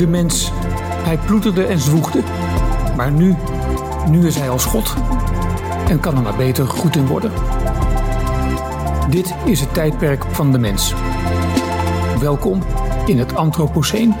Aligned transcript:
De 0.00 0.06
mens. 0.06 0.50
Hij 1.04 1.18
ploeterde 1.18 1.64
en 1.64 1.78
zwoegde. 1.78 2.22
Maar 2.96 3.12
nu, 3.12 3.36
nu 4.08 4.26
is 4.26 4.36
hij 4.36 4.50
als 4.50 4.64
God. 4.64 4.94
En 5.88 6.00
kan 6.00 6.16
er 6.16 6.22
maar 6.22 6.36
beter 6.36 6.66
goed 6.66 6.96
in 6.96 7.06
worden. 7.06 7.32
Dit 9.10 9.34
is 9.44 9.60
het 9.60 9.74
tijdperk 9.74 10.24
van 10.24 10.52
de 10.52 10.58
mens. 10.58 10.94
Welkom 12.20 12.62
in 13.06 13.18
het 13.18 13.34
Anthropoceen. 13.34 14.14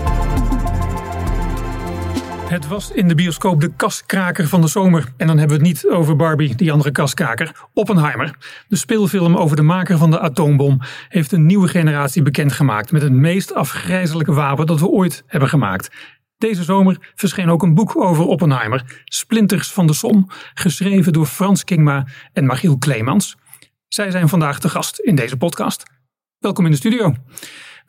Het 2.50 2.66
was 2.66 2.90
in 2.90 3.08
de 3.08 3.14
bioscoop 3.14 3.60
de 3.60 3.72
kaskraker 3.76 4.48
van 4.48 4.60
de 4.60 4.66
zomer. 4.66 5.12
En 5.16 5.26
dan 5.26 5.38
hebben 5.38 5.58
we 5.58 5.64
het 5.64 5.72
niet 5.72 5.88
over 5.88 6.16
Barbie, 6.16 6.54
die 6.54 6.72
andere 6.72 6.90
kaskraker. 6.90 7.52
Oppenheimer, 7.74 8.36
de 8.68 8.76
speelfilm 8.76 9.36
over 9.36 9.56
de 9.56 9.62
maker 9.62 9.98
van 9.98 10.10
de 10.10 10.20
atoombom, 10.20 10.80
heeft 11.08 11.32
een 11.32 11.46
nieuwe 11.46 11.68
generatie 11.68 12.22
bekendgemaakt 12.22 12.92
met 12.92 13.02
het 13.02 13.12
meest 13.12 13.54
afgrijzelijke 13.54 14.32
wapen 14.32 14.66
dat 14.66 14.80
we 14.80 14.86
ooit 14.86 15.22
hebben 15.26 15.48
gemaakt. 15.48 15.90
Deze 16.38 16.64
zomer 16.64 17.12
verscheen 17.14 17.50
ook 17.50 17.62
een 17.62 17.74
boek 17.74 17.96
over 17.96 18.24
Oppenheimer, 18.24 19.02
Splinters 19.04 19.72
van 19.72 19.86
de 19.86 19.94
Som, 19.94 20.26
geschreven 20.54 21.12
door 21.12 21.26
Frans 21.26 21.64
Kingma 21.64 22.06
en 22.32 22.46
Magiel 22.46 22.78
Kleemans. 22.78 23.36
Zij 23.88 24.10
zijn 24.10 24.28
vandaag 24.28 24.58
de 24.60 24.68
gast 24.68 24.98
in 24.98 25.14
deze 25.14 25.36
podcast. 25.36 25.82
Welkom 26.38 26.64
in 26.64 26.70
de 26.70 26.76
studio. 26.76 27.14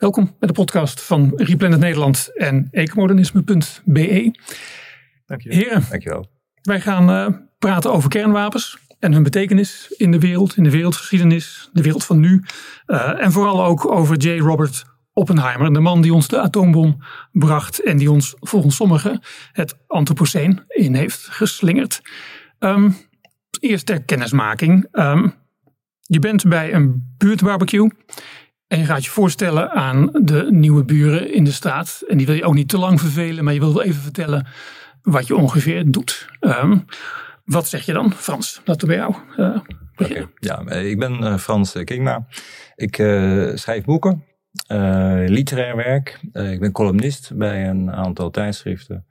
Welkom 0.02 0.36
bij 0.38 0.48
de 0.48 0.54
podcast 0.54 1.02
van 1.02 1.32
Replanet 1.36 1.78
Nederland 1.78 2.30
en 2.36 2.68
ecomodernisme.be. 2.70 4.34
Dankjewel. 5.26 5.58
Heren, 5.58 5.84
Dankjewel. 5.90 6.30
wij 6.62 6.80
gaan 6.80 7.10
eh, 7.10 7.38
praten 7.58 7.92
over 7.92 8.10
kernwapens 8.10 8.78
en 8.98 9.12
hun 9.12 9.22
betekenis 9.22 9.94
in 9.96 10.10
de 10.10 10.18
wereld, 10.18 10.56
in 10.56 10.64
de 10.64 10.70
wereldgeschiedenis, 10.70 11.70
de 11.72 11.82
wereld 11.82 12.04
van 12.04 12.20
nu. 12.20 12.44
Uh, 12.86 13.22
en 13.24 13.32
vooral 13.32 13.64
ook 13.64 13.90
over 13.90 14.16
J. 14.16 14.38
Robert 14.38 14.84
Oppenheimer, 15.12 15.72
de 15.72 15.80
man 15.80 16.02
die 16.02 16.14
ons 16.14 16.28
de 16.28 16.40
atoombom 16.40 17.02
bracht 17.32 17.82
en 17.82 17.96
die 17.96 18.10
ons 18.10 18.34
volgens 18.40 18.76
sommigen 18.76 19.20
het 19.52 19.76
Anthropoceen 19.86 20.64
in 20.68 20.94
heeft 20.94 21.20
geslingerd. 21.20 22.00
Um, 22.58 22.96
eerst 23.60 23.86
ter 23.86 24.02
kennismaking. 24.02 24.88
Um, 24.92 25.34
je 26.00 26.18
bent 26.18 26.48
bij 26.48 26.74
een 26.74 27.14
buurtbarbecue. 27.18 27.90
En 28.72 28.78
je 28.78 28.84
gaat 28.84 29.04
je 29.04 29.10
voorstellen 29.10 29.70
aan 29.70 30.10
de 30.12 30.46
nieuwe 30.50 30.84
buren 30.84 31.32
in 31.32 31.44
de 31.44 31.52
straat. 31.52 32.02
En 32.08 32.16
die 32.16 32.26
wil 32.26 32.34
je 32.34 32.44
ook 32.44 32.54
niet 32.54 32.68
te 32.68 32.78
lang 32.78 33.00
vervelen, 33.00 33.44
maar 33.44 33.52
je 33.52 33.60
wil 33.60 33.74
wel 33.74 33.82
even 33.82 34.02
vertellen 34.02 34.46
wat 35.02 35.26
je 35.26 35.36
ongeveer 35.36 35.90
doet. 35.90 36.28
Um, 36.40 36.84
wat 37.44 37.68
zeg 37.68 37.86
je 37.86 37.92
dan, 37.92 38.12
Frans? 38.12 38.60
Laten 38.64 38.88
we 38.88 38.94
bij 38.94 38.96
jou. 38.96 39.14
Okay. 39.96 40.26
Ja, 40.38 40.70
ik 40.70 40.98
ben 40.98 41.22
uh, 41.22 41.36
Frans 41.36 41.72
Kingma. 41.84 42.26
Ik 42.76 42.94
schrijf 43.54 43.84
boeken, 43.84 44.24
literair 45.26 45.76
werk. 45.76 46.20
ik 46.32 46.60
ben 46.60 46.72
columnist 46.72 47.32
bij 47.34 47.68
een 47.68 47.92
aantal 47.92 48.30
tijdschriften. 48.30 49.06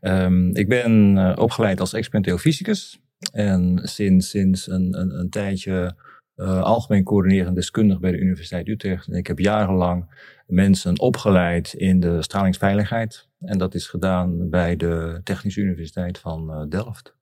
Um, 0.00 0.56
ik 0.56 0.68
ben 0.68 1.18
opgeleid 1.38 1.80
als 1.80 1.92
experimenteel 1.92 2.38
fysicus. 2.38 3.00
En 3.32 3.80
sinds, 3.82 4.30
sinds 4.30 4.68
een, 4.68 5.18
een 5.18 5.30
tijdje 5.30 5.94
uh, 6.40 6.62
algemeen 6.62 7.04
coördinerend 7.04 7.54
deskundige 7.54 8.00
bij 8.00 8.10
de 8.10 8.18
Universiteit 8.18 8.68
Utrecht. 8.68 9.06
En 9.08 9.14
ik 9.14 9.26
heb 9.26 9.38
jarenlang 9.38 10.28
mensen 10.46 10.98
opgeleid 10.98 11.72
in 11.72 12.00
de 12.00 12.22
stralingsveiligheid. 12.22 13.28
En 13.40 13.58
dat 13.58 13.74
is 13.74 13.86
gedaan 13.86 14.50
bij 14.50 14.76
de 14.76 15.20
Technische 15.24 15.60
Universiteit 15.60 16.18
van 16.18 16.50
uh, 16.50 16.68
Delft. 16.68 17.14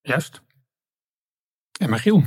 Juist. 0.00 0.42
En 1.80 1.90
Magiel? 1.90 2.22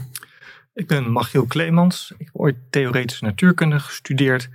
Ik 0.73 0.87
ben 0.87 1.11
Magiel 1.11 1.45
Kleemans. 1.45 2.13
Ik 2.17 2.25
heb 2.25 2.35
ooit 2.35 2.55
theoretische 2.69 3.23
natuurkunde 3.23 3.79
gestudeerd. 3.79 4.49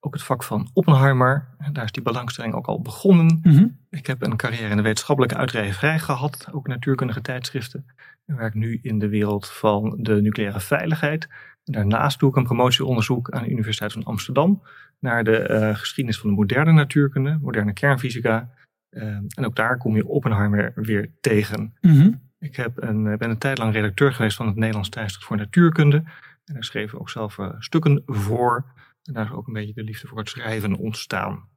Ook 0.00 0.12
het 0.12 0.22
vak 0.22 0.42
van 0.42 0.70
Oppenheimer. 0.72 1.48
Daar 1.72 1.84
is 1.84 1.92
die 1.92 2.02
belangstelling 2.02 2.54
ook 2.54 2.66
al 2.66 2.80
begonnen. 2.80 3.40
Mm 3.42 3.52
-hmm. 3.52 3.78
Ik 3.90 4.06
heb 4.06 4.22
een 4.22 4.36
carrière 4.36 4.70
in 4.70 4.76
de 4.76 4.82
wetenschappelijke 4.82 5.36
uitgeverij 5.36 5.98
gehad. 5.98 6.48
Ook 6.52 6.66
natuurkundige 6.66 7.20
tijdschriften. 7.20 7.84
Ik 8.26 8.34
werk 8.34 8.54
nu 8.54 8.78
in 8.82 8.98
de 8.98 9.08
wereld 9.08 9.48
van 9.48 9.96
de 9.98 10.20
nucleaire 10.22 10.60
veiligheid. 10.60 11.28
En 11.64 11.72
daarnaast 11.72 12.18
doe 12.18 12.30
ik 12.30 12.36
een 12.36 12.44
promotieonderzoek 12.44 13.30
aan 13.30 13.42
de 13.42 13.50
Universiteit 13.50 13.92
van 13.92 14.04
Amsterdam 14.04 14.62
naar 14.98 15.24
de 15.24 15.48
uh, 15.50 15.76
geschiedenis 15.76 16.20
van 16.20 16.30
de 16.30 16.36
moderne 16.36 16.72
natuurkunde, 16.72 17.38
moderne 17.42 17.72
kernfysica. 17.72 18.50
Uh, 18.90 19.02
en 19.04 19.44
ook 19.44 19.56
daar 19.56 19.78
kom 19.78 19.96
je 19.96 20.06
Oppenheimer 20.06 20.72
weer 20.74 21.10
tegen. 21.20 21.76
Mm 21.80 22.00
-hmm. 22.00 22.20
Ik 22.38 22.56
heb 22.56 22.82
een, 22.82 23.02
ben 23.02 23.30
een 23.30 23.38
tijd 23.38 23.58
lang 23.58 23.72
redacteur 23.72 24.12
geweest 24.12 24.36
van 24.36 24.46
het 24.46 24.56
Nederlands 24.56 24.88
Tijdschrift 24.88 25.26
voor 25.26 25.36
Natuurkunde. 25.36 25.96
En 26.44 26.54
daar 26.54 26.64
schreef 26.64 26.92
ik 26.92 27.00
ook 27.00 27.10
zelf 27.10 27.38
uh, 27.38 27.48
stukken 27.58 28.02
voor. 28.06 28.64
En 29.02 29.12
daar 29.12 29.24
is 29.24 29.32
ook 29.32 29.46
een 29.46 29.52
beetje 29.52 29.74
de 29.74 29.82
liefde 29.82 30.06
voor 30.06 30.18
het 30.18 30.28
schrijven 30.28 30.76
ontstaan. 30.76 31.48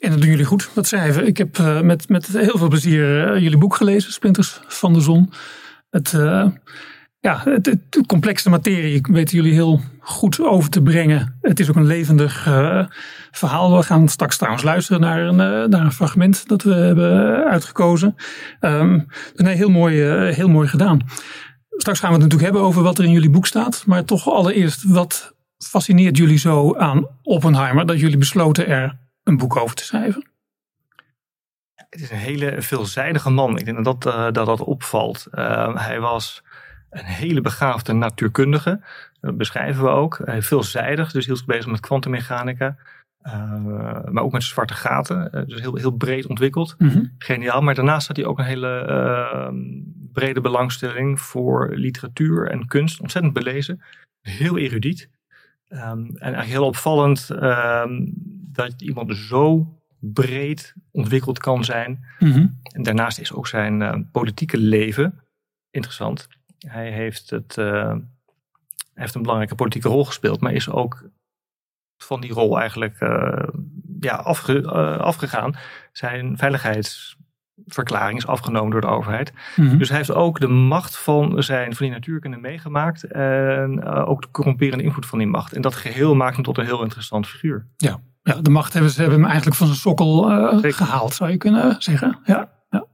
En 0.00 0.10
dat 0.10 0.20
doen 0.20 0.30
jullie 0.30 0.44
goed, 0.44 0.70
dat 0.74 0.86
schrijven. 0.86 1.26
Ik 1.26 1.36
heb 1.36 1.58
uh, 1.58 1.80
met, 1.80 2.08
met 2.08 2.26
heel 2.26 2.58
veel 2.58 2.68
plezier 2.68 3.34
uh, 3.34 3.42
jullie 3.42 3.58
boek 3.58 3.74
gelezen, 3.74 4.12
Splinters 4.12 4.60
van 4.66 4.92
de 4.92 5.00
Zon. 5.00 5.30
Het, 5.90 6.12
uh, 6.12 6.46
ja, 7.20 7.40
het, 7.44 7.66
het, 7.66 8.06
complexe 8.06 8.50
materie 8.50 9.04
weten 9.10 9.36
jullie 9.36 9.52
heel 9.52 9.80
goed 10.00 10.40
over 10.40 10.70
te 10.70 10.82
brengen. 10.82 11.38
Het 11.40 11.60
is 11.60 11.68
ook 11.68 11.76
een 11.76 11.86
levendig 11.86 12.42
verhaal. 13.30 13.76
We 13.76 13.82
gaan 13.82 14.08
straks 14.08 14.36
trouwens 14.36 14.64
luisteren 14.64 15.00
naar 15.00 15.20
een, 15.20 15.36
naar 15.70 15.84
een 15.84 15.92
fragment 15.92 16.48
dat 16.48 16.62
we 16.62 16.74
hebben 16.74 17.44
uitgekozen. 17.44 18.14
Um, 18.60 19.06
nee, 19.34 19.56
heel 19.56 19.70
mooi, 19.70 20.02
heel 20.32 20.48
mooi 20.48 20.68
gedaan. 20.68 21.00
Straks 21.70 21.98
gaan 21.98 22.08
we 22.08 22.14
het 22.14 22.22
natuurlijk 22.24 22.52
hebben 22.52 22.68
over 22.68 22.82
wat 22.82 22.98
er 22.98 23.04
in 23.04 23.10
jullie 23.10 23.30
boek 23.30 23.46
staat. 23.46 23.82
Maar 23.86 24.04
toch 24.04 24.30
allereerst, 24.30 24.84
wat 24.84 25.33
fascineert 25.68 26.16
jullie 26.16 26.38
zo 26.38 26.76
aan 26.76 27.06
Oppenheimer 27.22 27.86
dat 27.86 28.00
jullie 28.00 28.18
besloten 28.18 28.66
er 28.66 28.98
een 29.22 29.36
boek 29.36 29.56
over 29.56 29.76
te 29.76 29.84
schrijven? 29.84 30.28
Het 31.74 32.00
is 32.02 32.10
een 32.10 32.16
hele 32.16 32.62
veelzijdige 32.62 33.30
man. 33.30 33.58
Ik 33.58 33.64
denk 33.64 33.84
dat 33.84 34.00
dat, 34.00 34.14
uh, 34.14 34.22
dat, 34.32 34.46
dat 34.46 34.60
opvalt. 34.60 35.26
Uh, 35.32 35.76
hij 35.76 36.00
was 36.00 36.42
een 36.90 37.04
hele 37.04 37.40
begaafde 37.40 37.92
natuurkundige. 37.92 38.80
Dat 39.20 39.36
beschrijven 39.36 39.84
we 39.84 39.88
ook. 39.88 40.20
Hij 40.24 40.42
veelzijdig, 40.42 41.12
dus 41.12 41.26
hield 41.26 41.38
zich 41.38 41.46
bezig 41.46 41.66
met 41.66 41.80
kwantummechanica. 41.80 42.76
Uh, 43.22 43.64
maar 44.04 44.22
ook 44.22 44.32
met 44.32 44.42
zwarte 44.42 44.74
gaten. 44.74 45.46
dus 45.46 45.60
heel, 45.60 45.76
heel 45.76 45.96
breed 45.96 46.26
ontwikkeld. 46.26 46.74
Mm 46.78 46.88
-hmm. 46.88 47.14
Geniaal. 47.18 47.60
Maar 47.60 47.74
daarnaast 47.74 48.06
had 48.06 48.16
hij 48.16 48.26
ook 48.26 48.38
een 48.38 48.44
hele 48.44 48.78
ehm, 48.78 49.56
brede 50.12 50.40
belangstelling 50.40 51.20
voor 51.20 51.70
literatuur 51.74 52.50
en 52.50 52.66
kunst. 52.66 53.00
Ontzettend 53.00 53.34
belezen. 53.34 53.82
Heel 54.20 54.58
erudiet. 54.58 55.08
Um, 55.74 55.80
en 55.80 56.16
eigenlijk 56.18 56.46
heel 56.46 56.66
opvallend 56.66 57.28
um, 57.30 58.12
dat 58.52 58.82
iemand 58.82 59.16
zo 59.16 59.74
breed 59.98 60.74
ontwikkeld 60.90 61.38
kan 61.38 61.64
zijn. 61.64 62.04
Mm 62.18 62.32
-hmm. 62.32 62.60
En 62.62 62.82
daarnaast 62.82 63.18
is 63.18 63.32
ook 63.32 63.46
zijn 63.46 63.80
uh, 63.80 63.94
politieke 64.12 64.58
leven 64.58 65.22
interessant. 65.70 66.28
Hij 66.58 66.90
heeft, 66.90 67.30
het, 67.30 67.56
uh, 67.56 67.96
heeft 68.94 69.14
een 69.14 69.22
belangrijke 69.22 69.54
politieke 69.54 69.88
rol 69.88 70.04
gespeeld, 70.04 70.40
maar 70.40 70.52
is 70.52 70.70
ook 70.70 71.08
van 71.96 72.20
die 72.20 72.32
rol 72.32 72.58
eigenlijk 72.60 73.00
uh, 73.00 73.48
ja, 74.00 74.14
afge, 74.14 74.68
afgegaan. 74.98 75.56
Zijn 75.92 76.38
veiligheidsverklaring 77.54 78.18
is 78.18 78.26
afgenomen 78.26 78.70
door 78.70 78.80
de 78.80 78.86
overheid. 78.86 79.32
Mm 79.56 79.68
-hmm. 79.68 79.78
Dus 79.78 79.88
hij 79.88 79.96
heeft 79.96 80.12
ook 80.12 80.40
de 80.40 80.48
macht 80.48 80.96
van, 80.96 81.42
zijn, 81.42 81.74
van 81.74 81.86
die 81.86 81.94
natuurkunde 81.94 82.36
meegemaakt. 82.36 83.04
En 83.04 83.80
uh, 83.84 84.08
ook 84.08 84.22
de 84.22 84.30
corromperende 84.30 84.84
invloed 84.84 85.06
van 85.06 85.18
die 85.18 85.28
macht. 85.28 85.52
En 85.52 85.62
dat 85.62 85.74
geheel 85.74 86.14
maakt 86.14 86.34
hem 86.34 86.44
tot 86.44 86.58
een 86.58 86.64
heel 86.64 86.82
interessant 86.82 87.26
figuur. 87.26 87.66
Ja, 87.76 88.00
ja 88.22 88.40
de 88.40 88.50
machthebbers 88.50 88.96
hebben 88.96 89.16
hem 89.16 89.26
eigenlijk 89.26 89.56
van 89.56 89.66
zijn 89.66 89.78
sokkel 89.78 90.30
uh, 90.30 90.72
gehaald, 90.72 91.14
zou 91.14 91.30
je 91.30 91.36
kunnen 91.36 91.76
zeggen. 91.78 92.18
Ja. 92.24 92.50
Ja. 92.70 92.86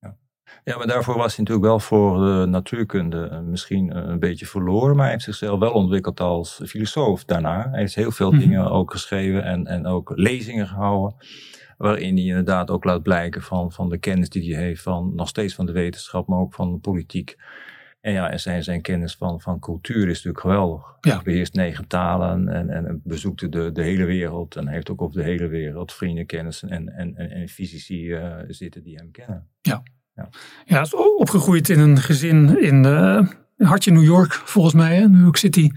ja. 0.00 0.16
Ja, 0.64 0.76
maar 0.76 0.86
daarvoor 0.86 1.16
was 1.16 1.36
hij 1.36 1.44
natuurlijk 1.44 1.66
wel 1.66 1.80
voor 1.80 2.18
de 2.18 2.46
natuurkunde 2.46 3.42
misschien 3.46 3.96
een 3.96 4.18
beetje 4.18 4.46
verloren. 4.46 4.94
Maar 4.94 5.04
hij 5.04 5.12
heeft 5.12 5.24
zichzelf 5.24 5.58
wel 5.58 5.72
ontwikkeld 5.72 6.20
als 6.20 6.60
filosoof 6.64 7.24
daarna. 7.24 7.68
Hij 7.70 7.80
heeft 7.80 7.94
heel 7.94 8.10
veel 8.10 8.30
mm 8.30 8.38
-hmm. 8.38 8.48
dingen 8.48 8.70
ook 8.70 8.90
geschreven 8.90 9.44
en, 9.44 9.66
en 9.66 9.86
ook 9.86 10.12
lezingen 10.14 10.66
gehouden 10.66 11.16
waarin 11.82 12.16
hij 12.16 12.24
inderdaad 12.24 12.70
ook 12.70 12.84
laat 12.84 13.02
blijken 13.02 13.42
van, 13.42 13.72
van 13.72 13.88
de 13.88 13.98
kennis 13.98 14.28
die 14.28 14.54
hij 14.54 14.62
heeft, 14.62 14.82
van, 14.82 15.12
nog 15.14 15.28
steeds 15.28 15.54
van 15.54 15.66
de 15.66 15.72
wetenschap, 15.72 16.26
maar 16.26 16.38
ook 16.38 16.54
van 16.54 16.72
de 16.72 16.78
politiek. 16.78 17.36
En 18.00 18.12
ja, 18.12 18.30
en 18.30 18.40
zijn, 18.40 18.64
zijn 18.64 18.80
kennis 18.80 19.14
van, 19.14 19.40
van 19.40 19.58
cultuur 19.58 20.02
is 20.02 20.14
natuurlijk 20.14 20.40
geweldig. 20.40 20.96
Ja. 21.00 21.14
Hij 21.14 21.22
beheerst 21.24 21.54
negen 21.54 21.86
talen 21.86 22.48
en, 22.48 22.70
en 22.70 23.00
bezoekt 23.04 23.52
de, 23.52 23.72
de 23.72 23.82
hele 23.82 24.04
wereld. 24.04 24.56
En 24.56 24.68
heeft 24.68 24.90
ook 24.90 25.00
op 25.00 25.12
de 25.12 25.22
hele 25.22 25.46
wereld 25.46 25.92
vrienden, 25.92 26.26
kennis 26.26 26.62
en, 26.62 26.88
en, 26.88 27.14
en, 27.16 27.30
en 27.30 27.48
fysici 27.48 28.10
uh, 28.10 28.36
zitten 28.46 28.82
die 28.82 28.96
hem 28.96 29.10
kennen. 29.10 29.48
Ja. 29.60 29.82
Ja. 30.14 30.28
ja, 30.64 30.80
is 30.80 30.94
opgegroeid 30.94 31.68
in 31.68 31.78
een 31.78 31.98
gezin 31.98 32.60
in 32.60 32.84
uh, 32.84 33.26
hartje 33.56 33.92
New 33.92 34.04
York, 34.04 34.32
volgens 34.32 34.74
mij, 34.74 34.96
hè? 34.96 35.08
New 35.08 35.22
York 35.22 35.36
City. 35.36 35.70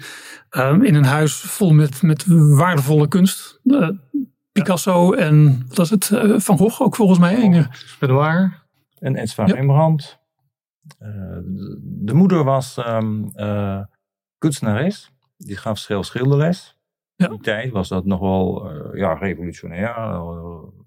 Um, 0.57 0.83
in 0.83 0.95
een 0.95 1.05
huis 1.05 1.33
vol 1.33 1.73
met, 1.73 2.01
met 2.01 2.25
waardevolle 2.27 3.07
kunst. 3.07 3.59
Uh, 3.63 3.89
Picasso 4.55 5.13
en 5.13 5.65
was 5.73 5.89
het? 5.89 6.09
Uh, 6.09 6.39
Van 6.39 6.57
Gogh 6.57 6.81
ook 6.81 6.95
volgens 6.95 7.19
mij. 7.19 7.35
Oh. 7.35 7.43
En 7.43 7.53
ja. 9.47 9.53
Rembrandt. 9.53 10.19
Uh, 10.99 11.09
de, 11.43 11.79
de 11.81 12.13
moeder 12.13 12.43
was 12.43 12.77
um, 12.77 13.31
uh, 13.35 13.81
kunstenares. 14.37 15.11
Die 15.37 15.57
gaf 15.57 15.77
schilderles. 15.77 16.79
Ja. 17.15 17.27
die 17.27 17.39
tijd 17.39 17.71
was 17.71 17.87
dat 17.87 18.05
nog 18.05 18.19
wel 18.19 18.71
uh, 18.71 18.99
ja, 18.99 19.13
revolutionair. 19.13 19.97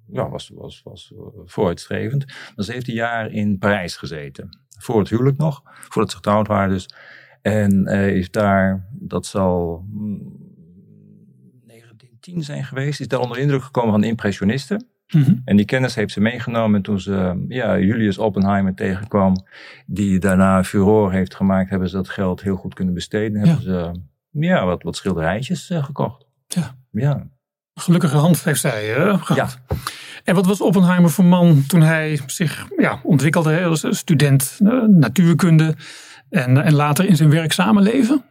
Ja, 0.06 0.28
was, 0.28 0.48
was, 0.54 0.82
was 0.84 1.12
vooruitstrevend. 1.44 2.24
Ze 2.56 2.72
heeft 2.72 2.88
een 2.88 2.94
jaar 2.94 3.30
in 3.30 3.58
Parijs 3.58 3.96
gezeten. 3.96 4.58
Voor 4.78 4.98
het 4.98 5.08
huwelijk 5.08 5.36
nog. 5.36 5.62
Voordat 5.64 6.10
ze 6.10 6.16
getrouwd 6.16 6.46
waren 6.46 6.68
dus. 6.68 6.88
En 7.42 7.86
is 7.86 8.30
daar, 8.30 8.88
dat 8.92 9.26
zal 9.26 9.84
1910 12.34 12.42
zijn 12.42 12.64
geweest, 12.64 13.00
is 13.00 13.08
daar 13.08 13.20
onder 13.20 13.38
indruk 13.38 13.62
gekomen 13.62 13.90
van 13.90 14.04
impressionisten. 14.04 14.86
Mhm. 15.08 15.34
En 15.44 15.56
die 15.56 15.66
kennis 15.66 15.94
heeft 15.94 16.12
ze 16.12 16.20
meegenomen 16.20 16.82
toen 16.82 17.00
ze 17.00 17.44
ja, 17.48 17.78
Julius 17.78 18.18
Oppenheimer 18.18 18.74
tegenkwam, 18.74 19.36
die 19.86 20.18
daarna 20.18 20.64
furore 20.64 21.14
heeft 21.14 21.34
gemaakt, 21.34 21.70
hebben 21.70 21.88
ze 21.88 21.96
dat 21.96 22.08
geld 22.08 22.42
heel 22.42 22.56
goed 22.56 22.74
kunnen 22.74 22.94
besteden. 22.94 23.40
Hebben 23.40 23.62
ze 23.62 24.00
ja, 24.30 24.64
wat, 24.64 24.82
wat 24.82 24.96
schilderijtjes 24.96 25.70
uh, 25.70 25.84
gekocht. 25.84 26.26
Ja. 26.46 26.74
ja. 26.90 27.26
Gelukkige 27.74 28.16
hand 28.16 28.44
heeft 28.44 28.60
zij 28.60 28.98
uh, 28.98 29.22
gehad. 29.22 29.58
Ja. 29.68 29.76
En 30.24 30.34
wat 30.34 30.46
was 30.46 30.60
Oppenheimer 30.60 31.10
voor 31.10 31.24
man 31.24 31.64
toen 31.66 31.82
hij 31.82 32.20
zich 32.26 32.66
ja, 32.76 33.00
ontwikkelde 33.02 33.64
als 33.64 33.86
student 33.90 34.58
uh, 34.62 34.82
natuurkunde 34.82 35.74
en, 36.30 36.64
en 36.64 36.74
later 36.74 37.04
in 37.04 37.16
zijn 37.16 37.30
werkzame 37.30 37.80
leven? 37.80 38.24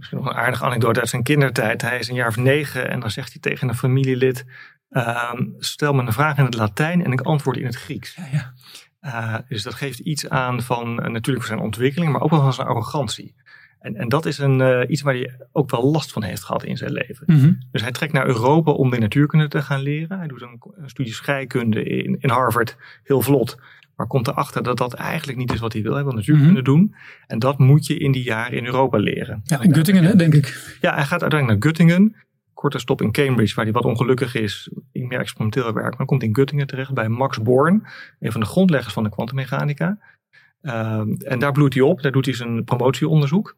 Misschien 0.00 0.18
nog 0.18 0.28
een 0.28 0.40
aardige 0.40 0.64
anekdote 0.64 1.00
uit 1.00 1.08
zijn 1.08 1.22
kindertijd. 1.22 1.82
Hij 1.82 1.98
is 1.98 2.08
een 2.08 2.14
jaar 2.14 2.28
of 2.28 2.36
negen 2.36 2.90
en 2.90 3.00
dan 3.00 3.10
zegt 3.10 3.32
hij 3.32 3.40
tegen 3.40 3.68
een 3.68 3.74
familielid: 3.74 4.44
Ehm, 4.90 5.44
stel 5.58 5.92
me 5.92 6.02
een 6.02 6.12
vraag 6.12 6.38
in 6.38 6.44
het 6.44 6.54
Latijn 6.54 7.04
en 7.04 7.12
ik 7.12 7.20
antwoord 7.20 7.56
in 7.56 7.64
het 7.64 7.76
Grieks. 7.76 8.14
Ja, 8.14 8.26
ja. 8.32 8.52
Uh, 9.02 9.38
dus 9.48 9.62
dat 9.62 9.74
geeft 9.74 9.98
iets 9.98 10.28
aan 10.28 10.62
van 10.62 10.90
uh, 10.90 10.96
natuurlijk 10.96 11.46
voor 11.46 11.54
zijn 11.54 11.66
ontwikkeling, 11.66 12.12
maar 12.12 12.20
ook 12.20 12.30
wel 12.30 12.40
van 12.40 12.52
zijn 12.52 12.66
arrogantie. 12.66 13.34
En, 13.80 13.96
en 13.96 14.08
dat 14.08 14.26
is 14.26 14.38
een, 14.38 14.60
uh, 14.60 14.80
iets 14.88 15.02
waar 15.02 15.14
hij 15.14 15.38
ook 15.52 15.70
wel 15.70 15.90
last 15.90 16.12
van 16.12 16.22
heeft 16.22 16.44
gehad 16.44 16.64
in 16.64 16.76
zijn 16.76 16.92
leven. 16.92 17.22
Mm 17.26 17.40
-hmm. 17.40 17.58
Dus 17.72 17.82
hij 17.82 17.92
trekt 17.92 18.12
naar 18.12 18.26
Europa 18.26 18.70
om 18.70 18.90
de 18.90 18.98
natuurkunde 18.98 19.48
te 19.48 19.62
gaan 19.62 19.80
leren. 19.80 20.18
Hij 20.18 20.26
doet 20.26 20.42
een, 20.42 20.62
een 20.76 20.90
studie 20.90 21.12
scheikunde 21.12 21.84
in, 21.84 22.16
in 22.20 22.30
Harvard, 22.30 22.76
heel 23.02 23.20
vlot. 23.20 23.56
Maar 24.00 24.08
komt 24.08 24.28
erachter 24.28 24.62
dat 24.62 24.76
dat 24.76 24.92
eigenlijk 24.92 25.38
niet 25.38 25.52
is 25.52 25.60
wat 25.60 25.72
hij 25.72 25.82
wil. 25.82 25.94
Hij 25.94 26.04
wil 26.04 26.12
natuurkunde 26.12 26.48
mm 26.48 26.54
-hmm. 26.54 26.64
doen. 26.64 26.94
En 27.26 27.38
dat 27.38 27.58
moet 27.58 27.86
je 27.86 27.98
in 27.98 28.12
die 28.12 28.22
jaren 28.22 28.58
in 28.58 28.66
Europa 28.66 28.98
leren. 28.98 29.40
Ja, 29.44 29.60
in 29.60 29.74
Göttingen, 29.74 30.16
denk 30.16 30.34
ik. 30.34 30.76
Ja, 30.80 30.94
hij 30.94 31.04
gaat 31.04 31.22
uiteindelijk 31.22 31.64
naar 31.64 31.72
Göttingen 31.72 32.16
korte 32.54 32.78
stop 32.78 33.02
in 33.02 33.12
Cambridge, 33.12 33.54
waar 33.54 33.64
hij 33.64 33.72
wat 33.72 33.84
ongelukkig 33.84 34.34
is 34.34 34.70
in 34.92 35.06
meer 35.06 35.18
experimenteel 35.18 35.72
werk. 35.72 35.96
Maar 35.96 36.06
komt 36.06 36.22
in 36.22 36.38
Göttingen 36.40 36.66
terecht 36.66 36.92
bij 36.92 37.08
Max 37.08 37.42
Born, 37.42 37.86
een 38.20 38.32
van 38.32 38.40
de 38.40 38.46
grondleggers 38.46 38.94
van 38.94 39.02
de 39.02 39.10
kwantummechanica. 39.10 39.98
Uh, 40.62 41.00
en 41.18 41.38
daar 41.38 41.52
bloeit 41.52 41.74
hij 41.74 41.82
op, 41.82 42.02
daar 42.02 42.12
doet 42.12 42.24
hij 42.24 42.34
zijn 42.34 42.64
promotieonderzoek. 42.64 43.56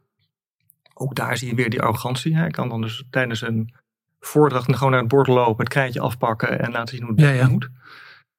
Ook 0.95 1.15
daar 1.15 1.37
zie 1.37 1.49
je 1.49 1.55
weer 1.55 1.71
die 1.71 1.83
arrogantie. 1.83 2.37
Hij 2.37 2.51
kan 2.51 2.69
dan 2.69 2.81
dus 2.81 3.05
tijdens 3.11 3.43
een 3.43 3.75
voordracht 4.21 4.77
gewoon 4.77 4.91
naar 4.91 5.01
het 5.01 5.09
bord 5.09 5.27
lopen, 5.27 5.65
het 5.65 5.73
krijtje 5.73 6.01
afpakken 6.01 6.61
en 6.61 6.73
laten 6.73 6.97
zien 6.97 7.07
hoe 7.07 7.15
het 7.15 7.25
ja, 7.25 7.31
ja. 7.31 7.49
moet. 7.49 7.71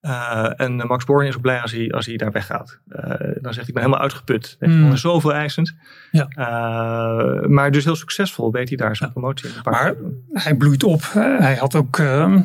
Uh, 0.06 0.50
en 0.56 0.76
Max 0.76 1.06
Born 1.06 1.28
is 1.28 1.36
ook 1.36 1.42
blij 1.42 1.62
als 1.62 1.72
hij, 1.72 1.92
als 1.92 2.06
hij 2.06 2.18
daar 2.18 2.32
weggaat. 2.32 2.80
Uh, 2.88 3.14
dan 3.42 3.54
zegt 3.54 3.68
ik 3.68 3.74
ben 3.74 3.84
helemaal 3.84 4.04
uitgeput. 4.04 4.58
Mm. 4.60 4.98
Zoveel 4.98 5.34
eisend. 5.34 5.76
Ja. 6.12 6.28
Uh, 6.30 7.48
maar 7.48 7.72
dus 7.72 7.84
heel 7.84 7.96
succesvol 7.96 8.52
weet 8.52 8.68
hij 8.68 8.78
daar 8.78 8.96
zijn 8.96 9.12
promotie 9.12 9.50
in. 9.50 9.56
Maar 9.64 9.94
hij 10.32 10.56
bloeit 10.56 10.84
op. 10.84 11.02
Hij 11.14 11.56
had 11.56 11.76
ook 11.76 11.98
ehm, 11.98 12.42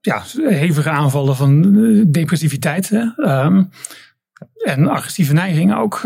ja, 0.00 0.22
hevige 0.36 0.90
aanvallen 0.90 1.36
van 1.36 1.62
depressiviteit. 2.10 2.90
Um, 3.16 3.70
en 4.64 4.88
agressieve 4.88 5.32
neigingen 5.32 5.76
ook. 5.76 6.00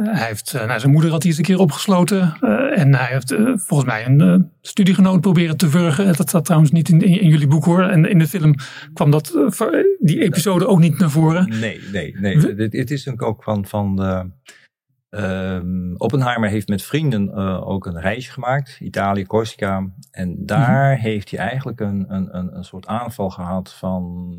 Eh, 0.00 0.18
hij 0.18 0.26
heeft, 0.26 0.52
uh, 0.54 0.66
nou, 0.66 0.80
zijn 0.80 0.92
moeder 0.92 1.10
had 1.10 1.22
hij 1.22 1.30
eens 1.30 1.38
een 1.38 1.44
keer 1.44 1.58
opgesloten. 1.58 2.36
Uh, 2.40 2.78
en 2.78 2.94
hij 2.94 3.12
heeft 3.12 3.34
volgens 3.54 3.84
mij 3.84 4.06
een 4.06 4.50
studiegenoot 4.60 5.20
proberen 5.20 5.56
te 5.56 5.68
wurgen. 5.68 6.16
Dat 6.16 6.28
staat 6.28 6.44
trouwens 6.44 6.72
niet 6.72 6.88
in, 6.88 7.00
in, 7.00 7.28
jullie 7.28 7.46
boek 7.46 7.64
hoor. 7.64 7.82
En 7.82 8.04
in 8.04 8.18
de 8.18 8.26
film 8.26 8.54
kwam 8.92 9.10
dat, 9.10 9.32
die 9.98 10.22
episode 10.22 10.66
ook 10.66 10.78
niet 10.78 10.98
naar 10.98 11.10
voren. 11.10 11.48
Nee, 11.48 11.80
nee, 11.92 12.16
nee. 12.20 12.36
Het 12.70 12.90
is 12.90 13.18
ook 13.18 13.42
van, 13.42 13.66
van 13.66 13.96
de, 13.96 14.30
ehm, 15.10 15.94
Oppenheimer 15.96 16.48
heeft 16.48 16.68
met 16.68 16.82
vrienden 16.82 17.32
ook 17.64 17.86
een 17.86 18.00
reisje 18.00 18.32
gemaakt. 18.32 18.78
Italië, 18.80 19.26
Corsica. 19.26 19.90
En 20.10 20.36
daar 20.46 20.92
mhm. 20.92 21.00
heeft 21.00 21.30
hij 21.30 21.40
eigenlijk 21.40 21.80
een, 21.80 22.04
een, 22.08 22.36
een, 22.36 22.56
een 22.56 22.64
soort 22.64 22.86
aanval 22.86 23.30
gehad 23.30 23.74
van 23.74 24.36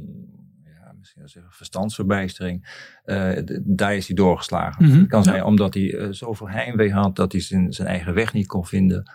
zeggen, 1.05 1.51
verstandsverbijstering, 1.51 2.67
uh, 3.05 3.31
daar 3.63 3.95
is 3.95 4.07
hij 4.07 4.15
doorgeslagen. 4.15 4.85
Mm 4.85 5.07
kan 5.07 5.23
zijn 5.23 5.43
omdat 5.43 5.73
hij 5.73 5.83
uh, 5.83 6.07
zoveel 6.09 6.49
heimwee 6.49 6.93
had 6.93 7.15
dat 7.15 7.31
hij 7.31 7.41
zijn, 7.41 7.73
zijn 7.73 7.87
eigen 7.87 8.13
weg 8.13 8.33
niet 8.33 8.47
kon 8.47 8.65
vinden. 8.65 9.11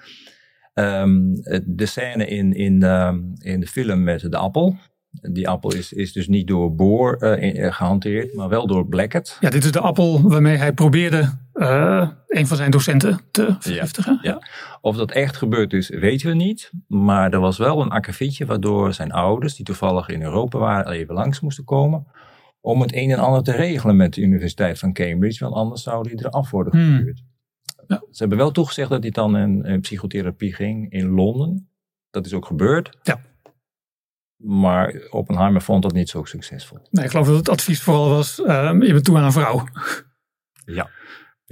Um, 0.75 1.34
de 1.64 1.87
scène 1.87 2.26
in, 2.26 2.52
in, 2.52 2.84
uh, 2.84 3.14
in 3.38 3.60
de 3.60 3.66
film 3.66 4.02
met 4.02 4.20
de 4.20 4.37
appel, 4.37 4.76
die 5.10 5.48
appel 5.48 5.75
is, 5.75 5.92
is 5.92 6.12
dus 6.12 6.28
niet 6.28 6.46
door 6.46 6.75
Boor 6.75 7.16
uh, 7.20 7.72
gehanteerd, 7.72 8.34
maar 8.34 8.48
wel 8.48 8.66
door 8.66 8.86
Blackett. 8.86 9.36
Ja, 9.40 9.50
dit 9.50 9.64
is 9.64 9.72
de 9.72 9.81
appel 9.81 10.28
waarmee 10.28 10.56
hij 10.56 10.72
probeerde 10.72 11.38
uh, 11.60 12.08
een 12.26 12.46
van 12.46 12.56
zijn 12.56 12.70
docenten 12.70 13.20
te 13.30 13.56
vergiftigen. 13.58 14.18
Ja, 14.22 14.30
ja. 14.30 14.48
Of 14.80 14.96
dat 14.96 15.10
echt 15.10 15.36
gebeurd 15.36 15.72
is, 15.72 15.88
weten 15.88 16.28
we 16.28 16.34
niet. 16.34 16.70
Maar 16.88 17.32
er 17.32 17.40
was 17.40 17.58
wel 17.58 17.80
een 17.80 17.90
akkefietje 17.90 18.46
waardoor 18.46 18.92
zijn 18.92 19.12
ouders, 19.12 19.54
die 19.54 19.64
toevallig 19.64 20.08
in 20.08 20.22
Europa 20.22 20.58
waren, 20.58 20.92
even 20.92 21.14
langs 21.14 21.40
moesten 21.40 21.64
komen. 21.64 22.06
Om 22.60 22.80
het 22.80 22.94
een 22.94 23.10
en 23.10 23.18
ander 23.18 23.42
te 23.42 23.52
regelen 23.52 23.96
met 23.96 24.14
de 24.14 24.20
Universiteit 24.20 24.78
van 24.78 24.92
Cambridge, 24.92 25.44
want 25.44 25.56
anders 25.56 25.82
zouden 25.82 26.16
die 26.16 26.26
eraf 26.26 26.50
worden 26.50 26.72
hmm. 26.72 26.94
gestuurd. 26.94 27.22
Ja. 27.86 28.02
Ze 28.10 28.18
hebben 28.18 28.38
wel 28.38 28.50
toegezegd 28.50 28.90
dat 28.90 29.02
hij 29.02 29.10
dan 29.10 29.34
een 29.34 29.80
psychotherapie 29.80 30.54
ging 30.54 30.92
in 30.92 31.08
Londen. 31.10 31.68
Dat 32.10 32.26
is 32.26 32.32
ook 32.32 32.46
gebeurd. 32.46 32.98
Ja. 33.02 33.20
Maar 34.36 34.94
Oppenheimer 35.10 35.62
vond 35.62 35.82
dat 35.82 35.92
niet 35.92 36.08
zo 36.08 36.24
succesvol. 36.24 36.78
Nee, 36.90 37.04
ik 37.04 37.10
geloof 37.10 37.26
dat 37.26 37.36
het 37.36 37.48
advies 37.48 37.82
vooral 37.82 38.08
was, 38.08 38.38
uh, 38.38 38.72
je 38.80 38.92
bent 38.92 39.04
toe 39.04 39.16
aan 39.16 39.24
een 39.24 39.32
vrouw. 39.32 39.64
Ja. 40.64 40.90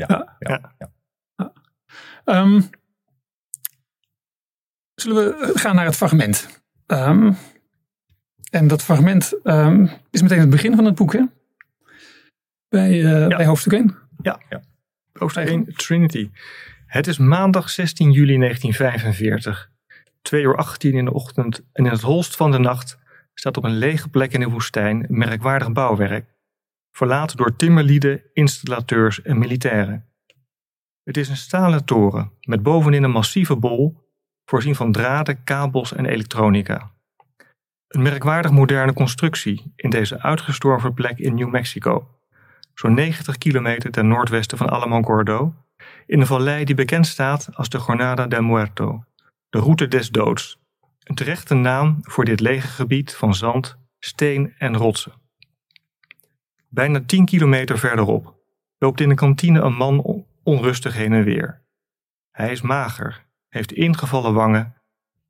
Ja. 0.06 0.37
ja, 0.39 0.73
ja. 0.79 0.93
ja. 1.37 1.53
Um, 2.25 2.71
zullen 4.95 5.39
we 5.39 5.59
gaan 5.59 5.75
naar 5.75 5.85
het 5.85 5.97
fragment? 5.97 6.62
Um, 6.87 7.37
en 8.50 8.67
dat 8.67 8.83
fragment 8.83 9.41
um, 9.45 9.91
is 10.11 10.23
meteen 10.23 10.39
het 10.39 10.50
begin 10.50 10.77
van 10.77 10.85
het 10.85 10.95
boek, 10.95 11.12
hè? 11.12 11.23
Bij, 12.69 13.00
uh, 13.00 13.27
bij 13.27 13.47
hoofdstuk 13.47 13.73
1. 13.73 13.97
Ja, 14.23 14.41
ja. 14.49 14.62
hoofdstuk 15.12 15.49
1, 15.49 15.75
Trinity. 15.75 16.31
Het 16.87 17.06
is 17.06 17.19
maandag 17.19 17.71
16 17.71 18.11
juli 18.11 18.39
1945. 18.39 19.71
2 20.23 20.43
uur 20.43 20.56
18 20.56 20.94
in 20.94 21.05
de 21.05 21.12
ochtend 21.12 21.65
en 21.73 21.85
in 21.85 21.91
het 21.91 22.01
holst 22.01 22.37
van 22.37 22.51
de 22.51 22.59
nacht 22.59 22.99
staat 23.34 23.56
op 23.56 23.65
een 23.65 23.79
lege 23.79 24.08
plek 24.08 24.32
in 24.32 24.41
de 24.41 24.49
woestijn 24.49 25.05
een 25.08 25.19
merkwaardig 25.19 25.72
bouwwerk, 25.72 26.27
verlaten 26.93 27.37
door 27.37 27.57
timmerlieden, 27.57 28.23
installateurs 28.33 29.23
en 29.23 29.39
militairen. 29.39 30.07
Het 31.03 31.17
is 31.17 31.29
een 31.29 31.37
stalen 31.37 31.85
toren 31.85 32.33
met 32.41 32.63
bovenin 32.63 33.03
een 33.03 33.11
massieve 33.11 33.57
bol, 33.57 34.11
voorzien 34.45 34.75
van 34.75 34.93
draden, 34.93 35.45
kabels 35.45 35.93
en 35.93 36.07
elektronica. 36.07 36.93
Een 37.89 38.03
merkwaardig 38.03 38.51
moderne 38.51 38.93
constructie 38.93 39.73
in 39.77 39.91
deze 39.91 40.23
uitgestorven 40.23 40.95
plek 40.95 41.19
in 41.19 41.35
New 41.35 41.51
Mexico, 41.51 42.09
zo'n 42.75 42.95
90 42.95 43.39
kilometer 43.39 43.91
ten 43.91 44.09
noordwesten 44.09 44.59
van 44.59 44.71
Alamogordo, 44.71 45.55
in 46.07 46.21
een 46.21 46.27
vallei 46.27 46.65
die 46.65 46.75
bekend 46.75 47.07
staat 47.07 47.49
als 47.53 47.69
de 47.69 47.83
Jornada 47.87 48.27
del 48.27 48.43
Muerto 48.43 49.03
de 49.51 49.59
route 49.59 49.89
des 49.89 50.11
doods. 50.11 50.59
Een 51.03 51.15
terechte 51.15 51.55
naam 51.55 51.99
voor 52.03 52.25
dit 52.25 52.41
lege 52.41 52.67
gebied 52.67 53.15
van 53.15 53.35
zand, 53.35 53.79
steen 53.99 54.55
en 54.59 54.77
rotsen. 54.77 55.13
Bijna 56.69 57.01
10 57.01 57.25
kilometer 57.25 57.79
verderop 57.79 58.37
loopt 58.79 59.01
in 59.01 59.08
de 59.08 59.15
kantine 59.15 59.60
een 59.60 59.77
man 59.77 60.25
onrustig 60.43 60.94
heen 60.94 61.13
en 61.13 61.25
weer. 61.25 61.63
Hij 62.31 62.51
is 62.51 62.60
mager, 62.60 63.27
heeft 63.48 63.72
ingevallen 63.72 64.34
wangen, 64.34 64.75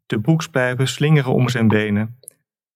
de 0.06 0.20
broekspijpen 0.20 0.88
slingeren 0.88 1.32
om 1.32 1.48
zijn 1.48 1.68
benen 1.68 2.18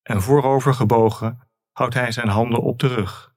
en 0.02 0.22
voorover 0.22 0.74
gebogen 0.74 1.40
houdt 1.72 1.94
hij 1.94 2.12
zijn 2.12 2.28
handen 2.28 2.62
op 2.62 2.78
de 2.78 2.86
rug. 2.86 3.34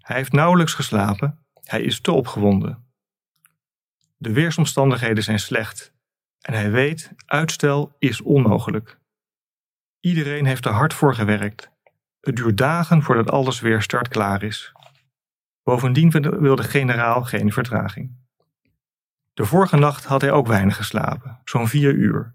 Hij 0.00 0.16
heeft 0.16 0.32
nauwelijks 0.32 0.74
geslapen, 0.74 1.46
hij 1.62 1.82
is 1.82 2.00
te 2.00 2.12
opgewonden. 2.12 2.86
De 4.16 4.32
weersomstandigheden 4.32 5.24
zijn 5.24 5.38
slecht 5.38 5.94
en 6.40 6.54
hij 6.54 6.70
weet, 6.70 7.12
uitstel 7.26 7.96
is 7.98 8.20
onmogelijk. 8.20 8.98
Iedereen 10.00 10.46
heeft 10.46 10.64
er 10.64 10.72
hard 10.72 10.94
voor 10.94 11.14
gewerkt. 11.14 11.70
Het 12.20 12.36
duurt 12.36 12.56
dagen 12.56 13.02
voordat 13.02 13.30
alles 13.30 13.60
weer 13.60 13.82
startklaar 13.82 14.42
is. 14.42 14.72
Bovendien 15.62 16.10
wil 16.40 16.56
de 16.56 16.62
generaal 16.62 17.22
geen 17.24 17.52
vertraging. 17.52 18.16
De 19.34 19.44
vorige 19.44 19.76
nacht 19.76 20.04
had 20.04 20.20
hij 20.20 20.32
ook 20.32 20.46
weinig 20.46 20.76
geslapen, 20.76 21.40
zo'n 21.44 21.68
vier 21.68 21.92
uur. 21.92 22.34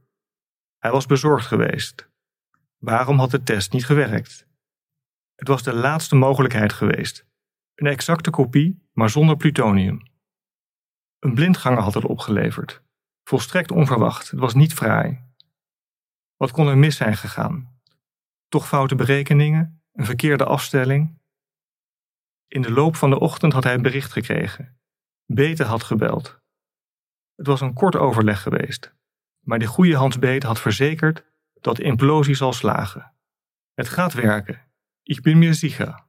Hij 0.78 0.92
was 0.92 1.06
bezorgd 1.06 1.46
geweest. 1.46 2.10
Waarom 2.78 3.20
had 3.20 3.32
de 3.32 3.44
test 3.44 3.72
niet 3.72 3.86
gewerkt? 3.86 4.48
Het 5.36 5.48
was 5.48 5.63
de 5.63 5.74
laatste 5.74 6.16
mogelijkheid 6.16 6.74
geweest. 6.74 7.25
Een 7.75 7.88
exacte 7.88 8.30
kopie, 8.30 8.88
maar 8.92 9.10
zonder 9.10 9.38
plutonium. 9.38 10.02
Een 11.20 11.34
blindganger 11.34 11.82
had 11.82 11.94
het 11.94 12.06
opgeleverd. 12.06 12.82
Volstrekt 13.24 13.72
onverwacht. 13.72 14.30
Het 14.30 14.40
was 14.40 14.54
niet 14.54 14.74
fraai. 14.74 15.24
Wat 16.36 16.52
kon 16.52 16.68
er 16.68 16.78
mis 16.78 16.96
zijn 16.96 17.18
gegaan? 17.18 17.73
Toch 18.53 18.67
foute 18.67 18.95
berekeningen? 18.95 19.83
Een 19.93 20.05
verkeerde 20.05 20.45
afstelling? 20.45 21.19
In 22.48 22.62
de 22.62 22.72
loop 22.72 22.95
van 22.95 23.10
de 23.10 23.19
ochtend 23.19 23.53
had 23.53 23.63
hij 23.63 23.74
een 23.74 23.81
bericht 23.81 24.12
gekregen. 24.12 24.79
Bete 25.25 25.63
had 25.63 25.83
gebeld. 25.83 26.39
Het 27.36 27.48
was 27.48 27.62
een 27.62 27.74
kort 27.74 27.95
overleg 27.95 28.41
geweest, 28.41 28.95
maar 29.39 29.60
die 29.60 29.67
goede 29.67 29.95
Hans 29.95 30.19
Bete 30.19 30.48
had 30.48 30.60
verzekerd 30.60 31.25
dat 31.62 31.75
de 31.75 31.83
implosie 31.83 32.36
zal 32.36 32.53
slagen. 32.53 33.13
Het 33.74 33.89
gaat 33.89 34.13
werken. 34.13 34.62
Ik 35.03 35.22
ben 35.22 35.38
mir 35.38 35.53
sicher. 35.53 36.05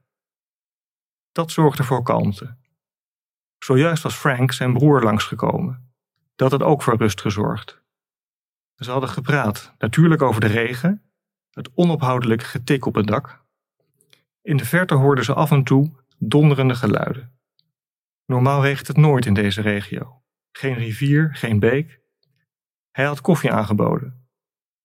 Dat 1.31 1.51
zorgde 1.51 1.83
voor 1.83 2.03
kalmte. 2.03 2.57
Zojuist 3.57 4.03
was 4.03 4.15
Frank, 4.15 4.51
zijn 4.51 4.73
broer, 4.73 5.03
langsgekomen. 5.03 5.93
Dat 6.35 6.51
had 6.51 6.63
ook 6.63 6.81
voor 6.81 6.97
rust 6.97 7.21
gezorgd. 7.21 7.81
Ze 8.75 8.91
hadden 8.91 9.09
gepraat, 9.09 9.73
natuurlijk 9.77 10.21
over 10.21 10.41
de 10.41 10.47
regen, 10.47 11.04
het 11.55 11.71
onophoudelijk 11.73 12.43
getik 12.43 12.85
op 12.85 12.95
het 12.95 13.07
dak. 13.07 13.43
In 14.41 14.57
de 14.57 14.65
verte 14.65 14.93
hoorden 14.93 15.23
ze 15.23 15.33
af 15.33 15.51
en 15.51 15.63
toe 15.63 15.91
donderende 16.17 16.75
geluiden. 16.75 17.39
Normaal 18.25 18.61
regent 18.61 18.87
het 18.87 18.97
nooit 18.97 19.25
in 19.25 19.33
deze 19.33 19.61
regio. 19.61 20.23
Geen 20.51 20.73
rivier, 20.73 21.35
geen 21.35 21.59
beek. 21.59 21.99
Hij 22.91 23.05
had 23.05 23.21
koffie 23.21 23.51
aangeboden. 23.51 24.27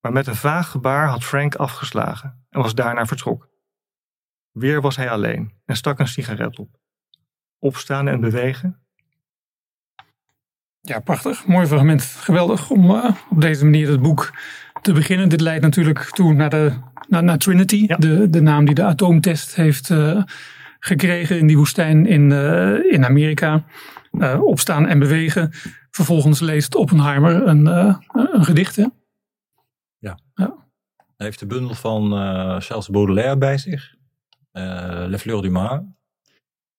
Maar 0.01 0.13
met 0.13 0.27
een 0.27 0.37
vaag 0.37 0.71
gebaar 0.71 1.09
had 1.09 1.25
Frank 1.25 1.55
afgeslagen 1.55 2.47
en 2.49 2.61
was 2.61 2.75
daarna 2.75 3.07
vertrokken. 3.07 3.49
Weer 4.51 4.81
was 4.81 4.97
hij 4.97 5.11
alleen 5.11 5.53
en 5.65 5.77
stak 5.77 5.99
een 5.99 6.09
sigaret 6.09 6.59
op. 6.59 6.79
Opstaan 7.59 8.09
en 8.09 8.21
bewegen. 8.21 8.85
Ja, 10.81 11.01
prachtig. 11.01 11.47
Mooi 11.47 11.67
fragment. 11.67 12.03
Geweldig 12.03 12.71
om 12.71 12.91
uh, 12.91 13.17
op 13.31 13.41
deze 13.41 13.65
manier 13.65 13.89
het 13.91 14.03
boek 14.03 14.33
te 14.83 14.93
beginnen. 14.93 15.29
Dit 15.29 15.41
leidt 15.41 15.63
natuurlijk 15.63 15.99
toe 15.99 16.33
naar, 16.33 16.51
de, 16.51 16.73
naar, 17.09 17.23
naar 17.23 17.39
Trinity, 17.39 17.85
Ja. 17.87 17.97
de, 17.97 18.31
de 18.31 18.41
naam 18.41 18.65
die 18.65 18.75
de 18.75 18.83
atoomtest 18.85 19.55
heeft 19.55 19.89
uh, 19.91 20.23
gekregen 20.79 21.39
in 21.39 21.47
die 21.47 21.57
woestijn 21.57 22.07
in, 22.07 22.31
uh, 22.31 22.93
in 22.93 23.05
Amerika. 23.05 23.65
Uh, 24.13 24.43
opstaan 24.43 24.87
en 24.87 24.99
bewegen. 24.99 25.51
Vervolgens 25.91 26.41
leest 26.41 26.75
Oppenheimer 26.75 27.47
een, 27.47 27.67
uh, 27.67 27.97
een 28.13 28.45
gedicht. 28.45 28.77
Hè? 28.77 28.87
Ja. 29.99 30.19
ja. 30.35 30.55
Hij 31.17 31.27
heeft 31.27 31.39
de 31.39 31.47
bundel 31.47 31.75
van 31.75 32.13
uh, 32.13 32.61
Charles 32.61 32.89
Baudelaire 32.89 33.39
bij 33.39 33.59
zich. 33.59 33.95
Uh, 34.53 35.05
Le 35.07 35.19
Fleur 35.19 35.43
du 35.43 35.51
Mal. 35.51 35.97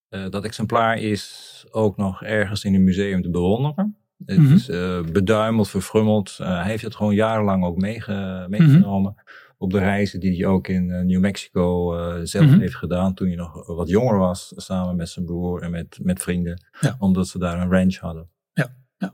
Uh, 0.10 0.30
dat 0.30 0.44
exemplaar 0.44 0.98
is 0.98 1.66
ook 1.72 1.98
nog 1.98 2.24
ergens 2.24 2.64
in 2.64 2.74
een 2.76 2.84
museum 2.84 3.22
te 3.22 3.30
bewonderen. 3.30 3.98
Het 4.26 4.38
Mhm. 4.38 4.46
mm 4.46 4.48
-hmm. 4.48 4.56
is 4.56 4.70
uh, 4.70 5.02
beduimeld, 5.12 5.70
verfrummeld. 5.70 6.38
Uh, 6.42 6.48
hij 6.48 6.70
heeft 6.70 6.84
het 6.84 6.96
gewoon 6.96 7.16
jarenlang 7.16 7.64
ook 7.64 7.78
meege 7.78 8.46
meegenomen. 8.50 9.12
Mm 9.12 9.18
-hmm. 9.18 9.30
Op 9.58 9.72
de 9.72 9.80
reizen 9.80 10.20
die 10.20 10.36
hij 10.36 10.46
ook 10.46 10.68
in 10.68 10.88
uh, 10.90 11.02
New 11.02 11.20
Mexico 11.20 11.92
zelf 12.24 12.34
Mhm. 12.34 12.44
mm 12.44 12.50
-hmm. 12.50 12.60
heeft 12.62 12.76
gedaan. 12.76 13.14
Toen 13.14 13.28
hij 13.28 13.36
nog 13.36 13.68
wat 13.68 13.90
jonger 13.90 14.18
was. 14.18 14.54
Samen 14.56 14.96
met 14.96 15.10
zijn 15.10 15.26
broer 15.26 15.62
en 15.62 15.72
met, 15.72 16.00
met 16.02 16.22
vrienden. 16.22 16.66
Ja. 16.80 16.96
Omdat 17.00 17.28
ze 17.28 17.40
daar 17.40 17.62
een 17.62 17.72
ranch 17.72 17.96
hadden. 17.98 18.30
Ja, 18.54 18.76
ja. 18.98 19.14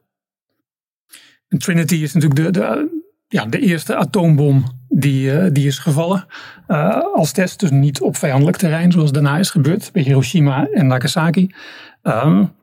En 1.47 1.57
Trinity 1.57 1.95
is 1.95 2.13
natuurlijk 2.13 2.43
de, 2.43 2.51
de, 2.51 2.89
ja, 3.27 3.45
de 3.45 3.59
eerste 3.59 3.95
atoombom 3.95 4.63
die, 4.89 5.51
die 5.51 5.67
is 5.67 5.79
gevallen. 5.79 6.25
Uh, 6.67 7.01
als 7.13 7.31
test, 7.31 7.59
dus 7.59 7.71
niet 7.71 8.01
op 8.01 8.15
vijandelijk 8.17 8.57
terrein, 8.57 8.91
zoals 8.91 9.11
daarna 9.11 9.37
is 9.37 9.49
gebeurd 9.49 9.89
bij 9.93 10.01
Hiroshima 10.01 10.67
en 10.67 10.87
Nagasaki. 10.87 11.53
Um, 12.03 12.55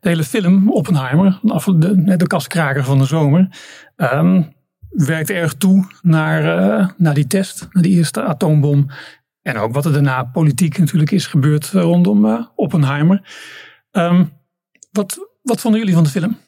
de 0.00 0.08
hele 0.08 0.24
film, 0.24 0.70
Oppenheimer, 0.70 1.40
de, 1.42 2.16
de 2.16 2.26
kaskraker 2.26 2.84
van 2.84 2.98
de 2.98 3.04
zomer, 3.04 3.58
um, 3.96 4.52
werkt 4.88 5.30
erg 5.30 5.54
toe 5.54 5.86
naar, 6.02 6.42
uh, 6.62 6.88
naar 6.96 7.14
die 7.14 7.26
test, 7.26 7.68
naar 7.72 7.82
die 7.82 7.96
eerste 7.96 8.22
atoombom. 8.22 8.90
En 9.42 9.56
ook 9.56 9.72
wat 9.72 9.84
er 9.84 9.92
daarna 9.92 10.24
politiek 10.24 10.78
natuurlijk 10.78 11.10
is 11.10 11.26
gebeurd 11.26 11.66
rondom 11.70 12.24
uh, 12.24 12.46
Oppenheimer. 12.54 13.22
Um, 13.92 14.32
wat, 14.92 15.18
wat 15.42 15.60
vonden 15.60 15.80
jullie 15.80 15.94
van 15.94 16.04
de 16.04 16.10
film? 16.10 16.38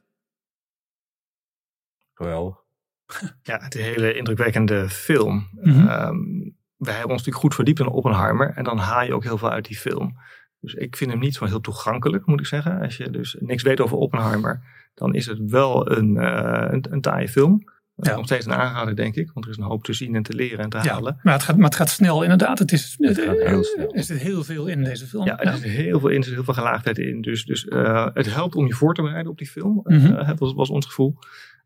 Geweldig. 2.14 2.58
Ja, 3.42 3.58
het 3.58 3.74
is 3.74 3.80
een 3.80 3.86
hele 3.86 4.14
indrukwekkende 4.14 4.88
film. 4.88 5.48
Mm 5.52 5.72
-hmm. 5.72 5.88
um, 5.88 6.56
wij 6.76 6.92
hebben 6.92 7.10
ons 7.10 7.18
natuurlijk 7.18 7.44
goed 7.44 7.54
verdiept 7.54 7.80
in 7.80 7.86
Oppenheimer. 7.86 8.52
En 8.54 8.64
dan 8.64 8.78
haal 8.78 9.04
je 9.04 9.14
ook 9.14 9.24
heel 9.24 9.38
veel 9.38 9.50
uit 9.50 9.64
die 9.64 9.76
film. 9.76 10.18
Dus 10.60 10.74
ik 10.74 10.96
vind 10.96 11.10
hem 11.10 11.20
niet 11.20 11.34
zo 11.34 11.44
heel 11.44 11.60
toegankelijk, 11.60 12.26
moet 12.26 12.40
ik 12.40 12.46
zeggen. 12.46 12.80
Als 12.80 12.96
je 12.96 13.10
dus 13.10 13.36
niks 13.38 13.62
weet 13.62 13.80
over 13.80 13.96
Oppenheimer, 13.96 14.62
dan 14.94 15.14
is 15.14 15.26
het 15.26 15.38
wel 15.50 15.90
een, 15.90 16.14
uh, 16.14 16.66
een, 16.70 16.86
een 16.90 17.00
taaie 17.00 17.28
film. 17.28 17.64
Is 17.96 18.08
nog 18.08 18.24
steeds 18.24 18.46
een 18.46 18.52
aanrader, 18.52 18.96
denk 18.96 19.14
ik. 19.14 19.30
Want 19.32 19.44
er 19.46 19.50
is 19.50 19.56
een 19.56 19.64
hoop 19.64 19.84
te 19.84 19.92
zien 19.92 20.14
en 20.14 20.22
te 20.22 20.34
leren 20.34 20.58
en 20.58 20.70
te 20.70 20.76
ja, 20.76 20.92
halen. 20.92 21.18
Maar 21.22 21.32
het, 21.32 21.42
gaat, 21.42 21.56
maar 21.56 21.64
het 21.64 21.74
gaat 21.74 21.90
snel, 21.90 22.22
inderdaad. 22.22 22.58
Het 22.58 22.72
is, 22.72 22.96
het 22.98 23.20
gaat 23.20 23.38
heel 23.38 23.64
snel. 23.64 23.94
Er 23.94 24.02
zit 24.02 24.18
heel 24.18 24.44
veel 24.44 24.66
in 24.66 24.84
deze 24.84 25.06
film. 25.06 25.24
Ja, 25.24 25.38
er 25.38 25.52
zit 25.52 25.62
heel 25.62 26.00
veel 26.00 26.08
in. 26.08 26.16
Er 26.16 26.24
zit 26.24 26.34
heel 26.34 26.44
veel 26.44 26.54
gelaagdheid 26.54 26.98
in. 26.98 27.20
Dus, 27.20 27.44
dus 27.44 27.64
uh, 27.64 28.06
het 28.14 28.34
helpt 28.34 28.54
om 28.54 28.66
je 28.66 28.74
voor 28.74 28.94
te 28.94 29.02
bereiden 29.02 29.32
op 29.32 29.38
die 29.38 29.46
film. 29.46 29.80
Mm 29.84 29.98
-hmm. 29.98 30.12
uh, 30.12 30.30
was, 30.36 30.54
was 30.54 30.70
ons 30.70 30.86
gevoel. 30.86 31.18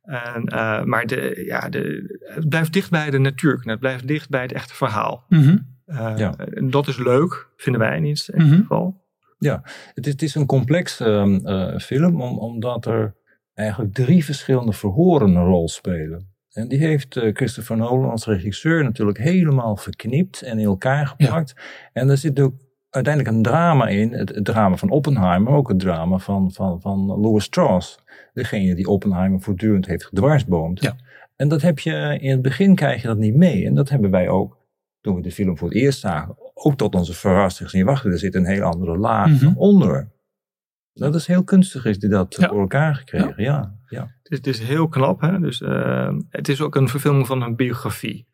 En, 0.03 0.53
uh, 0.53 0.83
maar 0.83 1.07
de, 1.07 1.43
ja, 1.47 1.69
de, 1.69 2.17
het 2.21 2.49
blijft 2.49 2.73
dicht 2.73 2.91
bij 2.91 3.11
de 3.11 3.19
natuur. 3.19 3.61
Het 3.63 3.81
blijft 3.81 4.07
dicht 4.07 4.29
bij 4.29 4.43
het 4.43 4.53
echte 4.53 4.75
verhaal. 4.75 5.25
Mm 5.29 5.43
-hmm. 5.43 5.74
Uh, 5.87 6.13
ja. 6.17 6.35
Dat 6.69 6.89
is 6.89 6.99
leuk, 6.99 7.49
vinden 7.57 7.81
wij 7.81 7.97
in 7.97 8.05
ieder 8.05 8.25
Mhm. 8.35 8.55
geval. 8.55 9.03
Ja, 9.39 9.63
het 9.95 10.07
is, 10.07 10.13
het 10.13 10.23
is 10.23 10.35
een 10.35 10.47
complex 10.47 11.01
uh, 11.01 11.77
film, 11.79 12.21
om, 12.23 12.39
omdat 12.39 12.87
er 12.87 13.15
eigenlijk 13.55 13.95
drie 13.95 14.25
verschillende 14.25 14.73
verhoren 14.73 15.35
een 15.35 15.45
rol 15.45 15.69
spelen. 15.69 16.33
En 16.53 16.69
die 16.69 16.79
heeft 16.79 17.17
uh, 17.17 17.35
Christopher 17.35 17.77
Nolan 17.77 18.11
als 18.11 18.27
regisseur 18.27 18.85
natuurlijk 18.85 19.19
helemaal 19.19 19.77
verknipt 19.77 20.43
en 20.43 20.59
in 20.59 20.65
elkaar 20.65 21.07
geplakt. 21.07 21.53
Ja. 21.57 21.63
En 21.93 22.09
er 22.09 22.17
zit 22.17 22.41
ook 22.41 22.55
uiteindelijk 22.91 23.37
een 23.37 23.43
drama 23.43 23.89
in, 23.89 24.13
het, 24.13 24.35
het, 24.35 24.45
drama 24.45 24.77
van 24.77 24.91
Oppenheimer, 24.91 25.53
ook 25.53 25.69
het 25.69 25.79
drama 25.79 26.19
van, 26.19 26.53
van, 26.53 26.81
van 26.81 27.07
Louis 27.07 27.45
Strauss. 27.45 27.99
Degene 28.33 28.75
die 28.75 28.87
Oppenheimer 28.87 29.41
voortdurend 29.41 29.87
heeft 29.87 30.05
gedwarsboomd. 30.05 30.83
Ja. 30.83 30.97
En 31.37 31.49
dat 31.49 31.63
heb 31.63 31.79
je, 31.79 32.19
in 32.21 32.31
het 32.31 32.43
begin 32.43 32.75
krijg 32.75 33.03
je 33.03 33.09
dat 33.09 33.19
niet 33.19 33.35
mee. 33.35 33.67
En 33.67 33.75
dat 33.75 33.89
hebben 33.89 34.11
wij 34.11 34.29
ook, 34.29 34.57
toen 35.05 35.15
we 35.15 35.21
de 35.23 35.31
film 35.31 35.59
voor 35.59 35.69
het 35.69 35.77
eerst 35.77 36.01
zagen, 36.01 36.37
ook 36.55 36.77
tot 36.77 36.95
onze 36.95 37.15
verrassing 37.15 37.71
gezien. 37.71 37.87
Wacht, 37.87 38.05
er 38.05 38.19
zit 38.19 38.35
een 38.35 38.47
heel 38.47 38.63
andere 38.63 38.97
laag 38.99 39.29
Mhm. 39.43 39.53
onder. 39.57 40.13
Dat 40.93 41.15
is 41.15 41.27
heel 41.27 41.45
kunstig, 41.45 41.85
is 41.85 41.99
die 41.99 42.09
dat 42.11 42.37
Ja. 42.39 42.49
voor 42.49 42.61
elkaar 42.61 42.95
gekregen. 42.95 43.35
Ja, 43.43 43.75
ja. 43.89 44.01
Het 44.23 44.33
is, 44.33 44.37
het 44.39 44.47
is 44.47 44.59
heel 44.61 44.89
knap. 44.89 45.21
Hè? 45.21 45.39
Dus, 45.41 45.61
uh, 45.61 46.13
het 46.29 46.49
is 46.49 46.61
ook 46.61 46.75
een 46.75 46.89
verfilming 46.89 47.27
van 47.27 47.43
een 47.43 47.57
biografie. 47.57 48.27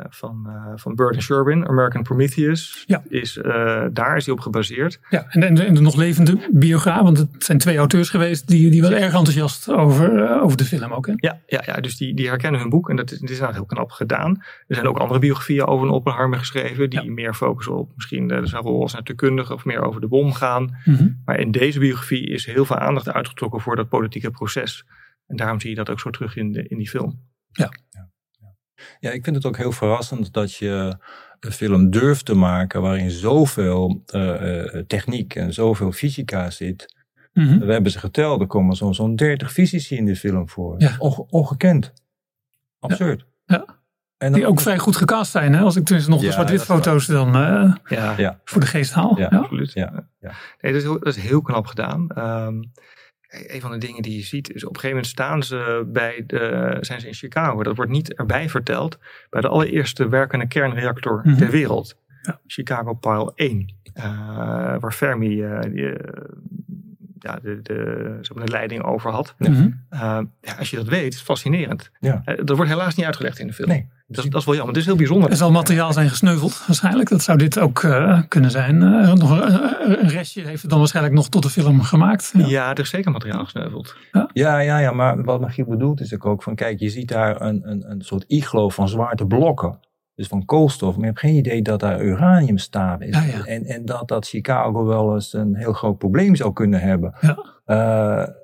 Uh, 0.00 0.06
van, 0.08 0.44
uh, 0.46 0.72
van 0.74 0.94
Burton 0.94 1.22
Sherwin, 1.22 1.68
American 1.68 2.02
Prometheus. 2.02 2.84
Ja. 2.86 3.02
Is, 3.08 3.36
uh, 3.36 3.86
daar 3.92 4.16
is 4.16 4.24
hij 4.24 4.34
op 4.34 4.40
gebaseerd. 4.40 5.00
Ja, 5.10 5.26
en 5.28 5.40
de, 5.40 5.46
en 5.46 5.54
de, 5.54 5.62
en 5.64 5.74
de 5.74 5.80
nog 5.80 5.96
levende 5.96 6.48
biograaf, 6.52 7.02
want 7.02 7.18
het 7.18 7.44
zijn 7.44 7.58
twee 7.58 7.76
auteurs 7.76 8.10
geweest, 8.10 8.48
die, 8.48 8.70
die 8.70 8.82
waren 8.82 9.00
erg 9.00 9.14
enthousiast 9.14 9.70
over, 9.70 10.12
uh, 10.30 10.42
over 10.42 10.56
de 10.56 10.64
film 10.64 10.92
ook. 10.92 11.06
Hè? 11.06 11.12
Ja, 11.16 11.40
ja, 11.46 11.62
ja, 11.66 11.74
dus 11.80 11.96
die, 11.96 12.14
die 12.14 12.28
herkennen 12.28 12.60
hun 12.60 12.68
boek 12.68 12.90
en 12.90 12.96
dat 12.96 13.10
is, 13.10 13.18
dit 13.18 13.30
is 13.30 13.40
nou 13.40 13.52
heel 13.52 13.64
knap 13.64 13.90
gedaan. 13.90 14.42
Er 14.66 14.74
zijn 14.74 14.88
ook 14.88 14.98
andere 14.98 15.20
biografieën 15.20 15.66
over 15.66 15.86
een 15.86 15.92
Oppenheimer 15.92 16.38
geschreven, 16.38 16.90
die 16.90 17.02
Ja. 17.02 17.10
meer 17.10 17.34
focussen 17.34 17.76
op 17.76 17.92
misschien 17.94 18.32
uh, 18.32 18.38
zijn 18.42 18.62
rol 18.62 18.82
als 18.82 18.92
natuurkundige 18.94 19.54
of 19.54 19.64
meer 19.64 19.82
over 19.82 20.00
de 20.00 20.08
bom 20.08 20.32
gaan. 20.32 20.76
Mhm. 20.84 21.08
Maar 21.24 21.38
in 21.40 21.50
deze 21.50 21.78
biografie 21.78 22.28
is 22.28 22.46
heel 22.46 22.64
veel 22.64 22.78
aandacht 22.78 23.12
uitgetrokken 23.12 23.60
voor 23.60 23.76
dat 23.76 23.88
politieke 23.88 24.30
proces. 24.30 24.84
En 25.26 25.36
daarom 25.36 25.60
zie 25.60 25.70
je 25.70 25.76
dat 25.76 25.90
ook 25.90 26.00
zo 26.00 26.10
terug 26.10 26.36
in, 26.36 26.52
de, 26.52 26.68
in 26.68 26.78
die 26.78 26.88
film. 26.88 27.20
Ja. 27.50 27.70
Ja, 27.90 28.10
ik 29.00 29.24
vind 29.24 29.36
het 29.36 29.46
ook 29.46 29.56
heel 29.56 29.72
verrassend 29.72 30.32
dat 30.32 30.54
je 30.54 30.96
een 31.40 31.52
film 31.52 31.90
durft 31.90 32.24
te 32.24 32.34
maken 32.34 32.82
waarin 32.82 33.10
zoveel 33.10 34.02
uh, 34.14 34.62
techniek 34.86 35.34
en 35.34 35.52
zoveel 35.54 35.92
fysica 35.92 36.50
zit. 36.50 36.94
Mhm. 37.32 37.58
We 37.58 37.72
hebben 37.72 37.92
ze 37.92 37.98
geteld, 37.98 38.40
er 38.40 38.46
komen 38.46 38.76
zo'n 38.76 38.94
zo'n 38.94 39.16
30 39.16 39.52
fysici 39.52 39.96
in 39.96 40.04
de 40.04 40.16
film 40.16 40.48
voor. 40.48 40.74
Ja. 40.78 40.94
Onge 40.98 41.26
ongekend. 41.30 41.92
Absurd. 42.80 43.24
Ja. 43.46 43.64
En 44.18 44.32
Die 44.32 44.46
ook 44.46 44.60
vrij 44.60 44.78
goed 44.78 44.96
gecast 44.96 45.30
zijn, 45.30 45.52
hè? 45.54 45.60
als 45.60 45.76
ik 45.76 45.84
tenminste 45.84 46.10
nog 46.12 46.20
de 46.20 46.26
Ja, 46.26 46.32
zwart-wit 46.32 46.60
is 46.60 46.66
waar. 46.66 46.76
foto's 46.76 47.06
dan 47.06 47.28
uh, 47.36 47.74
Ja, 47.88 48.14
Ja. 48.16 48.40
voor 48.44 48.60
de 48.60 48.66
geest 48.66 48.92
haal. 48.92 49.18
Ja. 49.18 49.28
Ja. 49.30 49.38
absoluut. 49.38 49.72
Ja, 49.72 50.06
ja. 50.20 50.32
Nee, 50.60 50.72
dat 50.72 50.74
is, 50.74 50.82
heel, 50.82 50.98
dat 50.98 51.16
is 51.16 51.22
heel 51.22 51.42
knap 51.42 51.66
gedaan. 51.66 52.06
Um, 52.18 52.72
een 53.32 53.60
van 53.60 53.70
de 53.70 53.78
dingen 53.78 54.02
die 54.02 54.16
je 54.16 54.22
ziet 54.22 54.50
is 54.54 54.62
op 54.64 54.68
een 54.74 54.80
gegeven 54.80 54.96
moment 54.96 55.06
staan 55.06 55.42
ze 55.42 55.84
bij 55.92 56.24
de, 56.26 56.76
zijn 56.80 57.00
ze 57.00 57.06
in 57.06 57.14
Chicago. 57.14 57.62
Dat 57.62 57.76
wordt 57.76 57.90
niet 57.90 58.14
erbij 58.14 58.48
verteld. 58.48 58.98
Bij 59.30 59.40
de 59.40 59.48
allereerste 59.48 60.08
werkende 60.08 60.46
kernreactor 60.48 61.20
Mhm. 61.24 61.36
ter 61.36 61.50
wereld. 61.50 61.96
Ja. 62.22 62.40
Chicago 62.46 62.92
Pile 62.94 63.32
1. 63.34 63.74
Uh, 63.94 64.04
waar 64.78 64.92
Fermi 64.92 65.42
uh, 65.42 65.60
die, 65.60 65.92
ja, 67.18 67.38
de, 67.42 67.62
de, 67.62 68.18
de 68.34 68.48
leiding 68.48 68.82
over 68.82 69.10
had. 69.10 69.34
Mhm. 69.38 69.70
Ja, 69.90 70.26
als 70.58 70.70
je 70.70 70.76
dat 70.76 70.88
weet, 70.88 71.08
is 71.12 71.14
het 71.14 71.24
fascinerend. 71.24 71.90
Ja. 72.00 72.22
dat 72.44 72.56
wordt 72.56 72.70
helaas 72.70 72.94
niet 72.94 73.06
uitgelegd 73.06 73.38
in 73.38 73.46
de 73.46 73.52
film. 73.52 73.68
Nee. 73.68 73.88
Dat, 74.12 74.30
dat 74.30 74.40
is 74.40 74.46
wel 74.46 74.54
jammer. 74.54 74.72
Het 74.72 74.82
is 74.82 74.86
heel 74.88 74.96
bijzonder. 74.96 75.30
Er 75.30 75.36
zal 75.36 75.50
materiaal 75.50 75.92
zijn 75.92 76.08
gesneuveld 76.08 76.62
waarschijnlijk. 76.66 77.08
Dat 77.08 77.22
zou 77.22 77.38
dit 77.38 77.58
ook 77.58 77.82
uh, 77.82 78.20
kunnen 78.28 78.50
zijn. 78.50 78.82
Uh, 78.82 79.12
nog 79.12 79.30
een, 79.30 80.00
een, 80.02 80.08
restje 80.08 80.46
heeft 80.46 80.60
het 80.60 80.70
dan 80.70 80.78
waarschijnlijk 80.78 81.14
nog 81.14 81.28
tot 81.28 81.42
de 81.42 81.50
film 81.50 81.82
gemaakt. 81.82 82.32
Ja, 82.36 82.46
ja 82.46 82.70
er 82.70 82.78
is 82.78 82.90
zeker 82.90 83.10
materiaal 83.10 83.44
gesneuveld. 83.44 83.96
Ja, 84.12 84.30
ja, 84.32 84.58
ja, 84.58 84.78
ja 84.78 84.92
maar 84.92 85.24
wat 85.24 85.40
Michiel 85.40 85.66
bedoelt 85.66 86.00
is 86.00 86.20
ook 86.20 86.42
van 86.42 86.54
kijk, 86.54 86.80
je 86.80 86.88
ziet 86.88 87.08
daar 87.08 87.40
een, 87.40 87.60
een, 87.64 87.90
een 87.90 88.02
soort 88.02 88.24
iglo 88.26 88.68
van 88.68 88.88
zwarte 88.88 89.26
blokken. 89.26 89.78
Dus 90.14 90.28
van 90.28 90.44
koolstof. 90.44 90.92
Maar 90.92 91.00
je 91.00 91.06
hebt 91.06 91.18
geen 91.18 91.34
idee 91.34 91.62
dat 91.62 91.80
daar 91.80 92.04
uraniumstaven 92.04 93.06
is. 93.06 93.14
Ja, 93.14 93.22
ja. 93.22 93.44
En, 93.44 93.64
en 93.64 93.84
dat 93.84 94.08
dat 94.08 94.28
Chicago 94.28 94.84
wel 94.84 95.14
eens 95.14 95.32
een 95.32 95.56
heel 95.56 95.72
groot 95.72 95.98
probleem 95.98 96.36
zou 96.36 96.52
kunnen 96.52 96.80
hebben. 96.80 97.14
Ja. 97.20 97.38
Uh, 97.66 98.34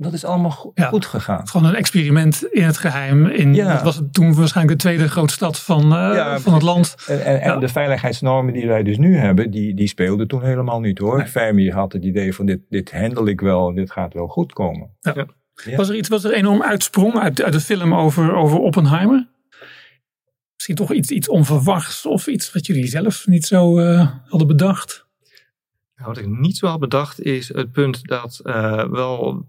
dat 0.00 0.12
is 0.12 0.24
allemaal 0.24 0.50
go 0.50 0.70
Ja. 0.74 0.88
goed 0.88 1.06
gegaan. 1.06 1.48
Gewoon 1.48 1.66
een 1.68 1.74
experiment 1.74 2.44
in 2.44 2.62
het 2.62 2.76
geheim. 2.76 3.26
In, 3.26 3.54
Ja. 3.54 3.72
Dat 3.72 3.82
was 3.82 4.02
toen 4.12 4.34
waarschijnlijk 4.34 4.80
de 4.80 4.88
tweede 4.88 5.08
grote 5.08 5.32
stad 5.32 5.58
van, 5.58 5.82
uh, 5.84 5.90
Ja, 5.90 6.38
van 6.40 6.54
het 6.54 6.62
land. 6.62 6.94
En, 7.06 7.24
en, 7.24 7.40
en 7.40 7.60
de 7.60 7.68
veiligheidsnormen 7.68 8.52
die 8.52 8.66
wij 8.66 8.82
dus 8.82 8.98
nu 8.98 9.16
hebben, 9.16 9.50
die, 9.50 9.74
die 9.74 9.88
speelden 9.88 10.28
toen 10.28 10.42
helemaal 10.42 10.80
niet 10.80 10.98
hoor. 10.98 11.16
Nee. 11.18 11.26
Fermi 11.26 11.70
had 11.70 11.92
het 11.92 12.04
idee 12.04 12.34
van 12.34 12.46
dit, 12.46 12.60
dit 12.68 12.92
handel 12.92 13.26
ik 13.26 13.40
wel 13.40 13.68
en 13.68 13.74
dit 13.74 13.90
gaat 13.90 14.14
wel 14.14 14.26
goed 14.26 14.52
komen. 14.52 14.90
Ja. 15.00 15.26
Was 15.76 15.88
er 15.88 15.96
iets 15.96 16.08
wat 16.08 16.24
er 16.24 16.32
enorm 16.32 16.62
uitsprong 16.62 17.18
uit, 17.18 17.42
uit 17.42 17.52
de 17.52 17.60
film 17.60 17.94
over, 17.94 18.34
over 18.34 18.58
Oppenheimer? 18.58 19.28
Misschien 20.54 20.76
toch 20.76 20.92
iets, 20.92 21.10
iets 21.10 21.28
onverwachts 21.28 22.06
of 22.06 22.26
iets 22.26 22.52
wat 22.52 22.66
jullie 22.66 22.86
zelf 22.86 23.26
niet 23.26 23.46
zo 23.46 23.80
uh, 23.80 24.10
hadden 24.28 24.48
bedacht? 24.48 25.06
Nou, 25.96 26.08
wat 26.08 26.18
ik 26.18 26.26
niet 26.26 26.56
zo 26.56 26.66
had 26.66 26.80
bedacht 26.80 27.20
is 27.22 27.48
het 27.54 27.72
punt 27.72 28.06
dat 28.06 28.40
uh, 28.44 28.84
wel 28.90 29.44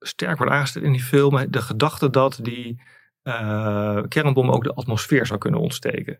sterk 0.00 0.38
wordt 0.38 0.52
aangesteld 0.52 0.84
in 0.84 0.92
die 0.92 1.02
film. 1.02 1.50
De 1.50 1.62
gedachte 1.62 2.10
dat 2.10 2.38
die 2.42 2.82
uh, 3.24 4.02
kernbom 4.08 4.50
ook 4.50 4.64
de 4.64 4.74
atmosfeer 4.74 5.26
zou 5.26 5.38
kunnen 5.38 5.60
ontsteken. 5.60 6.18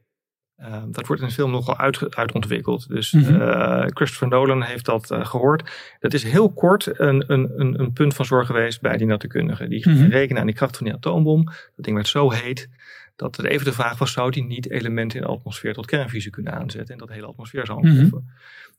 Uh, 0.60 0.82
dat 0.88 1.06
wordt 1.06 1.22
in 1.22 1.28
de 1.28 1.34
film 1.34 1.50
nogal 1.50 1.76
uit, 1.76 2.16
uitontwikkeld. 2.16 2.88
Dus 2.88 3.12
mm 3.12 3.22
-hmm. 3.22 3.40
uh, 3.40 3.82
Christopher 3.86 4.28
Nolan 4.28 4.62
heeft 4.62 4.84
dat 4.84 5.10
uh, 5.10 5.24
gehoord. 5.24 5.70
Dat 6.00 6.12
is 6.12 6.22
heel 6.22 6.52
kort 6.52 6.98
een, 6.98 7.24
een, 7.32 7.60
een, 7.60 7.80
een, 7.80 7.92
punt 7.92 8.14
van 8.14 8.24
zorg 8.24 8.46
geweest 8.46 8.80
bij 8.80 8.96
die 8.96 9.06
natuurkundigen. 9.06 9.70
Die 9.70 9.88
mm 9.88 9.96
-hmm. 9.96 10.10
rekenen 10.10 10.40
aan 10.40 10.46
die 10.46 10.56
kracht 10.56 10.76
van 10.76 10.86
die 10.86 10.94
atoombom. 10.94 11.44
Dat 11.44 11.84
ding 11.84 11.96
werd 11.96 12.08
zo 12.08 12.30
heet 12.30 12.68
dat 13.16 13.36
het 13.36 13.46
even 13.46 13.64
de 13.64 13.72
vraag 13.72 13.98
was: 13.98 14.12
zou 14.12 14.30
die 14.30 14.44
niet 14.44 14.70
elementen 14.70 15.20
in 15.20 15.26
de 15.26 15.32
atmosfeer 15.32 15.74
tot 15.74 15.86
kernfusie 15.86 16.30
kunnen 16.30 16.52
aanzetten 16.52 16.92
en 16.92 16.98
dat 16.98 17.08
de 17.08 17.14
hele 17.14 17.26
atmosfeer 17.26 17.66
zou 17.66 17.78
ontploffen? 17.78 18.18
Mm 18.18 18.26
-hmm. 18.26 18.34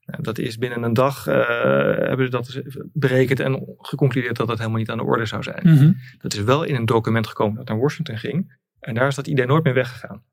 Nou, 0.05 0.23
dat 0.23 0.37
is 0.37 0.57
binnen 0.57 0.83
een 0.83 0.93
dag 0.93 1.27
uh, 1.27 1.35
hebben 1.97 2.25
ze 2.25 2.31
dat 2.31 2.61
berekend 2.93 3.39
en 3.39 3.75
geconcludeerd 3.77 4.35
dat 4.35 4.47
dat 4.47 4.57
helemaal 4.57 4.79
niet 4.79 4.89
aan 4.89 4.97
de 4.97 5.03
orde 5.03 5.25
zou 5.25 5.43
zijn. 5.43 5.61
Mhm. 5.63 5.91
Dat 6.17 6.33
is 6.33 6.43
wel 6.43 6.63
in 6.63 6.75
een 6.75 6.85
document 6.85 7.27
gekomen 7.27 7.55
dat 7.55 7.67
naar 7.67 7.79
Washington 7.79 8.17
ging 8.17 8.59
en 8.79 8.93
daar 8.93 9.07
is 9.07 9.15
dat 9.15 9.27
idee 9.27 9.45
nooit 9.45 9.63
meer 9.63 9.73
weggegaan. 9.73 10.23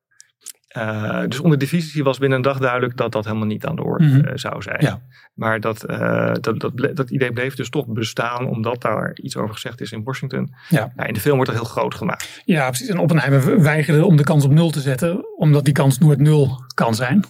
Uh, 0.76 1.22
dus 1.28 1.40
onder 1.40 1.58
divisie 1.58 2.04
was 2.04 2.18
binnen 2.18 2.38
een 2.38 2.44
dag 2.44 2.58
duidelijk 2.58 2.96
dat 2.96 3.12
dat 3.12 3.25
helemaal 3.25 3.46
niet 3.46 3.66
aan 3.66 3.76
de 3.76 3.82
orde 3.82 4.04
uh, 4.04 4.30
zou 4.34 4.62
zijn. 4.62 4.80
Ja. 4.80 5.02
Maar 5.34 5.60
dat, 5.60 5.90
uh, 5.90 6.32
dat, 6.40 6.60
dat, 6.60 6.96
dat, 6.96 7.10
idee 7.10 7.32
bleef 7.32 7.54
dus 7.54 7.70
toch 7.70 7.87
bestaan 7.87 8.46
omdat 8.46 8.82
daar 8.82 9.12
iets 9.14 9.37
over 9.37 9.54
gezegd 9.54 9.80
is 9.80 9.92
in 9.92 10.02
Washington. 10.02 10.54
Ja. 10.68 10.92
Nou, 10.96 11.08
in 11.08 11.14
de 11.14 11.20
film 11.20 11.37
wordt 11.37 11.50
dat 11.50 11.60
heel 11.60 11.70
groot 11.70 11.94
gemaakt. 11.94 12.42
Ja, 12.44 12.68
precies. 12.68 12.88
En 12.88 12.98
Oppenheimer 12.98 13.62
weigerde 13.62 14.04
om 14.04 14.16
de 14.16 14.22
kans 14.22 14.44
op 14.44 14.50
nul 14.50 14.70
te 14.70 14.80
zetten, 14.80 15.37
omdat 15.37 15.64
die 15.64 15.75
kans 15.75 15.98
nooit 15.98 16.18
nul 16.18 16.64
kan 16.75 16.94
zijn. 16.94 17.25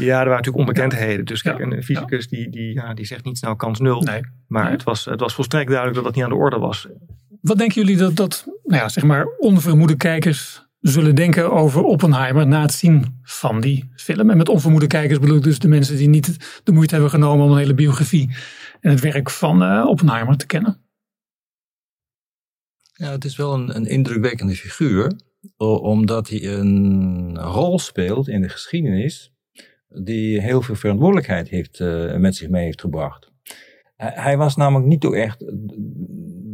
Ja, 0.00 0.18
er 0.18 0.28
waren 0.28 0.30
natuurlijk 0.30 0.68
onbekendheden. 0.68 1.24
Dus 1.24 1.42
kijk, 1.42 1.58
een 1.58 1.82
fysicus 1.82 2.28
die, 2.28 2.50
die, 2.50 2.74
ja, 2.74 2.94
die 2.94 3.06
zegt 3.06 3.24
niet 3.24 3.38
snel 3.38 3.56
kans 3.56 3.80
nul. 3.80 4.02
Nee. 4.02 4.20
Maar 4.46 4.64
Nee. 4.64 4.72
Het, 4.72 4.82
was, 4.82 5.04
het 5.04 5.20
was 5.20 5.34
volstrekt 5.34 5.68
duidelijk 5.68 5.96
dat 5.96 6.04
dat 6.04 6.14
niet 6.14 6.24
aan 6.24 6.30
de 6.30 6.36
orde 6.36 6.58
was. 6.58 6.88
Wat 7.40 7.58
denken 7.58 7.82
jullie 7.82 7.96
dat, 7.96 8.16
dat 8.16 8.44
nou 8.64 8.82
ja, 8.82 8.88
zeg 8.88 9.04
maar 9.04 9.26
onvermoede 9.38 9.96
kijkers 9.96 10.68
zullen 10.80 11.14
denken 11.14 11.52
over 11.52 11.82
Oppenheimer 11.82 12.46
na 12.46 12.60
het 12.60 12.72
zien 12.72 13.20
van 13.22 13.60
die 13.60 13.90
film? 13.94 14.30
En 14.30 14.36
met 14.36 14.48
onvermoede 14.48 14.86
kijkers 14.86 15.18
bedoel 15.18 15.36
ik 15.36 15.42
dus 15.42 15.58
de 15.58 15.68
mensen 15.68 15.96
die 15.96 16.08
niet 16.08 16.60
de 16.64 16.72
moeite 16.72 16.94
hebben 16.94 17.10
genomen 17.10 17.44
om 17.44 17.50
een 17.52 17.58
hele 17.58 17.74
biografie 17.74 18.34
en 18.80 18.90
het 18.90 19.00
werk 19.00 19.30
van 19.30 19.62
uh, 19.62 19.86
Oppenheimer 19.86 20.36
te 20.36 20.46
kennen. 20.46 20.80
Ja, 22.92 23.10
het 23.10 23.24
is 23.24 23.36
wel 23.36 23.54
een, 23.54 23.76
een 23.76 23.86
indrukwekkende 23.86 24.54
figuur, 24.54 25.12
omdat 25.56 26.28
hij 26.28 26.44
een 26.44 27.38
rol 27.38 27.78
speelt 27.78 28.28
in 28.28 28.42
de 28.42 28.48
geschiedenis 28.48 29.32
die 29.94 30.40
heel 30.40 30.62
veel 30.62 30.74
verantwoordelijkheid 30.74 31.48
heeft, 31.48 31.80
uh, 31.80 32.16
met 32.16 32.36
zich 32.36 32.48
mee 32.48 32.64
heeft 32.64 32.80
gebracht. 32.80 33.28
Hij 33.96 34.36
was 34.36 34.56
namelijk 34.56 34.88
niet 34.88 35.02
zo 35.02 35.12
echt 35.12 35.38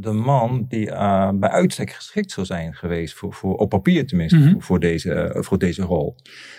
de 0.01 0.13
man 0.13 0.65
die 0.69 0.87
uh, 0.87 1.31
bij 1.35 1.49
uitstek 1.49 1.91
geschikt 1.91 2.31
zou 2.31 2.47
zijn 2.47 2.75
geweest, 2.75 3.15
voor, 3.15 3.33
voor, 3.33 3.57
op 3.57 3.69
papier 3.69 4.07
tenminste, 4.07 4.37
Mhm. 4.37 4.47
mm 4.47 4.53
-hmm. 4.53 4.63
voor, 4.63 4.81
deze, 4.81 5.33
uh, 5.35 5.43
voor 5.43 5.59
deze 5.59 5.83
rol. 5.83 6.17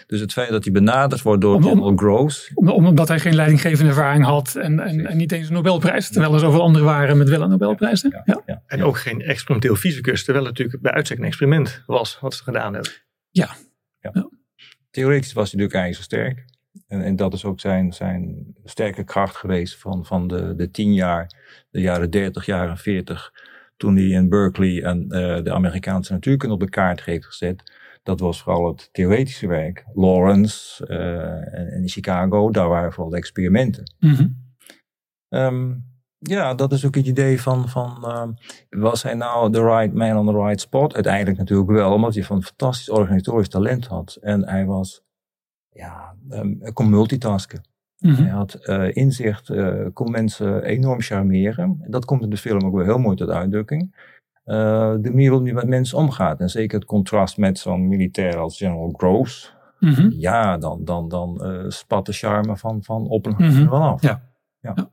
Dus 0.07 0.19
het 0.19 0.33
feit 0.33 0.49
dat 0.49 0.63
hij 0.63 0.73
benaderd 0.73 1.21
wordt 1.21 1.41
door 1.41 1.61
General 1.63 1.95
Gross. 1.95 2.51
Om, 2.53 2.69
omdat 2.69 3.07
hij 3.07 3.19
geen 3.19 3.35
leidinggevende 3.35 3.89
ervaring 3.89 4.25
had 4.25 4.55
en, 4.55 4.79
en, 4.79 5.05
en, 5.05 5.17
niet 5.17 5.31
eens 5.31 5.47
een 5.47 5.53
Nobelprijs, 5.53 6.09
terwijl 6.09 6.33
er 6.33 6.39
zoveel 6.39 6.61
anderen 6.61 6.87
waren 6.87 7.17
met 7.17 7.29
wel 7.29 7.41
een 7.41 7.49
Nobelprijs. 7.49 8.01
Ja, 8.01 8.21
ja, 8.25 8.41
ja, 8.45 8.63
en 8.65 8.83
ook 8.83 8.97
geen 8.97 9.21
experimenteel 9.21 9.75
fysicus, 9.75 10.23
terwijl 10.23 10.45
het 10.45 10.57
natuurlijk 10.57 10.83
bij 10.83 10.91
uitstek 10.91 11.17
een 11.17 11.25
experiment 11.25 11.83
was 11.85 12.19
wat 12.19 12.33
ze 12.33 12.43
gedaan 12.43 12.73
hebben. 12.73 12.91
Ja. 13.29 13.55
Theoretisch 14.89 15.33
was 15.33 15.51
hij 15.51 15.59
natuurlijk 15.61 15.83
eigenlijk 15.83 15.95
zo 15.95 16.17
sterk. 16.17 16.45
En, 16.87 17.01
en, 17.01 17.15
dat 17.15 17.33
is 17.33 17.45
ook 17.45 17.59
zijn, 17.59 17.93
zijn 17.93 18.53
sterke 18.63 19.03
kracht 19.03 19.35
geweest 19.35 19.77
van, 19.77 20.05
van 20.05 20.27
de, 20.27 20.55
de 20.55 20.71
tien 20.71 20.93
jaar, 20.93 21.31
de 21.69 21.81
jaren 21.81 22.09
30, 22.09 22.45
jaren 22.45 22.77
40, 22.77 23.31
toen 23.77 23.95
hij 23.95 24.05
in 24.05 24.29
Berkeley 24.29 24.83
en, 24.83 25.03
uh, 25.03 25.43
de 25.43 25.53
Amerikaanse 25.53 26.13
natuurkunde 26.13 26.53
op 26.53 26.59
de 26.59 26.69
kaart 26.69 27.03
heeft 27.03 27.25
gezet. 27.25 27.71
Dat 28.03 28.19
was 28.19 28.41
vooral 28.41 28.67
het 28.67 28.89
theoretische 28.91 29.47
werk. 29.47 29.85
Lawrence 29.93 30.87
uh, 30.87 31.59
en, 31.59 31.71
in 31.71 31.89
Chicago, 31.89 32.51
daar 32.51 32.69
waren 32.69 32.93
vooral 32.93 33.11
de 33.11 33.17
experimenten. 33.17 33.95
Mm 33.99 34.13
-hmm. 34.13 34.35
um, 35.29 35.85
ja, 36.19 36.53
dat 36.53 36.71
is 36.71 36.85
ook 36.85 36.95
het 36.95 37.07
idee 37.07 37.41
van, 37.41 37.69
van 37.69 37.97
uh, 38.05 38.27
was 38.81 39.03
hij 39.03 39.13
nou 39.13 39.51
the 39.51 39.63
right 39.63 39.93
man 39.93 40.17
on 40.17 40.25
the 40.25 40.43
right 40.43 40.61
spot? 40.61 40.93
Uiteindelijk 40.93 41.37
natuurlijk 41.37 41.69
wel, 41.69 41.93
omdat 41.93 42.13
hij 42.13 42.23
van 42.23 42.43
fantastisch 42.43 42.89
organisatorisch 42.89 43.49
talent 43.49 43.87
had. 43.87 44.17
En 44.21 44.47
hij 44.47 44.65
was 44.65 45.03
ja, 45.77 46.15
um, 46.29 46.73
kon 46.73 46.89
multitasken. 46.89 47.61
Mhm. 47.99 48.11
Mm 48.11 48.17
-hmm. 48.17 48.25
Hij 48.25 48.33
had 48.33 48.59
uh, 48.61 48.95
inzicht, 48.95 49.49
uh, 49.49 49.85
kon 49.93 50.11
mensen 50.11 50.63
enorm 50.63 51.01
charmeren. 51.01 51.83
Dat 51.87 52.05
komt 52.05 52.23
in 52.23 52.29
de 52.29 52.37
film 52.37 52.65
ook 52.65 52.75
wel 52.75 52.85
heel 52.85 52.97
mooi 52.97 53.15
tot 53.15 53.29
uitdrukking. 53.29 53.95
Uh, 54.45 54.55
de 55.01 55.09
manier 55.09 55.29
waarop 55.29 55.45
hij 55.45 55.55
met 55.55 55.67
mensen 55.67 55.97
omgaat. 55.97 56.39
En 56.39 56.49
zeker 56.49 56.79
het 56.79 56.87
contrast 56.87 57.37
met 57.37 57.59
zo'n 57.59 57.87
militair 57.87 58.37
als 58.37 58.57
General 58.57 58.93
Gross. 58.97 59.55
Mm 59.79 59.93
-hmm. 59.93 60.11
Ja, 60.11 60.57
dan, 60.57 60.85
dan, 60.85 61.09
dan 61.09 61.41
spat 61.67 62.05
de 62.05 62.13
charme 62.13 62.57
van, 62.57 62.83
van 62.83 63.07
Oppenheimer 63.07 63.55
Mhm. 63.55 63.63
mm 63.63 63.69
-hmm. 63.69 63.79
wel 63.79 63.89
af. 63.89 64.01
Ja. 64.01 64.21
Ja. 64.59 64.73
ja. 64.75 64.91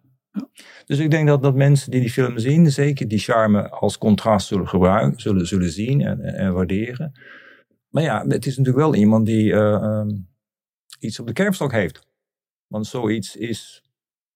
Dus 0.86 0.98
ik 0.98 1.10
denk 1.10 1.28
dat, 1.28 1.42
dat 1.42 1.54
mensen 1.54 1.90
die 1.90 2.00
die 2.00 2.10
film 2.10 2.38
zien, 2.38 2.70
zeker 2.70 3.08
die 3.08 3.18
charme 3.18 3.70
als 3.70 3.98
contrast 3.98 4.46
zullen 4.46 4.68
gebruiken, 4.68 5.20
zullen, 5.20 5.46
zullen 5.46 5.70
zien 5.70 6.00
en, 6.00 6.20
en, 6.20 6.34
en 6.34 6.52
waarderen. 6.52 7.12
Maar 7.88 8.02
ja, 8.02 8.24
het 8.28 8.46
is 8.46 8.56
natuurlijk 8.56 8.84
wel 8.84 8.94
iemand 8.94 9.26
die 9.26 9.52
um, 9.52 10.28
iets 11.04 11.20
op 11.20 11.26
de 11.26 11.32
kerfstok 11.32 11.72
heeft. 11.72 12.06
Want 12.66 12.86
zoiets 12.86 13.36
is 13.36 13.84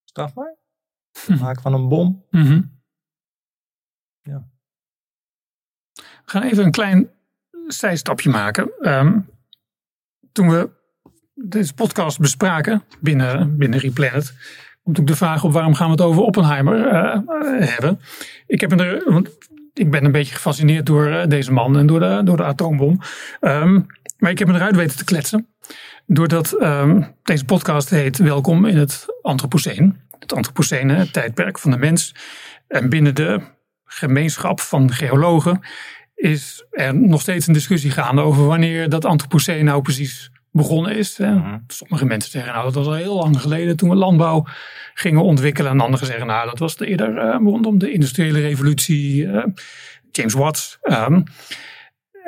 strafbaar. 0.03 0.57
Het 1.27 1.39
maken 1.39 1.61
van 1.61 1.73
een 1.73 1.87
bom. 1.87 2.25
Mm 2.29 2.45
-hmm. 2.45 2.81
Ja. 4.21 4.47
We 5.93 6.25
gaan 6.25 6.43
even 6.43 6.65
een 6.65 6.71
klein 6.71 7.09
zijstapje 7.67 8.29
maken. 8.29 8.71
Um, 8.81 9.29
toen 10.31 10.49
we 10.49 10.69
deze 11.33 11.73
podcast 11.73 12.19
bespraken 12.19 12.83
binnen, 12.99 13.57
binnen 13.57 13.79
Replanet, 13.79 14.33
komt 14.83 14.99
ook 14.99 15.07
de 15.07 15.15
vraag 15.15 15.43
op 15.43 15.51
waarom 15.51 15.73
gaan 15.73 15.85
we 15.85 15.91
het 15.91 16.01
over 16.01 16.21
Oppenheimer 16.21 16.85
uh, 16.85 17.69
hebben. 17.69 17.99
Ik 18.47 18.61
heb 18.61 18.71
er, 18.71 19.11
want 19.11 19.37
ik 19.73 19.91
ben 19.91 20.05
een 20.05 20.11
beetje 20.11 20.33
gefascineerd 20.33 20.85
door 20.85 21.27
deze 21.27 21.51
man 21.51 21.77
en 21.77 21.87
door 21.87 21.99
de, 21.99 22.21
door 22.23 22.37
de 22.37 22.43
atoombom. 22.43 22.99
Um, 23.41 23.85
maar 24.17 24.31
ik 24.31 24.39
heb 24.39 24.47
me 24.47 24.53
eruit 24.53 24.75
weten 24.75 24.97
te 24.97 25.03
kletsen. 25.03 25.47
Doordat 26.11 26.61
um, 26.61 27.15
deze 27.23 27.45
podcast 27.45 27.89
heet 27.89 28.17
Welkom 28.17 28.65
in 28.65 28.77
het 28.77 29.05
Anthropoceen. 29.21 29.99
Het 30.19 30.33
Anthropocene, 30.33 30.93
het 30.93 31.13
tijdperk 31.13 31.59
van 31.59 31.71
de 31.71 31.77
mens. 31.77 32.15
En 32.67 32.89
binnen 32.89 33.15
de 33.15 33.41
gemeenschap 33.85 34.59
van 34.59 34.91
geologen 34.91 35.59
is 36.15 36.65
er 36.71 36.95
nog 36.95 37.21
steeds 37.21 37.47
een 37.47 37.53
discussie 37.53 37.91
gaande 37.91 38.21
over 38.21 38.45
wanneer 38.45 38.89
dat 38.89 39.05
Anthropoceen 39.05 39.65
nou 39.65 39.81
precies 39.81 40.31
begonnen 40.51 40.95
is. 40.95 41.17
Mhm. 41.17 41.57
Sommige 41.67 42.05
mensen 42.05 42.31
zeggen 42.31 42.53
nou 42.53 42.63
dat 42.63 42.75
was 42.75 42.87
al 42.87 42.93
heel 42.93 43.15
lang 43.15 43.41
geleden 43.41 43.77
toen 43.77 43.89
we 43.89 43.95
landbouw 43.95 44.45
gingen 44.93 45.23
ontwikkelen. 45.23 45.71
En 45.71 45.79
anderen 45.79 46.07
zeggen 46.07 46.27
nou 46.27 46.45
dat 46.45 46.59
was 46.59 46.79
eerder 46.79 47.17
uh, 47.17 47.35
rondom 47.43 47.79
de 47.79 47.91
industriële 47.91 48.39
revolutie. 48.39 49.23
Uh, 49.23 49.43
James 50.11 50.33
Watts. 50.33 50.77
Um, 50.81 51.23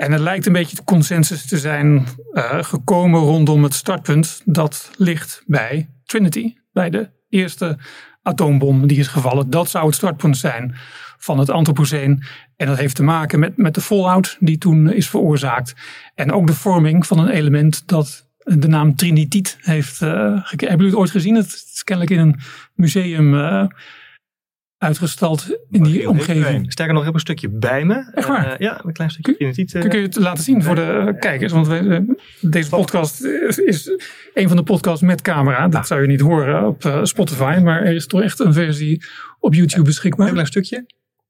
en 0.02 0.12
het 0.12 0.22
lijkt 0.22 0.46
een 0.46 0.54
beetje 0.54 0.76
de 0.76 0.84
consensus 0.84 1.46
te 1.46 1.58
zijn 1.58 2.06
uh, 2.34 2.64
gekomen 2.64 3.20
rondom 3.20 3.64
het 3.64 3.74
startpunt 3.74 4.42
dat 4.46 4.92
ligt 4.98 5.44
bij 5.46 5.90
Trinity. 6.06 6.54
Bij 6.74 6.90
de 6.90 7.10
eerste 7.30 7.78
atoombom 8.22 8.88
die 8.88 8.98
is 8.98 9.08
gevallen. 9.08 9.50
Dat 9.50 9.70
zou 9.70 9.86
het 9.86 9.96
startpunt 9.96 10.38
zijn 10.38 10.76
van 11.18 11.40
het 11.40 11.50
Anthropoceen. 11.50 12.24
En 12.56 12.68
dat 12.68 12.78
heeft 12.78 12.96
te 12.96 13.04
maken 13.04 13.40
met, 13.40 13.58
met 13.58 13.74
de 13.74 13.82
fallout 13.82 14.38
die 14.40 14.58
toen 14.58 14.92
is 14.92 15.10
veroorzaakt. 15.10 15.74
En 16.16 16.32
ook 16.32 16.48
de 16.48 16.54
vorming 16.54 17.08
van 17.08 17.20
een 17.20 17.30
element 17.30 17.88
dat 17.88 18.30
de 18.38 18.68
naam 18.68 18.96
Trinitiet 18.96 19.58
heeft 19.62 20.02
uh, 20.02 20.10
Hebben 20.10 20.70
jullie 20.70 20.86
het 20.86 20.96
ooit 20.96 21.12
gezien? 21.12 21.36
Het 21.36 21.48
is 21.74 21.84
kennelijk 21.84 22.16
in 22.16 22.20
een 22.20 22.40
museum 22.76 23.34
uh, 23.34 23.66
uitgestald 24.82 25.60
in 25.70 25.84
die 25.84 26.10
omgeving. 26.10 26.72
Sterker 26.72 26.94
nog, 26.94 27.02
ik 27.02 27.08
heb 27.08 27.16
een 27.16 27.22
stukje 27.22 27.50
bij 27.50 27.86
me. 27.86 28.12
Echt 28.14 28.28
waar? 28.28 28.52
Uh, 28.52 28.58
ja, 28.58 28.82
een 28.84 28.94
klein 28.94 29.10
stukje 29.10 29.36
Trinitiet. 29.36 29.72
Kun, 29.72 29.90
kun 29.90 30.00
je 30.00 30.06
het 30.06 30.16
laten 30.16 30.44
zien 30.44 30.64
voor 30.64 30.76
de 30.76 31.16
kijkers? 31.20 31.52
Want 31.52 31.68
wij, 31.68 32.06
deze 32.42 32.70
podcast 32.70 33.24
is 33.66 33.92
een 34.34 34.48
van 34.48 34.58
de 34.58 34.64
podcasts 34.64 35.02
met 35.02 35.22
camera. 35.22 35.68
Dat 35.68 35.88
zou 35.88 36.02
je 36.02 36.08
niet 36.08 36.22
horen 36.22 36.68
op 36.68 37.00
Spotify. 37.04 37.60
Maar 37.64 37.82
er 37.82 37.94
is 37.94 38.08
toch 38.08 38.22
echt 38.22 38.40
een 38.40 38.54
versie 38.54 39.04
op 39.40 39.54
YouTube 39.54 39.84
beschikbaar. 39.84 40.28
Een 40.28 40.34
klein 40.34 40.48
stukje. 40.48 40.86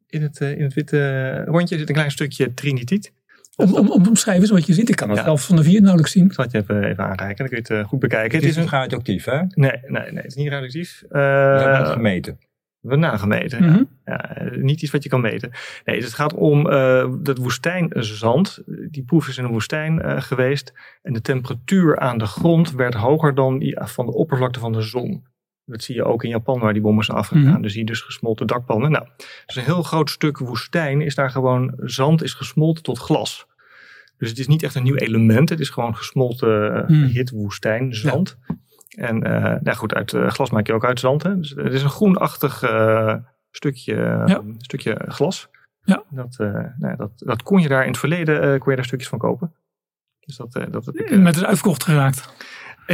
In 0.08 0.22
het, 0.22 0.40
in 0.40 0.64
het 0.64 0.74
witte 0.74 1.44
rondje 1.46 1.78
zit 1.78 1.90
een 1.90 1.96
klein 1.96 2.12
stukje 2.12 2.54
Trinitiet. 2.54 3.14
Om, 3.56 3.74
om, 3.74 3.90
om 3.90 4.08
omschrijven 4.08 4.54
wat 4.54 4.66
je 4.66 4.74
ziet. 4.74 4.90
Ik 4.90 4.96
kan 4.96 5.10
het 5.10 5.18
ja. 5.18 5.24
zelf 5.24 5.46
van 5.46 5.56
de 5.56 5.64
vier 5.64 5.82
nauwelijks 5.82 6.12
zien. 6.12 6.26
Ik 6.26 6.34
zal 6.34 6.44
het 6.44 6.54
je 6.54 6.60
even, 6.60 6.84
even 6.84 7.04
aanreiken. 7.04 7.38
Dan 7.38 7.48
kun 7.48 7.58
je 7.58 7.74
het 7.74 7.84
uh, 7.84 7.88
goed 7.90 8.00
bekijken. 8.00 8.40
Het, 8.40 8.48
is, 8.48 8.56
een 8.56 8.70
radioactief, 8.70 9.26
hè? 9.26 9.38
Nee, 9.38 9.72
nee, 9.88 10.12
nee, 10.12 10.14
het 10.14 10.26
is 10.26 10.36
niet 10.36 10.50
radioactief. 10.50 11.04
Uh, 11.04 11.12
we 11.12 11.18
hebben 11.60 11.80
het 11.80 11.88
gemeten. 11.88 12.38
We 12.82 12.90
hebben 12.90 13.10
nagemeten. 13.10 13.64
Mm 13.64 13.70
-hmm. 13.70 13.90
ja. 14.06 14.36
ja. 14.36 14.58
niet 14.58 14.82
iets 14.82 14.92
wat 14.92 15.04
je 15.04 15.10
kan 15.10 15.22
meten. 15.22 15.52
Nee, 15.86 16.02
het 16.02 16.14
gaat 16.14 16.34
om 16.34 16.68
uh, 16.68 17.14
dat 17.20 17.38
woestijnzand. 17.38 18.62
Die 18.66 19.04
proef 19.04 19.28
is 19.28 19.38
in 19.38 19.44
een 19.44 19.52
woestijn 19.52 20.06
uh, 20.06 20.22
geweest. 20.22 20.74
En 21.02 21.14
de 21.14 21.22
temperatuur 21.22 22.00
aan 22.00 22.18
de 22.18 22.26
grond 22.26 22.72
werd 22.72 22.94
hoger 22.94 23.36
dan 23.36 23.60
die 23.60 23.80
van 23.84 24.06
de 24.06 24.14
oppervlakte 24.14 24.60
van 24.60 24.72
de 24.72 24.82
zon. 24.82 25.24
Dat 25.66 25.84
zie 25.84 25.96
je 25.96 26.04
ook 26.04 26.24
in 26.24 26.30
Japan 26.30 26.60
waar 26.60 26.74
die 26.74 26.82
bommen 26.82 27.06
zijn 27.06 27.18
afgegaan. 27.18 27.46
Mm 27.46 27.54
-hmm. 27.54 27.62
Dus 27.62 27.74
je 27.74 27.86
dus 27.86 28.02
gesmolten 28.02 28.48
dakpannen. 28.48 28.92
Nou, 28.92 29.06
dus 29.46 29.56
een 29.56 29.64
heel 29.64 29.84
groot 29.84 30.10
stuk 30.10 30.38
woestijn 30.38 31.02
is 31.02 31.16
daar 31.16 31.30
gewoon, 31.30 31.74
zand 31.78 32.24
is 32.24 32.34
gesmolten 32.34 32.84
tot 32.84 32.98
glas. 32.98 33.48
Dus 34.18 34.30
het 34.30 34.40
is 34.40 34.48
niet 34.48 34.64
echt 34.64 34.76
een 34.76 34.84
nieuw 34.84 34.96
element. 34.96 35.50
Het 35.50 35.60
is 35.60 35.70
gewoon 35.70 35.96
gesmolten 35.96 36.86
uh, 36.92 37.14
hit 37.14 37.30
woestijn, 37.30 37.94
zand. 37.96 38.38
Ja. 38.48 38.56
En 38.98 39.28
uh, 39.28 39.56
nou 39.62 39.78
goed, 39.78 39.94
uit 39.94 40.14
uh, 40.14 40.30
glas 40.30 40.50
maak 40.50 40.68
je 40.68 40.74
ook 40.74 40.86
uit 40.86 41.00
zand. 41.00 41.24
Hè? 41.24 41.38
Dus 41.38 41.50
het 41.50 41.74
is 41.74 41.84
een 41.84 41.90
groenachtig 41.90 42.64
uh, 42.64 43.16
stukje, 43.52 43.96
ja. 44.26 44.42
stukje 44.58 45.02
glas. 45.08 45.50
Ja. 45.84 46.04
Dat, 46.10 46.36
nou, 46.78 46.96
dat, 46.96 47.12
dat 47.16 47.44
kon 47.44 47.62
je 47.62 47.68
daar 47.68 47.82
in 47.82 47.90
het 47.90 47.98
verleden 47.98 48.60
kon 48.60 48.70
je 48.70 48.76
daar 48.76 48.86
stukjes 48.86 49.10
van 49.10 49.20
kopen. 49.20 49.54
Dus 50.20 50.36
dat, 50.36 50.52
dat 50.72 50.86
heb 50.86 50.96
ik, 50.96 51.20
Met 51.20 51.36
het 51.36 51.46
uitverkocht 51.46 51.84
geraakt. 51.84 52.34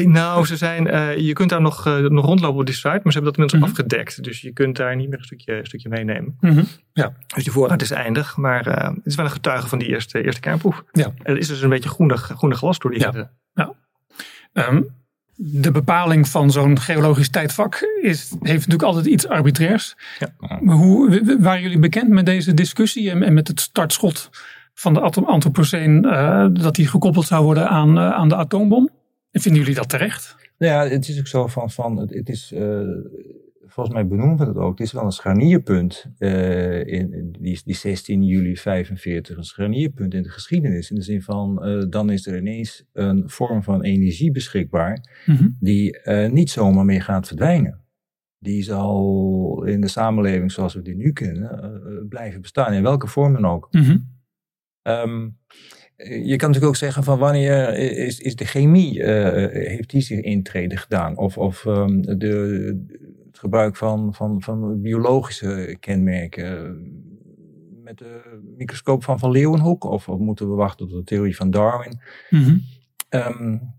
Nou, 0.06 0.46
ze 0.46 0.58
zijn, 0.58 0.88
uh, 0.88 1.18
je 1.18 1.34
kunt 1.34 1.50
daar 1.50 1.62
nog, 1.62 1.88
uh, 1.88 1.98
nog 1.98 2.26
rondlopen 2.26 2.60
op 2.60 2.66
die 2.66 2.76
site, 2.76 2.88
maar 2.88 3.12
ze 3.14 3.20
hebben 3.20 3.24
dat 3.24 3.38
inmiddels 3.38 3.54
mm 3.54 3.60
-hmm. 3.60 3.70
afgedekt. 3.70 4.24
Dus 4.24 4.42
je 4.42 4.54
kunt 4.54 4.76
daar 4.76 4.96
niet 4.96 5.10
meer 5.10 5.18
een 5.18 5.24
stukje, 5.24 5.60
stukje 5.64 5.90
meenemen. 5.90 6.38
Mm 6.40 6.52
-hmm. 6.52 6.66
ja. 6.94 7.14
Dus 7.36 7.44
die 7.44 7.54
voorraad 7.54 7.82
is 7.82 7.92
eindig, 7.92 8.38
maar 8.38 8.68
uh, 8.68 8.74
het 8.74 9.06
is 9.06 9.16
wel 9.16 9.26
een 9.26 9.32
getuige 9.32 9.68
van 9.68 9.80
die 9.80 9.88
eerste, 9.88 10.24
eerste 10.24 10.42
kernproef. 10.42 10.84
Ja. 10.92 11.14
Er 11.24 11.38
is 11.38 11.48
dus 11.48 11.62
een 11.62 11.70
beetje 11.70 11.90
groenig, 11.90 12.22
groenig 12.22 12.58
glas 12.58 12.80
door 12.80 12.92
die 12.92 13.00
ja. 13.00 13.32
ja. 13.54 13.74
Um, 14.54 14.96
de 15.40 15.72
bepaling 15.72 16.28
van 16.28 16.52
zo'n 16.52 16.80
geologisch 16.80 17.30
tijdvak 17.30 18.00
is, 18.02 18.30
heeft 18.42 18.68
natuurlijk 18.68 18.84
altijd 18.84 19.06
iets 19.06 19.28
arbitrairs. 19.28 19.96
Ja. 20.20 20.58
Maar 20.62 20.76
hoe 20.76 21.38
waren 21.40 21.62
jullie 21.62 21.80
bekend 21.80 22.10
met 22.10 22.26
deze 22.26 22.54
discussie 22.54 23.10
en, 23.10 23.24
en 23.24 23.34
met 23.34 23.48
het 23.48 23.60
startschot 23.60 24.30
van 24.74 24.94
de 24.94 25.00
Anthropoceen 25.26 26.02
dat 26.54 26.76
die 26.76 26.88
gekoppeld 26.88 27.26
zou 27.26 27.44
worden 27.44 27.70
aan, 27.70 28.00
aan 28.00 28.30
de 28.30 28.36
atoombom? 28.36 28.90
En 29.32 29.42
vinden 29.42 29.62
jullie 29.62 29.76
dat 29.76 29.90
terecht? 29.90 30.36
Nou 30.58 30.74
ja, 30.74 30.94
het 30.94 31.08
is 31.08 31.20
ook 31.20 31.28
zo 31.28 31.48
van, 31.48 31.72
van 31.72 31.98
het 31.98 32.30
is, 32.30 32.52
uh, 32.54 32.60
volgens 33.78 33.96
mij 33.96 34.08
benoemen 34.08 34.38
we 34.38 34.46
het 34.46 34.58
ook, 34.58 34.78
het 34.78 34.88
is 34.88 34.94
wel 34.94 35.04
een 35.04 35.12
scharnierpunt 35.12 36.06
uh, 36.20 36.86
in 36.86 37.36
die, 37.40 37.62
die 37.66 37.76
16 37.76 38.24
juli 38.24 38.58
45, 38.58 39.38
een 39.38 39.44
scharnierpunt 39.44 40.14
in 40.14 40.24
de 40.24 40.30
geschiedenis. 40.30 40.90
In 40.90 40.96
de 40.96 41.02
zin 41.02 41.22
van, 41.22 41.68
uh, 41.68 41.86
dan 41.90 42.10
is 42.10 42.28
er 42.28 42.38
ineens 42.38 42.86
een 42.94 43.30
vorm 43.30 43.64
van 43.64 43.84
energie 43.84 44.32
beschikbaar 44.32 45.22
mm 45.26 45.36
-hmm. 45.36 45.58
die 45.60 46.00
niet 46.30 46.50
zomaar 46.50 46.86
meer 46.86 47.02
gaat 47.02 47.28
verdwijnen. 47.28 47.82
Die 48.40 48.64
zal 48.64 49.64
in 49.66 49.82
de 49.82 49.88
samenleving 49.88 50.52
zoals 50.52 50.74
we 50.74 50.82
die 50.82 50.96
nu 50.96 51.14
kennen 51.14 52.06
blijven 52.10 52.42
bestaan, 52.42 52.74
in 52.74 52.84
welke 52.84 53.08
vorm 53.08 53.34
dan 53.34 53.46
ook. 53.46 53.68
Mm 53.72 53.82
-hmm. 53.82 54.10
um, 54.84 55.38
je 55.98 56.36
kan 56.36 56.48
natuurlijk 56.48 56.66
ook 56.66 56.76
zeggen 56.76 57.04
van 57.04 57.20
wanneer 57.20 57.74
is, 57.78 58.20
is 58.20 58.36
de 58.36 58.46
chemie, 58.46 59.00
uh, 59.00 59.06
heeft 59.52 59.90
die 59.90 60.02
zich 60.02 60.20
intrede 60.20 60.78
gedaan? 60.78 61.18
Of, 61.18 61.38
of 61.38 61.66
um, 61.66 62.02
de, 62.02 62.86
het 63.38 63.46
gebruik 63.46 63.76
van, 63.76 64.14
van, 64.14 64.42
van 64.42 64.82
biologische 64.82 65.78
kenmerken 65.80 66.78
met 67.84 67.98
de 67.98 68.40
microscoop 68.58 69.04
van 69.04 69.20
Van 69.20 69.32
Leeuwenhoek? 69.32 69.84
Of, 69.84 70.10
of 70.10 70.20
moeten 70.20 70.50
we 70.50 70.56
wachten 70.56 70.88
tot 70.88 70.98
de 70.98 71.04
theorie 71.04 71.36
van 71.36 71.52
Darwin? 71.52 72.00
Mm 72.30 72.44
-hmm. 72.44 72.62
um, 73.10 73.76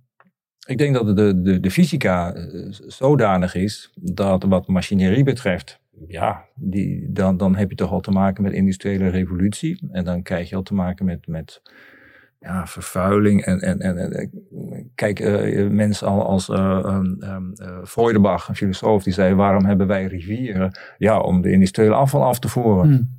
ik 0.66 0.78
denk 0.78 0.94
dat 0.94 1.16
de, 1.16 1.42
de, 1.42 1.60
de 1.60 1.70
fysica 1.70 2.34
zodanig 2.70 3.54
is 3.54 3.92
dat 3.94 4.42
wat 4.42 4.66
machinerie 4.66 5.24
betreft, 5.24 5.80
ja, 6.06 6.44
die, 6.54 7.12
dan, 7.12 7.36
dan 7.36 7.56
heb 7.56 7.70
je 7.70 7.76
toch 7.76 7.90
al 7.90 8.00
te 8.00 8.10
maken 8.10 8.42
met 8.42 8.52
industriële 8.52 9.08
revolutie. 9.08 9.88
En 9.90 10.04
dan 10.04 10.22
krijg 10.22 10.48
je 10.48 10.56
al 10.56 10.62
te 10.62 10.74
maken 10.74 11.04
met, 11.04 11.26
met 11.26 11.62
ja, 12.38 12.66
vervuiling. 12.66 13.44
En, 13.44 13.60
en, 13.60 13.78
en, 13.78 13.98
en 13.98 14.30
kijk, 14.94 15.20
uh, 15.20 15.68
mensen 15.68 16.06
al 16.06 16.26
als 16.26 16.48
uh, 16.48 16.82
um, 16.84 17.54
uh, 17.60 17.84
Freudenbach, 17.84 18.48
een 18.48 18.56
filosoof, 18.56 19.02
die 19.02 19.12
zei: 19.12 19.34
waarom 19.34 19.64
hebben 19.64 19.86
wij 19.86 20.06
rivieren? 20.06 20.78
Ja, 20.98 21.20
om 21.20 21.42
de 21.42 21.50
industriële 21.50 21.94
afval 21.94 22.24
af 22.24 22.38
te 22.38 22.48
voeren. 22.48 22.90
Mm. 22.90 23.16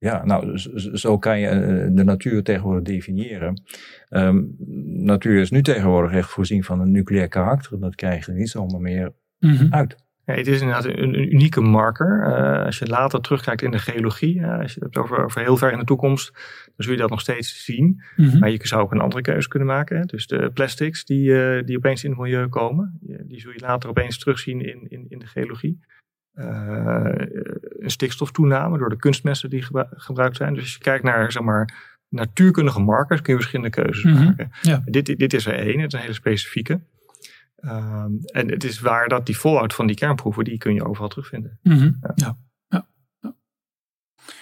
Ja, 0.00 0.24
nou, 0.24 0.58
zo 0.98 1.18
kan 1.18 1.40
je 1.40 1.48
de 1.92 2.04
natuur 2.04 2.42
tegenwoordig 2.42 2.82
definiëren. 2.82 3.62
Um, 4.10 4.56
natuur 5.04 5.40
is 5.40 5.50
nu 5.50 5.62
tegenwoordig 5.62 6.12
echt 6.12 6.30
voorzien 6.30 6.64
van 6.64 6.80
een 6.80 6.90
nucleair 6.90 7.28
karakter. 7.28 7.80
Dat 7.80 7.94
krijg 7.94 8.26
je 8.26 8.32
niet 8.32 8.48
zomaar 8.48 8.80
meer 8.80 9.12
mm 9.38 9.56
-hmm. 9.56 9.72
uit. 9.72 9.96
Ja, 10.28 10.34
het 10.34 10.46
is 10.46 10.60
inderdaad 10.60 10.84
een, 10.84 11.02
een 11.02 11.32
unieke 11.32 11.60
marker. 11.60 12.26
Uh, 12.26 12.64
als 12.64 12.78
je 12.78 12.86
later 12.86 13.20
terugkijkt 13.20 13.62
in 13.62 13.70
de 13.70 13.78
geologie, 13.78 14.36
uh, 14.36 14.58
als 14.58 14.74
je 14.74 14.80
het 14.80 14.94
hebt 14.94 14.96
over, 14.96 15.24
over 15.24 15.40
heel 15.40 15.56
ver 15.56 15.72
in 15.72 15.78
de 15.78 15.84
toekomst, 15.84 16.32
dan 16.64 16.72
zul 16.76 16.92
je 16.92 16.98
dat 16.98 17.10
nog 17.10 17.20
steeds 17.20 17.64
zien. 17.64 18.02
Mm 18.16 18.28
-hmm. 18.28 18.38
Maar 18.38 18.50
je 18.50 18.58
zou 18.62 18.82
ook 18.82 18.92
een 18.92 19.00
andere 19.00 19.22
keuze 19.22 19.48
kunnen 19.48 19.68
maken. 19.68 19.96
Hè? 19.96 20.04
Dus 20.04 20.26
de 20.26 20.50
plastics 20.54 21.04
die, 21.04 21.30
uh, 21.30 21.64
die 21.64 21.76
opeens 21.76 22.04
in 22.04 22.10
het 22.10 22.18
milieu 22.18 22.48
komen, 22.48 22.98
die 23.00 23.40
zul 23.40 23.52
je 23.52 23.60
later 23.60 23.88
opeens 23.88 24.18
terugzien 24.18 24.60
in, 24.60 24.86
in, 24.88 25.06
in 25.08 25.18
de 25.18 25.26
geologie. 25.26 25.80
een 26.34 27.90
stikstoftoename 27.90 28.78
door 28.78 28.88
de 28.88 28.96
kunstmessen 28.96 29.50
die 29.50 29.62
gebru 29.62 29.84
gebruikt 29.90 30.36
zijn. 30.36 30.54
Dus 30.54 30.62
als 30.62 30.72
je 30.72 30.78
kijkt 30.78 31.04
naar 31.04 31.32
zeg 31.32 31.42
maar, 31.42 31.74
natuurkundige 32.08 32.80
markers, 32.80 33.22
kun 33.22 33.32
je 33.32 33.38
verschillende 33.38 33.82
keuzes 33.82 34.04
mm 34.04 34.12
-hmm. 34.12 34.24
maken. 34.24 34.50
Ja. 34.62 34.82
Dit, 34.84 35.18
dit 35.18 35.32
is 35.32 35.46
er 35.46 35.54
één, 35.54 35.80
het 35.80 35.86
is 35.86 35.92
een 35.92 36.04
hele 36.04 36.12
specifieke. 36.12 36.80
Um, 37.64 38.18
en 38.24 38.50
het 38.50 38.64
is 38.64 38.80
waar 38.80 39.08
dat 39.08 39.26
die 39.26 39.34
fallout 39.34 39.74
van 39.74 39.86
die 39.86 39.96
kernproeven, 39.96 40.44
die 40.44 40.58
kun 40.58 40.74
je 40.74 40.84
overal 40.84 41.08
terugvinden. 41.08 41.58
Mm 41.62 41.78
-hmm. 41.78 41.98
ja. 42.00 42.12
Ja. 42.14 42.36
Ja. 42.68 42.86
ja. 43.20 43.34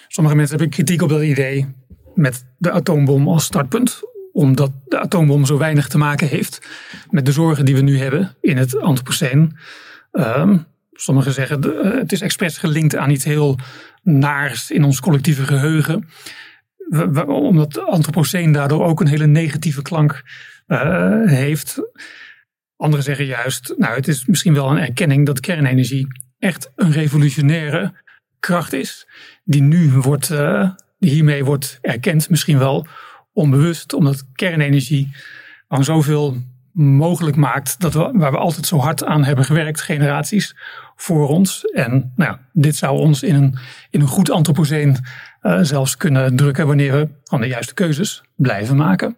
Sommige 0.07 0.35
mensen 0.35 0.57
hebben 0.57 0.75
kritiek 0.75 1.01
op 1.01 1.09
dat 1.09 1.21
idee 1.21 1.75
met 2.15 2.45
de 2.57 2.71
atoombom 2.71 3.27
als 3.27 3.43
startpunt. 3.43 3.99
Omdat 4.31 4.71
de 4.85 4.99
atoombom 4.99 5.45
zo 5.45 5.57
weinig 5.57 5.87
te 5.87 5.97
maken 5.97 6.27
heeft 6.27 6.67
met 7.09 7.25
de 7.25 7.31
zorgen 7.31 7.65
die 7.65 7.75
we 7.75 7.81
nu 7.81 7.97
hebben 7.97 8.35
in 8.41 8.57
het 8.57 8.79
Anthropoceen. 8.79 9.57
Um, 10.11 10.65
sommigen 10.91 11.33
zeggen 11.33 11.65
uh, 11.65 11.93
het 11.93 12.11
is 12.11 12.21
expres 12.21 12.57
gelinkt 12.57 12.95
aan 12.95 13.09
iets 13.09 13.23
heel 13.23 13.59
naars 14.03 14.71
in 14.71 14.83
ons 14.83 14.99
collectieve 14.99 15.43
geheugen. 15.43 16.07
We, 16.77 17.11
we, 17.11 17.25
omdat 17.25 17.73
de 17.73 17.81
Anthropoceen 17.81 18.51
daardoor 18.51 18.85
ook 18.85 18.99
een 18.99 19.07
hele 19.07 19.27
negatieve 19.27 19.81
klank 19.81 20.23
uh, 20.67 21.25
heeft. 21.25 21.81
Anderen 22.77 23.05
zeggen 23.05 23.25
juist, 23.25 23.73
nou 23.77 23.95
het 23.95 24.07
is 24.07 24.25
misschien 24.25 24.53
wel 24.53 24.71
een 24.71 24.77
erkenning 24.77 25.25
dat 25.25 25.39
kernenergie 25.39 26.07
echt 26.39 26.71
een 26.75 26.91
revolutionaire 26.91 27.93
kracht 28.39 28.73
is. 28.73 29.07
Die 29.43 29.61
nu 29.61 29.91
wordt, 29.91 30.29
uh, 30.29 30.69
die 30.99 31.11
hiermee 31.11 31.45
wordt 31.45 31.77
erkend, 31.81 32.29
misschien 32.29 32.57
wel 32.57 32.87
onbewust, 33.33 33.93
omdat 33.93 34.23
kernenergie 34.33 35.11
al 35.67 35.83
zoveel 35.83 36.37
mogelijk 36.73 37.35
maakt 37.35 37.79
dat 37.79 37.93
we, 37.93 38.09
waar 38.13 38.31
we 38.31 38.37
altijd 38.37 38.65
zo 38.65 38.77
hard 38.77 39.03
aan 39.03 39.23
hebben 39.23 39.45
gewerkt, 39.45 39.81
generaties 39.81 40.55
voor 40.95 41.27
ons. 41.27 41.65
En 41.65 42.13
nou, 42.15 42.37
dit 42.53 42.75
zou 42.75 42.99
ons 42.99 43.23
in 43.23 43.35
een, 43.35 43.57
in 43.89 44.01
een 44.01 44.07
goed 44.07 44.31
antropoceen 44.31 44.97
uh, 45.41 45.59
zelfs 45.61 45.97
kunnen 45.97 46.35
drukken 46.35 46.67
wanneer 46.67 46.91
we 46.91 47.09
gewoon 47.23 47.43
de 47.43 47.49
juiste 47.49 47.73
keuzes 47.73 48.23
blijven 48.35 48.75
maken. 48.75 49.17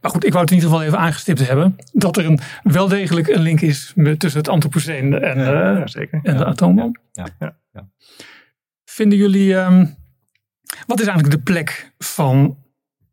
Maar 0.00 0.10
goed, 0.10 0.24
ik 0.24 0.32
wou 0.32 0.42
het 0.42 0.50
in 0.50 0.56
ieder 0.56 0.70
geval 0.70 0.86
even 0.86 0.98
aangestipt 0.98 1.46
hebben. 1.46 1.76
Dat 1.92 2.16
er 2.16 2.24
een, 2.24 2.38
wel 2.62 2.88
degelijk 2.88 3.28
een 3.28 3.40
link 3.40 3.60
is 3.60 3.92
met, 3.94 4.18
tussen 4.18 4.40
het 4.40 4.48
antropoceen 4.48 5.20
en, 5.20 5.38
ja, 5.38 5.78
ja, 5.78 5.86
zeker. 5.86 6.20
en 6.22 6.32
ja. 6.32 6.38
de 6.38 6.44
atoombom. 6.44 6.96
Ja, 7.12 7.26
ja, 7.38 7.88
Vinden 8.84 9.18
jullie, 9.18 9.54
um, 9.54 9.96
wat 10.86 11.00
is 11.00 11.06
eigenlijk 11.06 11.36
de 11.36 11.52
plek 11.52 11.92
van 11.98 12.58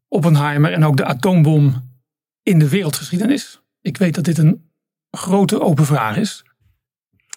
Oppenheimer 0.08 0.74
en 0.74 0.86
ook 0.86 0.98
de 0.98 1.06
atoombom 1.06 1.98
in 2.44 2.60
de 2.60 2.70
wereldgeschiedenis? 2.70 3.62
Ik 3.82 3.98
weet 3.98 4.16
dat 4.16 4.24
dit 4.24 4.38
een 4.38 4.70
grote 5.12 5.62
open 5.62 5.86
vraag 5.86 6.18
is. 6.18 6.46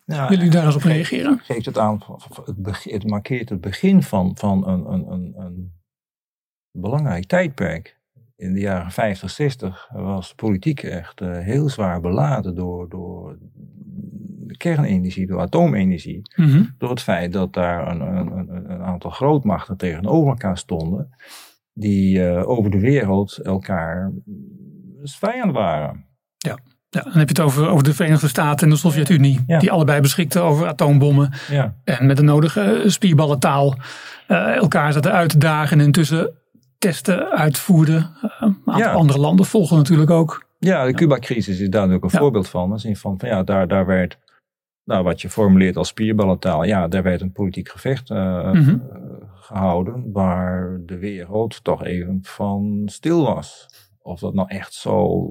Nou, 0.04 0.20
Willen 0.20 0.37
jullie 0.37 0.50
daar 0.50 0.66
eens 0.66 0.74
op 0.74 0.82
reageren? 0.82 1.40
Geeft 1.42 1.66
het 1.66 1.78
aan, 1.78 2.02
het, 2.44 2.62
begin, 2.62 2.92
het 2.92 3.06
markeert 3.06 3.48
het 3.48 3.61
begin 3.61 4.02
van, 4.02 4.37
van 4.37 4.68
een, 4.68 4.92
een, 4.92 5.11
een, 5.11 5.34
een 5.37 5.72
belangrijk 6.72 7.26
tijdperk. 7.26 7.97
In 8.38 8.53
de 8.53 8.61
jaren 8.61 8.90
50, 8.90 9.31
60 9.31 9.88
was 9.92 10.35
politiek 10.35 10.83
echt 10.83 11.20
uh, 11.20 11.38
heel 11.38 11.68
zwaar 11.68 12.01
beladen 12.01 12.55
door, 12.55 12.88
door 12.88 13.38
kernenergie, 14.57 15.27
door 15.27 15.40
atoomenergie. 15.40 16.22
Mhm. 16.37 16.64
Door 16.79 16.90
het 16.90 17.03
feit 17.03 17.33
dat 17.33 17.53
daar 17.53 17.88
een, 17.88 18.01
een, 18.01 18.70
een, 18.70 18.83
aantal 18.83 19.11
grootmachten 19.11 19.77
tegenover 19.77 20.29
elkaar 20.29 20.59
stonden, 20.59 21.11
die 21.72 22.18
uh, 22.18 22.48
over 22.48 22.70
de 22.70 22.81
wereld 22.81 23.37
elkaar 23.37 24.12
vijand 25.03 25.53
waren. 25.53 26.05
Ja. 26.37 26.59
Ja, 26.90 27.03
dan 27.03 27.12
heb 27.12 27.29
je 27.29 27.35
het 27.35 27.40
over, 27.40 27.68
over 27.68 27.85
de 27.85 27.94
Verenigde 27.94 28.29
Staten 28.29 28.66
en 28.66 28.72
de 28.72 28.79
Sovjet-Unie, 28.79 29.44
die 29.59 29.70
allebei 29.70 30.01
beschikten 30.01 30.42
over 30.42 30.66
atoombommen. 30.66 31.33
Ja. 31.51 31.74
En 31.85 32.07
met 32.07 32.16
de 32.16 32.22
nodige 32.22 32.83
spierballentaal 32.87 33.74
uh, 34.29 34.57
elkaar 34.57 34.92
zaten 34.92 35.12
uit 35.12 35.31
te 35.31 35.38
dagen 35.38 35.79
en 35.79 35.87
intussen 35.87 36.33
testen 36.79 37.31
uitvoerden. 37.31 38.11
Uh, 38.23 38.31
een 38.41 38.57
aantal 38.64 38.93
andere 38.93 39.19
landen 39.19 39.47
volgen 39.47 39.77
natuurlijk 39.77 40.11
ook. 40.11 40.47
Ja, 40.59 40.85
de 40.85 40.95
Cuba-crisis 40.95 41.61
is 41.61 41.69
daar 41.69 41.87
natuurlijk 41.87 42.12
een 42.12 42.19
voorbeeld 42.19 42.49
van. 42.49 42.81
In 42.83 42.97
van, 42.97 43.19
van 43.19 43.29
ja, 43.29 43.43
daar, 43.43 43.69
daar 43.69 43.87
werd, 43.87 44.19
nou, 44.85 45.05
wat 45.05 45.21
je 45.21 45.31
formuleert 45.31 45.77
als 45.77 45.88
spierballentaal, 45.88 46.64
ja, 46.64 46.88
daar 46.88 47.03
werd 47.03 47.21
een 47.21 47.33
politiek 47.33 47.69
gevecht 47.69 48.11
uh, 48.11 48.53
mm 48.53 48.62
-hmm. 48.62 48.83
gehouden 49.35 50.12
waar 50.12 50.81
de 50.87 50.99
wereld 50.99 51.64
toch 51.64 51.85
even 51.85 52.19
van 52.23 52.83
stil 52.85 53.25
was. 53.25 53.67
Of 53.99 54.21
dat 54.21 54.35
nou 54.35 54.49
echt 54.49 54.73
zo 54.73 55.27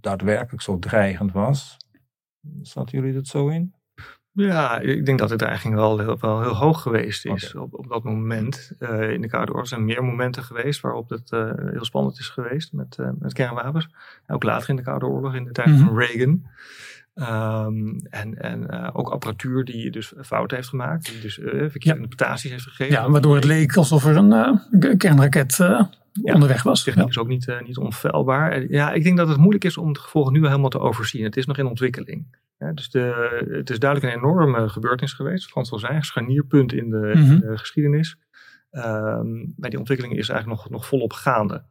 daadwerkelijk 0.00 0.62
zo 0.62 0.78
dreigend 0.78 1.32
was. 1.32 1.76
Zaten 2.62 2.98
jullie 2.98 3.14
dat 3.14 3.26
zo 3.26 3.48
in? 3.48 3.74
Ja, 4.40 4.78
ik 4.78 5.06
denk 5.06 5.18
dat 5.18 5.28
de 5.28 5.36
dreiging 5.36 5.74
wel 5.74 5.98
heel, 5.98 6.18
wel 6.20 6.42
heel 6.42 6.56
hoog 6.56 6.82
geweest 6.82 7.26
is 7.26 7.54
op, 7.54 7.74
op 7.74 7.88
dat 7.88 8.04
moment. 8.04 8.72
Uh, 8.78 9.10
in 9.10 9.20
de 9.20 9.28
Koude 9.28 9.52
Oorlog 9.52 9.68
zijn 9.68 9.84
meer 9.84 10.04
momenten 10.04 10.42
geweest 10.42 10.80
waarop 10.80 11.10
het 11.10 11.30
uh, 11.32 11.50
heel 11.56 11.84
spannend 11.84 12.18
is 12.18 12.28
geweest 12.28 12.72
met, 12.72 12.96
uh, 13.00 13.08
met 13.18 13.32
kernwapens. 13.32 13.88
Ook 14.26 14.42
later 14.42 14.68
in 14.68 14.76
de 14.76 14.82
Koude 14.82 15.06
Oorlog, 15.06 15.34
in 15.34 15.44
de 15.44 15.52
tijd 15.52 15.66
mm 15.66 15.74
-hmm. 15.74 15.84
van 15.86 15.98
Reagan. 15.98 16.42
Um, 17.14 18.00
en 18.10 18.38
en 18.38 18.92
ook 18.92 19.08
apparatuur 19.10 19.64
die 19.64 19.90
dus 19.90 20.12
fouten 20.22 20.56
heeft 20.56 20.68
gemaakt, 20.68 21.06
die 21.12 21.20
dus 21.20 21.34
verkeerde 21.34 21.78
ja. 21.78 21.94
interpretaties 21.94 22.50
heeft 22.50 22.62
gegeven. 22.62 22.94
Ja, 22.94 23.10
waardoor 23.10 23.34
het 23.34 23.44
leek 23.44 23.76
alsof 23.76 24.04
er 24.04 24.16
een 24.16 24.96
kernraket 24.96 25.56
ja, 26.12 26.34
onderweg 26.34 26.62
was. 26.62 26.82
Techniek 26.82 27.04
ja. 27.04 27.10
is 27.10 27.18
ook 27.18 27.28
niet, 27.28 27.46
uh, 27.48 27.60
niet 27.66 27.76
onfeilbaar. 27.76 28.70
Ja, 28.70 28.92
ik 28.92 29.02
denk 29.02 29.16
dat 29.16 29.28
het 29.28 29.36
moeilijk 29.36 29.64
is 29.64 29.76
om 29.76 29.92
de 29.92 30.00
gevolgen 30.00 30.32
nu 30.32 30.46
helemaal 30.46 30.70
te 30.70 30.78
overzien. 30.78 31.24
Het 31.24 31.36
is 31.36 31.46
nog 31.46 31.58
in 31.58 31.66
ontwikkeling. 31.66 32.36
Ja, 32.60 32.72
dus 32.72 32.90
de, 32.90 33.46
het 33.50 33.70
is 33.70 33.78
duidelijk 33.78 34.14
een 34.14 34.20
enorme 34.20 34.68
gebeurtenis 34.68 35.12
geweest. 35.12 35.50
Frans 35.50 35.68
zal 35.68 35.78
zijn, 35.78 36.02
scharnierpunt 36.02 36.72
in 36.72 36.90
de, 36.90 37.12
mm 37.14 37.22
-hmm. 37.22 37.32
in 37.32 37.40
de 37.40 37.58
geschiedenis. 37.58 38.16
Um, 38.70 39.52
bij 39.56 39.70
die 39.70 39.78
ontwikkeling 39.78 40.16
is 40.16 40.28
eigenlijk 40.28 40.60
nog, 40.60 40.70
nog 40.70 40.86
volop 40.86 41.12
gaande. 41.12 41.64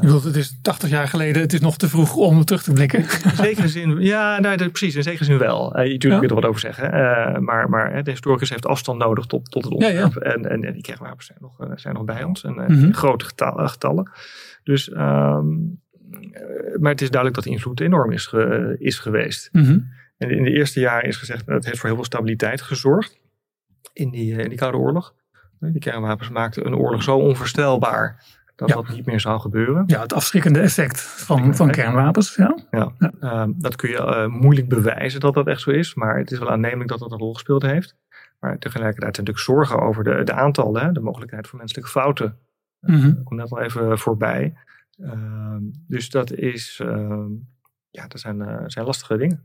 Je 0.00 0.20
het 0.24 0.36
is 0.36 0.58
80 0.62 0.90
jaar 0.90 1.08
geleden, 1.08 1.42
het 1.42 1.52
is 1.52 1.60
nog 1.60 1.76
te 1.76 1.88
vroeg 1.88 2.16
om 2.16 2.44
terug 2.44 2.62
te 2.62 2.72
blikken. 2.72 2.98
In 3.00 3.36
zekere 3.36 3.68
zin, 3.68 4.00
ja, 4.00 4.40
nou, 4.40 4.56
de, 4.56 4.68
precies, 4.68 4.94
in 4.94 5.02
zekere 5.02 5.24
zin 5.24 5.38
wel. 5.38 5.66
Uh, 5.66 5.72
natuurlijk 5.72 6.02
ja. 6.02 6.18
kun 6.18 6.20
je 6.20 6.28
er 6.28 6.40
wat 6.40 6.44
over 6.44 6.60
zeggen. 6.60 6.84
Uh, 6.86 7.38
maar 7.38 7.68
maar 7.68 8.04
de 8.04 8.10
historicus 8.10 8.50
heeft 8.50 8.66
afstand 8.66 8.98
nodig 8.98 9.26
tot, 9.26 9.50
tot 9.50 9.64
het 9.64 9.72
onderwerp. 9.72 10.14
Ja, 10.14 10.20
ja. 10.24 10.34
En, 10.34 10.50
en, 10.50 10.64
en, 10.64 10.72
die 10.72 10.82
kernwapens 10.82 11.26
zijn 11.26 11.38
nog, 11.40 11.60
uh, 11.60 11.70
zijn 11.74 11.94
nog 11.94 12.04
bij 12.04 12.24
ons. 12.24 12.44
En 12.44 12.52
mm 12.52 12.66
-hmm. 12.66 12.94
grote 12.94 13.24
getallen, 13.24 13.68
getallen. 13.68 14.10
Dus, 14.62 14.90
um, 14.90 15.80
maar 16.80 16.92
het 16.92 17.02
is 17.02 17.10
duidelijk 17.10 17.34
dat 17.34 17.44
de 17.44 17.50
invloed 17.50 17.80
enorm 17.80 18.12
is, 18.12 18.26
ge, 18.26 18.76
is 18.78 18.98
geweest. 18.98 19.48
Mm 19.52 19.64
-hmm. 19.64 19.92
In 20.30 20.44
de 20.44 20.50
eerste 20.50 20.80
jaren 20.80 21.08
is 21.08 21.16
gezegd, 21.16 21.46
dat 21.46 21.54
het 21.54 21.64
heeft 21.64 21.78
voor 21.78 21.86
heel 21.86 21.96
veel 21.96 22.04
stabiliteit 22.04 22.62
gezorgd. 22.62 23.20
In 23.92 24.10
die, 24.10 24.36
in 24.36 24.48
die 24.48 24.58
Koude 24.58 24.78
Oorlog. 24.78 25.14
Die 25.60 25.80
kernwapens 25.80 26.28
maakten 26.28 26.66
een 26.66 26.76
oorlog 26.76 27.02
zo 27.02 27.16
onvoorstelbaar 27.16 28.24
dat 28.56 28.68
ja. 28.68 28.74
dat 28.74 28.88
niet 28.88 29.06
meer 29.06 29.20
zou 29.20 29.40
gebeuren. 29.40 29.84
Ja, 29.86 30.00
het 30.00 30.12
afschrikkende 30.12 30.60
effect 30.60 31.00
van, 31.00 31.54
van 31.54 31.70
kernwapens. 31.70 32.34
Ja. 32.34 32.58
Ja. 32.70 32.92
ja. 32.98 33.12
Uh, 33.20 33.44
dat 33.56 33.76
kun 33.76 33.90
je 33.90 33.96
uh, 33.96 34.26
moeilijk 34.26 34.68
bewijzen 34.68 35.20
dat 35.20 35.34
dat 35.34 35.46
echt 35.46 35.60
zo 35.60 35.70
is, 35.70 35.94
maar 35.94 36.18
het 36.18 36.30
is 36.30 36.38
wel 36.38 36.50
aannemelijk 36.50 36.88
dat 36.88 36.98
dat 36.98 37.12
een 37.12 37.18
rol 37.18 37.32
gespeeld 37.32 37.62
heeft. 37.62 37.96
Maar 38.40 38.58
tegelijkertijd 38.58 39.16
zijn 39.16 39.26
natuurlijk 39.26 39.56
zorgen 39.56 39.80
over 39.80 40.04
de, 40.04 40.24
de 40.24 40.32
aantallen, 40.32 40.82
hè, 40.82 40.92
de 40.92 41.00
mogelijkheid 41.00 41.46
voor 41.46 41.58
menselijke 41.58 41.90
fouten. 41.90 42.38
Mm 42.80 43.00
-hmm. 43.00 43.22
komt 43.22 43.40
net 43.40 43.50
al 43.50 43.60
even 43.60 43.98
voorbij. 43.98 44.54
Uh, 44.98 45.56
dus 45.86 46.10
dat 46.10 46.32
is, 46.32 46.80
ehm, 46.82 47.26
ja, 47.90 48.06
dat 48.06 48.20
zijn, 48.20 48.42
eh, 48.42 48.62
zijn 48.66 48.86
lastige 48.86 49.16
dingen. 49.16 49.44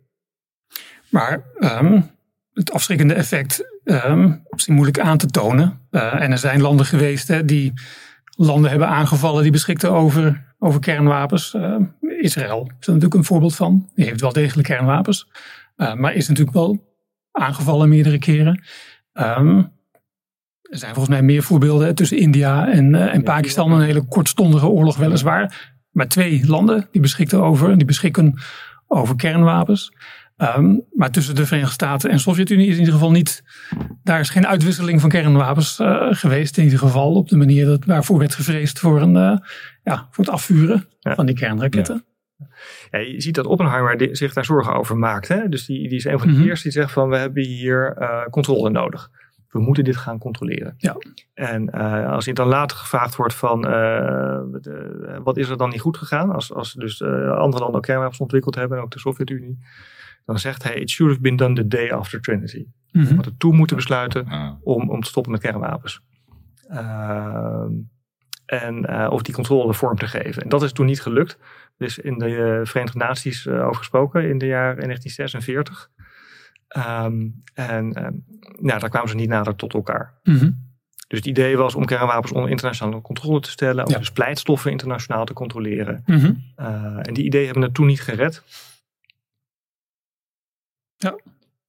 Maar 1.10 1.44
um, 1.60 2.10
het 2.54 2.72
afschrikkende 2.72 3.14
effect 3.14 3.64
um, 3.84 4.44
is 4.56 4.68
moeilijk 4.68 5.00
aan 5.00 5.18
te 5.18 5.28
tonen. 5.28 5.80
Uh, 5.92 6.22
en 6.22 6.32
er 6.32 6.38
zijn 6.38 6.62
landen 6.62 6.86
geweest 6.86 7.28
hè, 7.28 7.46
die 7.46 7.74
landen 8.36 8.70
hebben 8.70 8.88
aangevallen 8.88 9.44
die 9.44 9.52
beschikten 9.52 9.92
over, 9.92 10.54
over 10.60 10.80
kernwapens. 10.80 11.54
Uh, 11.54 11.76
Israël 12.02 12.62
is 12.80 12.88
er 12.88 12.94
natuurlijk 12.94 13.14
een 13.14 13.24
voorbeeld 13.24 13.56
van. 13.56 13.90
Die 13.96 14.06
heeft 14.06 14.22
wel 14.22 14.34
degelijk 14.34 14.68
kernwapens. 14.68 15.28
Uh, 15.78 15.94
maar 15.94 16.14
is 16.14 16.28
natuurlijk 16.28 16.56
wel 16.56 16.94
aangevallen 17.32 17.90
meerdere 17.90 18.20
keren. 18.20 18.64
Um, 19.14 19.72
er 20.62 20.78
zijn 20.78 20.94
volgens 20.94 21.16
mij 21.16 21.24
meer 21.24 21.44
voorbeelden 21.44 21.96
tussen 21.96 22.18
India 22.18 22.68
en, 22.68 22.94
uh, 22.94 23.14
en 23.14 23.24
Pakistan. 23.24 23.72
Een 23.72 23.82
hele 23.82 24.06
kortstondige 24.06 24.68
oorlog 24.68 24.98
weliswaar. 24.98 25.76
Maar 25.92 26.08
twee 26.08 26.48
landen 26.48 26.88
die 26.92 27.02
beschikten 27.02 27.44
over, 27.44 27.78
die 27.78 27.86
beschikken 27.86 28.40
over 28.88 29.16
kernwapens. 29.16 29.92
Um, 30.42 30.86
maar 30.94 31.12
tussen 31.12 31.36
de 31.36 31.46
Verenigde 31.46 31.74
Staten 31.74 32.10
en 32.10 32.20
Sovjet-Unie 32.20 32.68
is 32.68 32.74
in 32.74 32.80
ieder 32.80 32.94
geval 32.94 33.12
niet. 33.12 33.44
Daar 34.04 34.20
is 34.20 34.30
geen 34.30 34.48
uitwisseling 34.48 35.02
van 35.02 35.10
kernwapens 35.10 35.80
uh, 35.80 36.08
geweest. 36.10 36.58
In 36.58 36.64
ieder 36.64 36.80
geval 36.80 37.14
op 37.14 37.30
de 37.30 37.38
manier 37.38 37.66
dat, 37.66 37.86
waarvoor 37.86 38.20
werd 38.20 38.36
gevreesd 38.36 38.80
voor, 38.80 39.02
een, 39.02 39.16
uh, 39.16 39.38
ja, 39.84 40.08
voor 40.12 40.24
het 40.24 40.34
afvuren 40.34 40.86
ja. 41.00 41.16
van 41.16 41.26
die 41.26 41.36
kernraketten. 41.36 41.96
Ja. 41.96 42.48
Ja, 42.92 43.00
je 43.00 43.22
ziet 43.22 43.36
dat 43.36 43.46
Oppenheimer 43.46 44.08
zich 44.12 44.34
daar 44.34 44.46
zorgen 44.46 44.74
over 44.74 44.98
maakt. 44.98 45.28
Hè? 45.28 45.50
Dus 45.50 45.66
die, 45.66 45.88
die 45.88 45.98
is 45.98 46.06
een 46.06 46.20
van 46.20 46.28
de 46.28 46.34
mm 46.34 46.40
-hmm. 46.40 46.50
eerste 46.50 46.70
die 46.70 46.82
zegt 46.82 46.92
van 46.92 47.10
we 47.10 47.18
hebben 47.18 47.44
hier 47.44 47.96
uh, 48.00 48.26
controle 48.26 48.70
nodig. 48.70 49.10
We 49.50 49.60
moeten 49.60 49.84
dit 49.84 49.98
gaan 49.98 50.18
controleren. 50.18 50.74
Ja. 50.78 50.96
En 51.34 51.70
als 52.06 52.26
je 52.26 52.34
dan 52.34 52.48
later 52.48 52.78
gevraagd 52.78 53.16
wordt 53.16 53.34
van 53.34 53.62
de, 53.62 55.20
wat 55.24 55.38
is 55.38 55.50
er 55.50 55.58
dan 55.58 55.70
niet 55.70 55.82
goed 55.82 55.98
gegaan? 55.98 56.32
Als, 56.32 56.54
als 56.54 56.74
dus 56.74 57.02
andere 57.04 57.40
landen 57.40 57.74
ook 57.74 57.82
kernwapens 57.82 58.20
ontwikkeld 58.20 58.56
hebben, 58.56 58.82
ook 58.82 58.92
de 58.92 59.00
Sovjet-Unie 59.00 59.60
dan 60.30 60.40
zegt 60.40 60.64
hij: 60.64 60.74
It 60.74 60.90
should 60.90 61.12
have 61.12 61.22
been 61.22 61.36
done 61.36 61.56
the 61.56 61.68
day 61.68 61.92
after 61.92 62.22
Trinity. 62.22 62.58
Mm 62.58 63.02
-hmm. 63.02 63.10
We 63.10 63.16
hadden 63.16 63.38
toen 63.38 63.56
moeten 63.56 63.76
besluiten 63.76 64.28
ah. 64.28 64.52
om, 64.64 64.90
om 64.90 65.02
te 65.02 65.08
stoppen 65.10 65.32
met 65.32 65.42
kernwapens. 65.42 66.02
Uh, 66.72 67.66
en 68.46 68.86
uh, 68.90 69.08
of 69.10 69.22
die 69.22 69.34
controle 69.34 69.74
vorm 69.74 69.98
te 69.98 70.08
geven. 70.08 70.44
En 70.44 70.50
dat 70.50 70.64
is 70.64 70.72
toen 70.72 70.86
niet 70.86 71.02
gelukt. 71.02 71.38
Dus 71.78 72.00
in 72.00 72.18
de 72.18 72.30
uh, 72.30 72.66
Verenigde 72.66 72.98
Naties 72.98 73.46
uh, 73.46 73.66
over 73.66 73.76
gesproken 73.76 74.30
in 74.30 74.38
de 74.38 74.46
jaren 74.46 74.84
1946. 74.84 75.90
Um, 76.78 77.44
en 77.54 78.06
um, 78.06 78.26
nou, 78.60 78.80
daar 78.80 78.90
kwamen 78.90 79.10
ze 79.10 79.16
niet 79.16 79.30
nader 79.30 79.56
tot 79.56 79.74
elkaar. 79.74 80.14
Mm 80.24 80.38
-hmm. 80.38 80.68
Dus 81.08 81.20
het 81.20 81.28
idee 81.28 81.58
was 81.58 81.76
om 81.76 81.86
kernwapens 81.86 82.32
onder 82.32 82.50
internationale 82.50 83.02
controle 83.02 83.40
te 83.40 83.50
stellen. 83.50 83.86
Om 83.86 83.92
ja. 83.92 83.98
de 83.98 84.06
splijtstoffen 84.06 84.72
internationaal 84.72 85.26
te 85.26 85.34
controleren. 85.34 86.04
Mm 86.06 86.20
-hmm. 86.20 86.52
en 87.02 87.14
die 87.14 87.24
ideeën 87.24 87.46
hebben 87.46 87.64
het 87.64 87.74
toen 87.74 87.88
niet 87.88 88.02
gered. 88.02 88.44
Ja. 91.00 91.16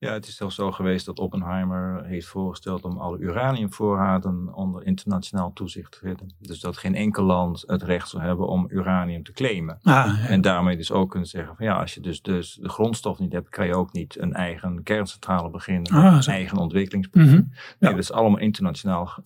Ja, 0.01 0.13
het 0.13 0.27
is 0.27 0.37
zelfs 0.37 0.55
zo 0.55 0.73
geweest 0.73 1.07
dat 1.07 1.19
Oppenheimer 1.19 2.05
heeft 2.05 2.27
voorgesteld 2.27 2.85
om 2.85 2.99
alle 2.99 3.19
uraniumvoorraden 3.19 4.55
onder 4.55 4.87
internationaal 4.87 5.53
toezicht 5.53 5.93
te 5.93 5.99
zetten. 6.03 6.35
Dus 6.39 6.61
dat 6.61 6.77
geen 6.77 6.95
enkel 6.95 7.25
land 7.25 7.65
het 7.67 7.83
recht 7.83 8.09
zou 8.09 8.23
hebben 8.23 8.49
om 8.49 8.67
uranium 8.69 9.23
te 9.23 9.33
claimen. 9.33 9.79
Ah, 9.83 9.93
ja. 9.93 10.27
En 10.29 10.41
daarmee 10.41 10.77
dus 10.77 10.93
ook 10.93 11.11
kunnen 11.11 11.29
zeggen 11.29 11.57
van 11.57 11.67
ja, 11.67 11.81
als 11.81 11.95
je 11.95 12.01
dus, 12.01 12.23
dus 12.23 12.55
de 12.55 12.69
grondstof 12.69 13.19
niet 13.19 13.33
hebt, 13.33 13.49
kan 13.49 13.67
je 13.67 13.75
ook 13.75 13.93
niet 13.93 14.21
een 14.21 14.33
eigen 14.33 14.83
kerncentrale 14.83 15.51
beginnen, 15.51 15.93
ah, 15.93 16.17
een 16.27 16.33
eigen 16.33 16.59
ontwikkelingsproces. 16.59 17.31
Mm 17.31 17.37
-hmm. 17.37 17.51
ja. 17.53 17.75
Nee, 17.79 17.91
dat 17.91 18.01
is 18.01 18.13
allemaal 18.13 18.41
internationaal 18.41 19.07
ge 19.07 19.23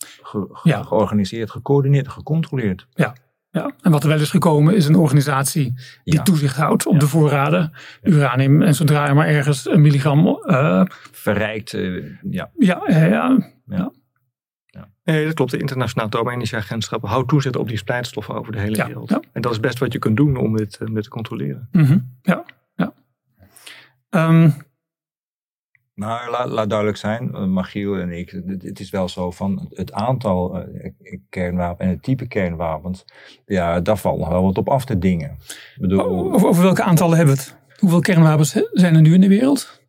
ge 0.51 0.69
ja. 0.69 0.83
georganiseerd, 0.83 1.51
gecoördineerd, 1.51 2.09
gecontroleerd. 2.09 2.87
Ja. 2.95 3.15
Ja, 3.55 3.71
en 3.81 3.91
wat 3.91 4.03
er 4.03 4.09
wel 4.09 4.21
is 4.21 4.31
gekomen 4.31 4.77
is 4.77 4.87
een 4.87 4.95
organisatie 4.95 5.73
die 6.05 6.15
ja. 6.15 6.23
toezicht 6.23 6.57
houdt 6.57 6.87
op 6.87 6.93
ja. 6.93 6.99
de 6.99 7.07
voorraden 7.07 7.73
uranium. 8.03 8.63
En 8.63 8.75
zodra 8.75 9.07
je 9.07 9.15
maar 9.15 9.27
ergens 9.27 9.69
een 9.69 9.81
milligram... 9.81 10.27
Uh, 10.27 10.85
Verrijkt, 11.13 11.73
uh, 11.73 12.05
ja. 12.31 12.51
Ja, 12.59 12.83
ja, 12.87 13.05
ja. 13.05 13.39
ja. 13.67 13.93
Nee, 15.05 15.25
dat 15.25 15.35
klopt. 15.35 15.51
De 15.51 15.59
Internationaal 15.59 16.07
Atomenergieagentschap 16.07 17.05
houdt 17.05 17.29
toezicht 17.29 17.57
op 17.57 17.69
die 17.69 17.77
splijtstoffen 17.77 18.35
over 18.35 18.53
de 18.53 18.59
hele 18.59 18.85
wereld. 18.87 19.11
En 19.33 19.43
dat 19.43 19.53
is 19.53 19.61
best 19.61 19.79
wat 19.79 19.93
je 19.93 19.99
kunt 19.99 20.17
doen 20.17 20.37
om 20.37 20.57
dit, 20.57 20.79
um, 20.81 20.95
dit 20.95 21.03
te 21.03 21.09
controleren. 21.09 21.69
Mm 21.73 21.85
-hmm. 21.85 22.17
Ja, 22.23 22.45
ja. 22.75 22.93
Um, 24.11 24.55
nou, 25.95 26.31
laat, 26.31 26.49
laat 26.49 26.69
duidelijk 26.69 26.99
zijn, 26.99 27.31
uh, 27.35 27.45
Magiel 27.45 27.99
en 27.99 28.11
ik, 28.11 28.31
het, 28.31 28.63
het, 28.63 28.81
is 28.81 28.91
wel 28.91 29.09
zo 29.09 29.31
van 29.31 29.67
het 29.71 29.93
aantal 29.93 30.59
uh, 30.59 30.91
kernwapens 31.29 31.81
en 31.81 31.89
het 31.89 32.03
type 32.03 32.27
kernwapens, 32.27 33.05
ja, 33.47 33.81
daar 33.81 33.97
valt 33.97 34.19
nog 34.19 34.29
wel 34.29 34.43
wat 34.43 34.59
op 34.59 34.69
af 34.69 34.85
te 34.85 34.99
dingen. 34.99 35.31
Ik 35.31 35.77
bedoel, 35.81 36.33
over, 36.33 36.49
over 36.49 36.63
welke 36.63 36.83
aantallen 36.83 37.17
hebben 37.17 37.35
we 37.35 37.41
het? 37.41 37.57
Hoeveel 37.79 38.01
kernwapens 38.01 38.51
zijn 38.73 38.95
er 38.95 39.01
nu 39.01 39.15
in 39.15 39.21
de 39.21 39.29
wereld? 39.29 39.83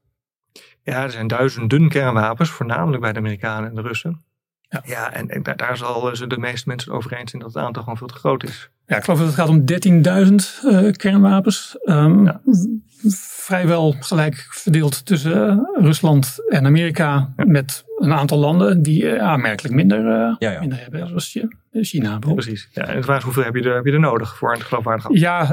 Ja, 0.83 1.03
er 1.03 1.11
zijn 1.11 1.27
duizenden 1.27 1.89
kernwapens, 1.89 2.49
voornamelijk 2.49 3.01
bij 3.01 3.13
de 3.13 3.19
Amerikanen 3.19 3.69
en 3.69 3.75
de 3.75 3.81
Russen. 3.81 4.25
Ja. 4.83 4.95
Ja, 4.95 5.13
en, 5.13 5.29
en 5.29 5.43
daar, 5.43 5.55
daar 5.55 5.77
zal 5.77 6.15
ze 6.15 6.27
de 6.27 6.37
meeste 6.37 6.67
mensen 6.69 6.91
over 6.91 7.13
eens 7.13 7.29
zijn 7.31 7.41
dat 7.43 7.53
het 7.53 7.63
aantal 7.63 7.81
gewoon 7.83 7.97
veel 7.97 8.07
te 8.07 8.13
groot 8.13 8.43
is. 8.43 8.69
Ja, 8.85 8.97
ik 8.97 9.03
geloof 9.03 9.19
dat 9.19 9.27
het 9.27 9.35
gaat 9.35 9.49
om 9.49 9.63
13.000 10.69 10.69
eh, 10.71 10.91
kernwapens. 10.91 11.77
Ehm, 11.83 12.25
Ja. 12.25 12.41
Vrijwel 13.09 13.95
gelijk 13.99 14.47
verdeeld 14.49 15.05
tussen 15.05 15.49
eh, 15.49 15.57
Rusland 15.83 16.35
en 16.49 16.65
Amerika. 16.65 17.33
Met 17.35 17.83
een 17.97 18.13
aantal 18.13 18.37
landen 18.37 18.81
die 18.81 19.09
eh, 19.09 19.23
aanmerkelijk 19.27 19.73
minder, 19.75 19.99
eh, 19.99 20.35
Ja, 20.39 20.51
ja. 20.51 20.59
minder 20.59 20.79
hebben. 20.81 21.07
Zoals 21.07 21.31
Chi- 21.31 21.47
China 21.71 22.09
bijvoorbeeld. 22.19 22.35
Precies. 22.47 22.69
Ja, 22.71 22.83
en 22.85 22.95
de 22.95 23.03
vraag 23.03 23.17
is 23.17 23.23
hoeveel 23.23 23.43
heb 23.43 23.55
je 23.55 23.61
er, 23.63 23.75
heb 23.75 23.85
je 23.85 23.91
er 23.91 23.99
nodig 23.99 24.37
voor 24.37 24.53
een 24.53 24.61
geloofwaardig 24.61 25.05
Ja, 25.09 25.45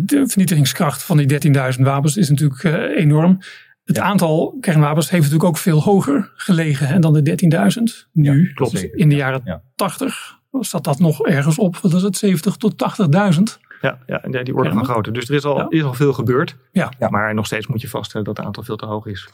de 0.00 0.22
vernietigingskracht 0.26 1.02
van 1.02 1.16
die 1.16 1.26
13.000 1.74 1.80
wapens 1.82 2.16
is 2.16 2.28
natuurlijk 2.28 2.64
eh, 2.64 2.72
enorm. 3.02 3.38
Het 3.84 3.98
aantal 3.98 4.56
kernwapens 4.60 5.10
heeft 5.10 5.22
natuurlijk 5.22 5.48
ook 5.50 5.56
veel 5.58 5.82
hoger 5.82 6.32
gelegen 6.34 6.86
hè, 6.86 6.98
dan 6.98 7.12
de 7.12 7.22
13.000. 7.22 8.08
Nu, 8.12 8.46
Ja, 8.46 8.52
klopt. 8.54 8.72
dus 8.72 8.82
in 8.82 9.08
de 9.08 9.14
jaren 9.14 9.40
Ja. 9.44 9.62
80, 9.74 10.38
zat 10.60 10.84
dat 10.84 10.98
nog 10.98 11.26
ergens 11.26 11.58
op. 11.58 11.76
Wat 11.76 11.92
is 11.94 12.02
het? 12.02 12.16
70 12.16 12.56
tot 12.56 12.76
80.000. 12.76 13.58
Ja, 13.80 13.98
ja 14.06 14.18
die 14.42 14.54
orde 14.54 14.68
Ja. 14.68 14.74
van 14.74 14.84
grootte. 14.84 15.10
Dus 15.10 15.28
er 15.28 15.34
is 15.34 15.44
al, 15.44 15.56
Ja. 15.58 15.66
is 15.68 15.82
al 15.82 15.94
veel 15.94 16.12
gebeurd. 16.12 16.56
Ja. 16.72 16.92
Ja. 16.98 17.08
Maar 17.08 17.34
nog 17.34 17.46
steeds 17.46 17.66
moet 17.66 17.80
je 17.80 17.88
vaststellen 17.88 18.26
dat 18.26 18.36
het 18.36 18.46
aantal 18.46 18.62
veel 18.62 18.76
te 18.76 18.86
hoog 18.86 19.06
is. 19.06 19.28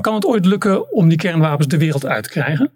Kan 0.00 0.14
het 0.14 0.26
ooit 0.26 0.44
lukken 0.44 0.92
om 0.92 1.08
die 1.08 1.18
kernwapens 1.18 1.68
de 1.68 1.78
wereld 1.78 2.06
uit 2.06 2.24
te 2.24 2.30
krijgen? 2.30 2.70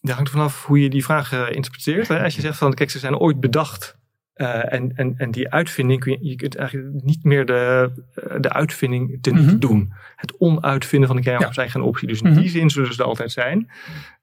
Dat 0.00 0.14
hangt 0.14 0.28
er 0.30 0.36
vanaf 0.36 0.64
hoe 0.64 0.80
je 0.82 0.90
die 0.90 1.04
vraag 1.04 1.32
eh, 1.32 1.44
interpreteert. 1.50 2.08
Hè? 2.08 2.22
Als 2.22 2.34
je 2.34 2.40
zegt 2.40 2.58
van, 2.58 2.74
kijk, 2.74 2.90
ze 2.90 2.98
zijn 2.98 3.16
ooit 3.18 3.40
bedacht. 3.40 3.96
Eh, 4.36 4.72
en, 4.72 4.92
en, 4.96 5.14
en 5.16 5.30
die 5.30 5.50
uitvinding, 5.50 6.00
kun 6.00 6.18
je, 6.20 6.36
kunt 6.36 6.56
eigenlijk 6.56 7.04
niet 7.04 7.24
meer 7.24 7.46
de, 7.46 7.90
eh, 8.14 8.36
de 8.40 8.52
uitvinding 8.52 9.18
teniet 9.22 9.46
Mhm. 9.46 9.58
doen. 9.58 9.92
Het 10.16 10.36
onuitvinden 10.38 11.08
van 11.08 11.16
de 11.16 11.22
kernwapens 11.22 11.56
Ja. 11.56 11.62
is 11.62 11.70
eigenlijk 11.72 11.72
geen 11.72 11.82
optie. 11.82 12.08
Dus 12.08 12.20
in 12.20 12.30
Mhm. 12.30 12.40
die 12.40 12.60
zin 12.60 12.70
zullen 12.70 12.94
ze 12.94 13.00
er 13.02 13.08
altijd 13.08 13.32
zijn. 13.32 13.70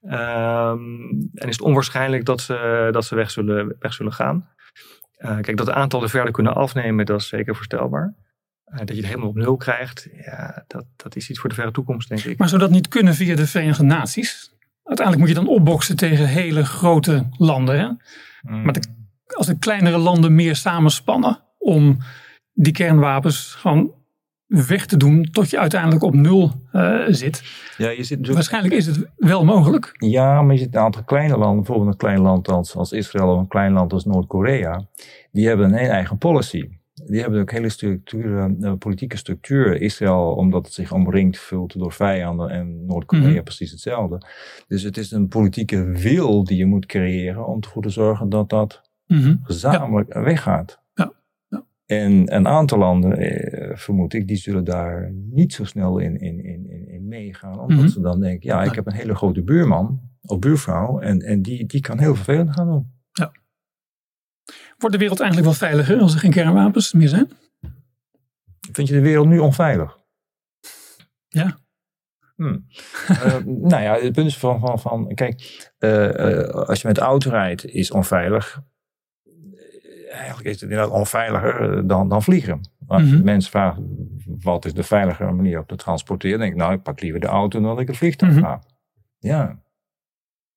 Ehm, 0.02 0.80
en 1.34 1.48
is 1.48 1.56
het 1.56 1.60
onwaarschijnlijk 1.60 2.24
dat 2.24 2.40
ze, 2.40 2.88
dat 2.92 3.04
ze 3.04 3.14
weg, 3.14 3.30
zullen, 3.30 3.76
weg 3.78 3.92
zullen 3.94 4.12
gaan. 4.12 4.48
Eh, 5.16 5.38
kijk, 5.40 5.56
dat 5.56 5.66
de 5.66 5.74
aantallen 5.74 6.10
verder 6.10 6.32
kunnen 6.32 6.54
afnemen, 6.54 7.06
dat 7.06 7.20
is 7.20 7.28
zeker 7.28 7.54
voorstelbaar. 7.54 8.14
Dat 8.64 8.88
je 8.88 8.94
het 8.96 9.06
helemaal 9.06 9.28
op 9.28 9.34
nul 9.36 9.56
krijgt, 9.56 10.08
ja, 10.24 10.64
dat, 10.66 10.84
dat 10.96 11.16
is 11.16 11.30
iets 11.30 11.38
voor 11.40 11.48
de 11.48 11.54
verre 11.54 11.70
toekomst, 11.70 12.08
denk 12.08 12.20
ik. 12.24 12.38
Maar 12.38 12.48
zou 12.48 12.60
dat 12.60 12.70
niet 12.70 12.88
kunnen 12.88 13.14
via 13.14 13.34
de 13.36 13.46
Verenigde 13.46 13.82
Naties? 13.84 14.52
Uiteindelijk 14.84 15.26
moet 15.28 15.36
je 15.36 15.44
dan 15.44 15.54
opboksen 15.54 15.96
tegen 15.96 16.26
hele 16.28 16.64
grote 16.64 17.26
landen. 17.38 17.78
Hè? 17.78 17.88
Maar 18.62 18.72
de- 18.72 19.02
als 19.26 19.46
de 19.46 19.58
kleinere 19.58 19.98
landen 19.98 20.34
meer 20.34 20.56
samenspannen 20.56 21.38
om 21.58 21.98
die 22.52 22.72
kernwapens 22.72 23.54
gewoon 23.54 23.92
weg 24.46 24.86
te 24.86 24.96
doen 24.96 25.28
tot 25.32 25.50
je 25.50 25.58
uiteindelijk 25.58 26.02
op 26.02 26.14
nul 26.14 26.52
eh, 26.72 27.00
zit. 27.06 27.42
Ja, 27.76 27.88
je 27.88 27.94
zit 27.96 28.18
natuurlijk 28.18 28.34
Waarschijnlijk 28.34 28.74
is 28.74 28.86
het 28.86 29.10
wel 29.16 29.44
mogelijk. 29.44 29.94
Ja, 29.98 30.42
maar 30.42 30.54
je 30.54 30.60
ziet 30.60 30.74
een 30.74 30.80
aantal 30.80 31.04
kleine 31.04 31.36
landen, 31.36 31.56
bijvoorbeeld 31.56 31.88
een 31.88 31.96
klein 31.96 32.20
land 32.20 32.48
als, 32.48 32.76
als 32.76 32.92
Israël 32.92 33.28
of 33.32 33.38
een 33.38 33.48
klein 33.48 33.72
land 33.72 33.92
als 33.92 34.04
Noord-Korea, 34.04 34.86
die 35.32 35.46
hebben 35.46 35.66
een 35.66 35.74
eigen 35.88 36.18
policy. 36.18 36.68
Die 37.06 37.20
hebben 37.20 37.40
ook 37.40 37.50
hele 37.50 37.68
structuren, 37.68 38.56
eh, 38.60 38.72
politieke 38.78 39.16
structuur. 39.16 39.80
Israël, 39.80 40.34
omdat 40.34 40.64
het 40.64 40.74
zich 40.74 40.92
omringd 40.92 41.38
voelt 41.38 41.78
door 41.78 41.92
vijanden 41.92 42.48
en 42.50 42.86
Noord-Korea 42.86 43.28
Mhm. 43.28 43.42
precies 43.42 43.70
hetzelfde. 43.70 44.26
Dus 44.68 44.82
het 44.82 44.96
is 44.96 45.10
een 45.10 45.28
politieke 45.28 45.84
wil 45.84 46.44
die 46.44 46.56
je 46.56 46.66
moet 46.66 46.86
creëren 46.86 47.46
om 47.46 47.60
ervoor 47.60 47.82
te 47.82 47.88
zorgen 47.88 48.28
dat 48.28 48.50
dat 48.50 48.82
Mhm. 49.14 49.36
gezamenlijk 49.42 50.12
weggaat. 50.14 50.82
Ja, 50.94 51.12
ja. 51.48 51.64
En 51.86 52.34
een 52.34 52.48
aantal 52.48 52.78
landen, 52.78 53.16
eh, 53.16 53.76
vermoed 53.76 54.12
ik, 54.14 54.28
die 54.28 54.36
zullen 54.36 54.64
daar 54.64 55.10
niet 55.12 55.52
zo 55.52 55.64
snel 55.64 55.98
in, 55.98 56.16
in, 56.18 56.44
in, 56.44 56.88
in, 56.88 57.08
meegaan. 57.08 57.58
Omdat 57.60 57.78
Mhm. 57.78 57.88
ze 57.88 58.00
dan 58.00 58.20
denken, 58.20 58.48
ja, 58.48 58.62
ik 58.62 58.74
heb 58.74 58.86
een 58.86 58.92
hele 58.92 59.14
grote 59.14 59.42
buurman 59.42 60.00
of 60.22 60.38
buurvrouw 60.38 61.00
en, 61.00 61.20
en 61.20 61.42
die, 61.42 61.66
die 61.66 61.80
kan 61.80 61.98
heel 61.98 62.14
vervelend 62.14 62.50
gaan 62.52 62.66
doen. 62.66 62.92
Wordt 64.78 64.94
de 64.94 65.02
wereld 65.02 65.20
eigenlijk 65.20 65.50
wel 65.50 65.68
veiliger 65.68 66.00
als 66.00 66.14
er 66.14 66.20
geen 66.20 66.30
kernwapens 66.30 66.92
meer 66.92 67.08
zijn? 67.08 67.28
Vind 68.72 68.88
je 68.88 68.94
de 68.94 69.00
wereld 69.00 69.26
nu 69.26 69.38
onveilig? 69.38 69.98
Ja. 71.28 71.56
Hmm. 72.36 72.66
Eh, 73.08 73.44
nou 73.44 73.82
ja, 73.82 73.94
het 73.94 74.12
punt 74.12 74.26
is 74.26 74.38
van, 74.38 74.60
van, 74.60 74.80
van 74.80 75.14
kijk, 75.14 75.72
eh, 75.78 76.38
als 76.48 76.80
je 76.82 76.88
met 76.88 76.98
auto 76.98 77.30
rijdt, 77.30 77.66
is 77.66 77.90
onveilig. 77.90 78.62
Eigenlijk 80.14 80.46
is 80.46 80.60
het 80.60 80.70
inderdaad 80.70 80.90
onveiliger 80.90 81.76
eh, 81.78 81.82
dan, 81.84 82.08
dan 82.08 82.22
vliegen. 82.22 82.60
Als 82.86 83.02
Mhm. 83.02 83.24
mensen 83.24 83.50
vraagt, 83.50 83.78
wat 84.40 84.64
is 84.64 84.74
de 84.74 84.82
veiligere 84.82 85.32
manier 85.32 85.58
om 85.58 85.66
te 85.66 85.76
transporteren? 85.76 86.38
Dan 86.38 86.46
denk 86.48 86.58
ik, 86.58 86.64
nou, 86.64 86.74
ik 86.78 86.82
pak 86.82 87.00
liever 87.00 87.20
de 87.20 87.26
auto 87.26 87.60
dan 87.60 87.68
dat 87.70 87.80
ik 87.80 87.88
een 87.88 87.94
vliegtuig 87.94 88.32
Mhm. 88.32 88.42
ga. 88.42 88.62
Ja. 89.18 89.62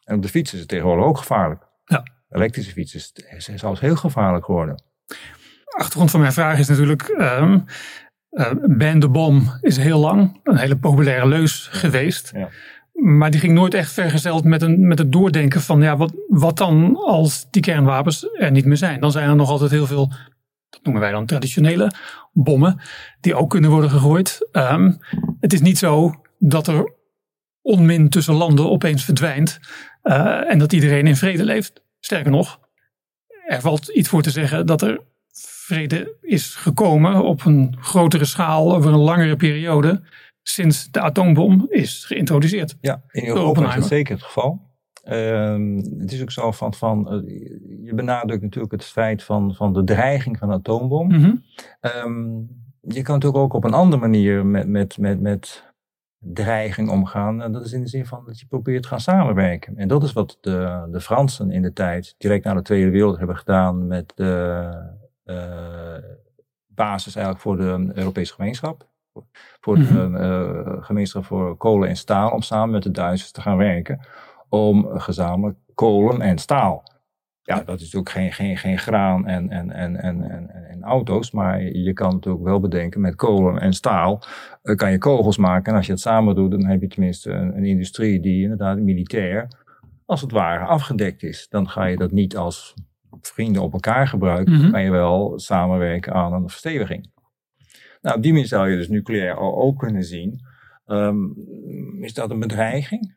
En 0.04 0.16
op 0.16 0.22
de 0.22 0.28
fiets 0.30 0.54
is 0.54 0.60
het 0.60 0.68
tegenwoordig 0.68 1.06
ook 1.06 1.18
gevaarlijk. 1.18 1.64
Ja. 1.86 2.04
Elektrische 2.30 2.72
fiets 2.72 2.96
is, 2.96 3.12
is 3.38 3.46
zelfs 3.46 3.80
heel 3.80 3.96
gevaarlijk 3.96 4.46
geworden. 4.46 4.84
achtergrond 5.78 6.12
van 6.12 6.20
mijn 6.20 6.34
vraag 6.34 6.60
is 6.60 6.68
natuurlijk. 6.68 7.02
ehm 7.02 7.60
eh, 8.30 8.52
ban 8.78 9.00
de 9.00 9.10
bom 9.10 9.52
is 9.62 9.78
heel 9.78 10.00
lang 10.00 10.40
een 10.44 10.58
hele 10.58 10.78
populaire 10.78 11.28
leus 11.28 11.68
geweest. 11.72 12.32
Ja. 12.36 12.50
Maar 12.98 13.32
die 13.32 13.40
ging 13.40 13.54
nooit 13.54 13.74
echt 13.74 13.92
vergezeld 13.92 14.44
met, 14.44 14.62
een, 14.62 14.88
met 14.88 14.98
het 14.98 15.12
doordenken 15.12 15.62
van 15.62 15.82
ja, 15.82 15.98
wat, 15.98 16.14
wat 16.28 16.58
dan 16.58 16.96
als 16.96 17.48
die 17.52 17.62
kernwapens 17.62 18.28
er 18.34 18.52
niet 18.52 18.66
meer 18.66 18.78
zijn. 18.78 19.00
Dan 19.00 19.12
zijn 19.12 19.30
er 19.30 19.36
nog 19.36 19.50
altijd 19.50 19.72
heel 19.72 19.86
veel, 19.86 20.12
dat 20.70 20.80
noemen 20.84 21.02
wij 21.02 21.12
dan 21.12 21.26
traditionele 21.26 21.92
bommen, 22.34 22.82
die 23.22 23.36
ook 23.36 23.50
kunnen 23.50 23.70
worden 23.70 23.90
gegooid. 23.90 24.48
Ehm, 24.52 24.92
het 25.40 25.54
is 25.54 25.62
niet 25.62 25.78
zo 25.78 26.22
dat 26.40 26.68
er 26.68 26.94
onmin 27.62 28.10
tussen 28.10 28.34
landen 28.34 28.70
opeens 28.70 29.04
verdwijnt 29.04 29.60
eh, 30.02 30.52
en 30.52 30.60
dat 30.60 30.74
iedereen 30.74 31.08
in 31.08 31.16
vrede 31.16 31.46
leeft. 31.46 31.84
Sterker 32.00 32.32
nog, 32.32 32.60
er 33.48 33.62
valt 33.62 33.88
iets 33.88 34.10
voor 34.10 34.22
te 34.22 34.30
zeggen 34.30 34.66
dat 34.66 34.82
er 34.82 35.02
vrede 35.68 36.16
is 36.22 36.56
gekomen 36.56 37.24
op 37.24 37.46
een 37.46 37.78
grotere 37.80 38.26
schaal 38.26 38.76
over 38.76 38.92
een 38.92 39.00
langere 39.00 39.36
periode 39.36 40.02
sinds 40.50 40.92
de 40.92 41.02
atoombom 41.02 41.66
is 41.70 42.06
geïntroduceerd. 42.06 42.78
Ja, 42.82 43.04
in 43.12 43.28
Europa 43.28 43.68
is 43.68 43.76
dat 43.76 43.88
zeker 43.88 44.16
het 44.16 44.24
geval. 44.24 44.66
Ehm, 45.04 45.76
het 45.76 46.12
is 46.12 46.22
ook 46.22 46.32
zo 46.32 46.52
van, 46.52 46.74
van 46.74 47.10
eh, 47.12 47.20
je 47.84 47.92
benadrukt 47.96 48.42
natuurlijk 48.42 48.72
het 48.72 48.84
feit 48.84 49.24
van, 49.24 49.56
van 49.56 49.74
de 49.74 49.84
dreiging 49.84 50.38
van 50.38 50.48
de 50.48 50.54
atoombom. 50.54 51.08
Mhm. 51.08 51.36
Ehm, 51.80 52.36
je 52.82 53.02
kan 53.02 53.14
natuurlijk 53.14 53.44
ook 53.44 53.54
op 53.54 53.64
een 53.64 53.74
andere 53.74 54.02
manier 54.02 54.46
met, 54.46 54.68
met, 54.68 54.98
met, 54.98 55.22
met 55.22 55.66
dreiging 56.20 56.90
omgaan. 56.90 57.42
En 57.42 57.52
dat 57.52 57.66
is 57.66 57.72
in 57.72 57.82
de 57.82 57.88
zin 57.88 58.06
van 58.06 58.24
dat 58.26 58.40
je 58.40 58.46
probeert 58.46 58.82
te 58.82 58.88
gaan 58.88 59.00
samenwerken. 59.00 59.78
En 59.78 59.88
dat 59.88 60.04
is 60.04 60.14
wat 60.14 60.38
de, 60.42 60.88
de 60.92 61.02
Fransen 61.02 61.52
in 61.52 61.62
de 61.62 61.74
tijd, 61.74 62.16
direct 62.18 62.44
na 62.44 62.54
de 62.54 62.62
Tweede 62.62 62.86
Wereldoorlog, 62.86 63.18
hebben 63.18 63.38
gedaan 63.38 63.88
met 63.88 64.12
de 64.16 64.72
eh, 65.24 65.98
basis 66.68 67.16
eigenlijk 67.16 67.46
voor 67.46 67.58
de 67.58 67.92
Europese 67.94 68.34
gemeenschap. 68.34 68.88
Voor 69.60 69.76
de 69.76 69.82
Mhm. 69.82 70.16
eh, 70.16 70.84
gemeenschap 70.84 71.26
voor 71.26 71.58
kolen 71.58 71.90
en 71.90 71.96
staal, 71.96 72.32
om 72.32 72.42
samen 72.42 72.70
met 72.70 72.84
de 72.84 72.92
Duitsers 72.92 73.32
te 73.32 73.42
gaan 73.42 73.58
werken. 73.58 74.00
Om 74.50 74.88
gezamenlijk 75.00 75.58
kolen 75.74 76.22
en 76.22 76.38
staal. 76.38 76.84
Ja, 77.42 77.56
dat 77.56 77.76
is 77.76 77.82
natuurlijk 77.94 78.10
geen, 78.10 78.32
geen, 78.34 78.58
geen 78.58 78.78
graan 78.78 79.28
en, 79.28 79.50
en, 79.50 79.72
en, 79.72 79.96
en, 79.96 80.22
en, 80.30 80.50
en 80.70 80.84
auto's. 80.84 81.32
Maar 81.32 81.62
je 81.62 81.94
kan 81.94 82.14
natuurlijk 82.14 82.44
wel 82.44 82.60
bedenken 82.60 83.02
met 83.02 83.16
kolen 83.16 83.62
en 83.62 83.74
staal 83.74 84.22
eh, 84.62 84.76
kan 84.76 84.92
je 84.92 84.98
kogels 84.98 85.38
maken. 85.38 85.72
En 85.72 85.78
als 85.78 85.86
je 85.86 85.92
het 85.92 86.02
samen 86.02 86.36
doet, 86.36 86.52
dan 86.52 86.66
heb 86.66 86.82
je 86.82 86.88
tenminste 86.88 87.32
een, 87.32 87.58
een 87.58 87.66
industrie 87.66 88.20
die 88.20 88.42
inderdaad 88.42 88.78
militair, 88.78 89.48
als 90.06 90.22
het 90.22 90.32
ware, 90.32 90.66
afgedekt 90.66 91.24
is. 91.24 91.48
Dan 91.50 91.70
ga 91.70 91.86
je 91.86 91.98
dat 91.98 92.12
niet 92.12 92.38
als 92.38 92.74
vrienden 93.22 93.62
op 93.62 93.74
elkaar 93.74 94.08
gebruiken. 94.08 94.54
Mhm. 94.54 94.72
Kan 94.72 94.84
je 94.84 94.92
wel 94.92 95.40
samenwerken 95.40 96.14
aan 96.14 96.34
een 96.34 96.50
versteviging. 96.50 97.10
Nou, 98.02 98.16
op 98.16 98.24
die 98.24 98.32
manier 98.32 98.48
zou 98.48 98.70
je 98.70 98.78
dus 98.78 98.88
nucleair 98.88 99.36
al 99.36 99.58
ook 99.58 99.80
kunnen 99.80 100.04
zien. 100.04 100.42
Ehm, 100.86 101.32
is 102.02 102.14
dat 102.14 102.30
een 102.32 102.40
bedreiging? 102.40 103.16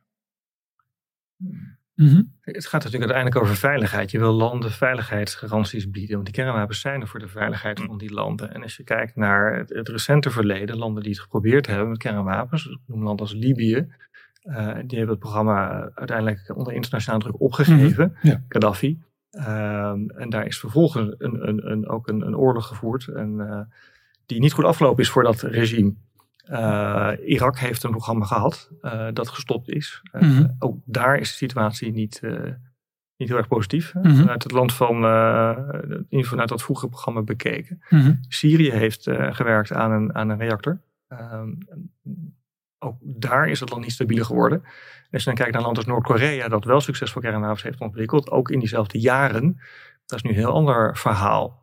Mhm. 1.95 2.23
Het 2.40 2.66
gaat 2.66 2.85
natuurlijk 2.85 3.12
uiteindelijk 3.12 3.37
over 3.45 3.57
veiligheid. 3.57 4.11
Je 4.11 4.19
wil 4.19 4.33
landen 4.33 4.71
veiligheidsgaranties 4.71 5.90
bieden. 5.90 6.14
Want 6.14 6.25
die 6.27 6.35
kernwapens 6.35 6.81
zijn 6.81 7.01
er 7.01 7.09
voor 7.09 7.21
de 7.21 7.29
veiligheid 7.29 7.81
van 7.81 7.99
die 7.99 8.12
landen. 8.12 8.55
En 8.55 8.62
als 8.62 8.77
je 8.77 8.85
kijkt 8.85 9.16
naar 9.16 9.57
het, 9.57 9.69
het 9.69 9.88
recente 9.88 10.31
verleden, 10.31 10.77
landen 10.77 11.03
die 11.03 11.12
het 11.12 11.21
geprobeerd 11.21 11.66
hebben 11.66 11.88
met 11.88 11.99
kernwapens. 11.99 12.66
Ik 12.66 12.79
noem 12.87 12.99
een 12.99 13.05
land 13.05 13.21
als 13.21 13.33
Libië. 13.33 13.88
eh, 14.43 14.66
die 14.75 14.99
hebben 14.99 15.09
het 15.09 15.19
programma 15.19 15.90
uiteindelijk 15.95 16.53
onder 16.57 16.73
internationale 16.73 17.23
druk 17.23 17.40
opgegeven. 17.40 18.17
Mhm, 18.17 18.27
ja. 18.27 18.42
Gaddafi. 18.48 18.98
Ehm, 19.31 20.09
en 20.09 20.31
daar 20.31 20.46
is 20.46 20.59
vervolgens 20.59 21.15
een, 21.19 21.48
een, 21.48 21.71
een, 21.71 21.88
ook 21.88 22.09
een, 22.09 22.21
een 22.27 22.37
oorlog 22.37 22.67
gevoerd. 22.67 23.09
En, 23.09 23.40
eh, 23.40 23.61
die 24.31 24.40
niet 24.40 24.52
goed 24.52 24.64
afgelopen 24.64 25.02
is 25.02 25.10
voor 25.10 25.22
dat 25.22 25.40
regime. 25.40 25.94
Eh, 26.44 27.12
Irak 27.24 27.58
heeft 27.58 27.83
een 27.83 27.90
programma 27.90 28.24
gehad 28.24 28.70
eh, 28.81 29.08
dat 29.12 29.28
gestopt 29.28 29.68
is. 29.68 30.02
Eh, 30.12 30.20
Mhm. 30.22 30.48
Ook 30.58 30.78
daar 30.85 31.18
is 31.18 31.28
de 31.28 31.37
situatie 31.37 31.92
niet, 31.92 32.20
niet 33.16 33.28
heel 33.28 33.37
erg 33.37 33.48
positief. 33.48 33.94
Mhm. 33.94 34.14
Vanuit 34.14 34.42
het 34.42 34.52
land 34.52 34.74
van, 34.74 35.02
vanuit 36.10 36.48
dat 36.48 36.62
vroegere 36.62 36.88
programma 36.88 37.22
bekeken. 37.22 37.83
Mhm. 37.88 38.14
Syrië 38.28 38.70
heeft 38.70 39.10
gewerkt 39.10 39.72
aan 39.72 39.90
een, 39.92 40.14
aan 40.14 40.28
een 40.28 40.38
reactor. 40.38 40.81
Ehm, 41.08 41.48
ook 42.78 42.96
daar 43.00 43.48
is 43.48 43.60
het 43.60 43.70
land 43.70 43.83
niet 43.83 43.92
stabieler 43.92 44.24
geworden. 44.24 44.62
Als 45.10 45.22
je 45.22 45.28
dan 45.28 45.35
kijkt 45.35 45.50
naar 45.50 45.60
een 45.60 45.66
land 45.66 45.76
als 45.76 45.87
Noord-Korea, 45.87 46.48
dat 46.48 46.64
wel 46.64 46.81
succesvol 46.81 47.22
kernwapens 47.22 47.62
heeft 47.62 47.81
ontwikkeld, 47.81 48.31
ook 48.31 48.50
in 48.50 48.58
diezelfde 48.58 48.98
jaren, 48.98 49.60
dat 50.06 50.18
is 50.18 50.22
nu 50.22 50.31
een 50.31 50.37
heel 50.37 50.52
ander 50.52 50.96
verhaal. 50.96 51.60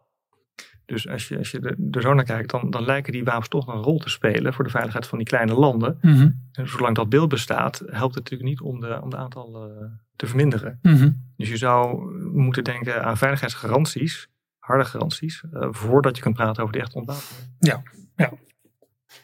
Dus 0.88 1.08
als 1.08 1.28
je, 1.28 1.38
als 1.38 1.52
je 1.52 1.76
er, 1.92 2.02
zo 2.02 2.14
naar 2.14 2.24
kijkt, 2.24 2.52
dan, 2.52 2.70
dan 2.70 2.86
lijken 2.86 3.12
die 3.12 3.24
wapens 3.24 3.48
toch 3.48 3.68
een 3.68 3.82
rol 3.82 3.98
te 4.00 4.10
spelen 4.10 4.54
voor 4.54 4.64
de 4.64 4.70
veiligheid 4.70 5.08
van 5.08 5.18
die 5.18 5.28
kleine 5.28 5.54
landen. 5.54 5.98
Mhm. 6.02 6.30
En 6.52 6.68
zolang 6.68 6.96
dat 6.96 7.10
beeld 7.10 7.30
bestaat, 7.30 7.80
helpt 7.80 8.16
het 8.16 8.24
natuurlijk 8.24 8.50
niet 8.50 8.62
om 8.62 8.80
de, 8.80 9.02
om 9.02 9.10
de 9.10 9.18
aantallen 9.18 10.00
te 10.16 10.28
verminderen. 10.28 10.80
Mhm. 10.82 11.12
Dus 11.38 11.50
je 11.50 11.58
zou 11.58 12.12
moeten 12.34 12.64
denken 12.64 13.04
aan 13.04 13.18
veiligheidsgaranties, 13.18 14.30
harde 14.60 14.86
garanties, 14.86 15.44
eh, 15.52 15.68
voordat 15.72 16.16
je 16.16 16.22
kunt 16.22 16.36
praten 16.36 16.64
over 16.64 16.76
de 16.76 16.82
echte 16.82 16.98
ontwapening. 16.98 17.52
Ja, 17.60 17.84
ja. 18.16 18.32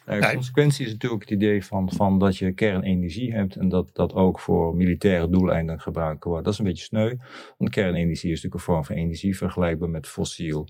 De 0.04 0.12
Nee. 0.12 0.34
consequentie 0.34 0.86
is 0.86 0.92
natuurlijk 0.92 1.22
het 1.22 1.30
idee 1.30 1.64
van, 1.64 1.92
van 1.92 2.18
dat 2.18 2.36
je 2.36 2.52
kernenergie 2.52 3.32
hebt 3.32 3.56
en 3.56 3.68
dat 3.68 3.90
dat 3.92 4.12
ook 4.12 4.40
voor 4.40 4.76
militaire 4.76 5.28
doeleinden 5.28 5.80
gebruikt 5.80 6.24
wordt. 6.24 6.44
Dat 6.44 6.52
is 6.52 6.58
een 6.58 6.64
beetje 6.64 6.84
sneu, 6.84 7.16
want 7.58 7.70
kernenergie 7.70 8.30
is 8.30 8.42
natuurlijk 8.42 8.54
een 8.54 8.60
vorm 8.60 8.84
van 8.84 8.96
energie 8.96 9.36
vergelijkbaar 9.36 9.88
met 9.88 10.06
fossiel, 10.08 10.68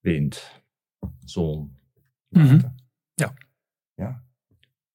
wind, 0.00 0.62
zon, 1.24 1.76
Mhm. 2.28 2.46
water. 2.52 2.72
Ja. 3.14 3.32
Ja. 3.94 4.24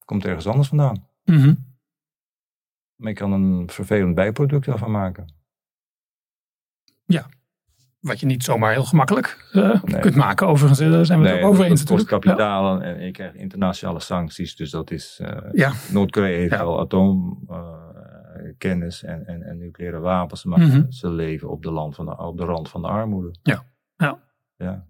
Komt 0.06 0.26
ergens 0.26 0.48
anders 0.48 0.68
vandaan. 0.68 1.08
Mhm. 1.24 1.54
Maar 2.96 3.10
je 3.10 3.16
kan 3.18 3.32
een 3.32 3.70
vervelend 3.70 4.16
bijproduct 4.16 4.68
ervan 4.68 4.92
maken. 4.92 5.34
Wat 8.00 8.20
je 8.20 8.26
niet 8.26 8.44
zomaar 8.44 8.72
heel 8.72 8.84
gemakkelijk 8.84 9.50
eh, 9.52 9.84
Nee. 9.84 10.02
kunt 10.02 10.16
maken. 10.16 10.48
Overigens 10.48 10.80
eh, 10.80 10.92
daar 10.92 11.06
zijn 11.06 11.22
we 11.22 11.28
het 11.30 11.42
ook 11.44 11.50
over 11.50 11.66
eens 11.66 11.80
dat 11.80 11.90
kost 11.90 12.06
kapitaal 12.06 12.82
en 12.82 13.04
je 13.06 13.12
krijgt 13.12 13.36
internationale 13.36 14.00
sancties. 14.00 14.56
Dus 14.56 14.70
dat 14.72 14.92
is, 14.92 15.20
eh, 15.22 15.38
Ja. 15.52 15.72
Noord-Korea 15.92 16.38
heeft 16.38 16.52
Ja. 16.54 16.66
wel 16.66 16.80
atoomkennis 16.80 19.04
en, 19.04 19.26
en, 19.28 19.44
en 19.44 19.58
nucleaire 19.58 20.00
wapens. 20.00 20.44
Maar 20.44 20.60
Mhm. 20.60 20.92
ze 20.92 21.10
leven 21.10 21.50
op 21.50 21.64
de, 21.64 21.72
land 21.72 21.96
van 21.96 22.06
de, 22.06 22.18
op 22.18 22.38
de 22.38 22.44
rand 22.44 22.70
van 22.70 22.82
de 22.82 22.88
armoede. 22.88 23.36
Ja. 23.44 23.66
Ja. 23.96 24.24
Ja. 24.56 24.88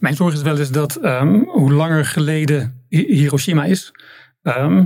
Mijn 0.00 0.14
zorg 0.14 0.32
is 0.34 0.42
wel 0.42 0.58
eens 0.58 0.70
dat 0.70 0.96
ehm, 0.96 1.34
hoe 1.34 1.72
langer 1.72 2.04
geleden 2.04 2.84
Hi- 2.88 3.14
Hiroshima 3.14 3.64
is, 3.64 3.92
ehm, 4.42 4.84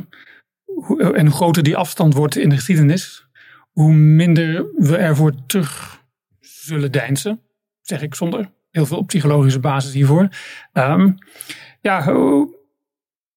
hoe- 0.65 1.13
en 1.15 1.27
hoe 1.27 1.35
groter 1.35 1.63
die 1.63 1.77
afstand 1.77 2.15
wordt 2.15 2.37
in 2.37 2.49
de 2.49 2.55
geschiedenis, 2.55 3.27
hoe 3.71 3.93
minder 3.93 4.67
we 4.77 4.97
ervoor 4.97 5.33
terug 5.47 6.03
zullen 6.41 6.93
deinzen. 6.93 7.41
Zeg 7.81 8.03
ik 8.03 8.15
zonder 8.15 8.51
heel 8.71 8.87
veel 8.87 9.03
psychologische 9.03 9.61
basis 9.61 9.93
hiervoor. 9.93 10.29
Ehm, 10.73 11.11
ja, 11.81 12.13
hoe, 12.13 12.57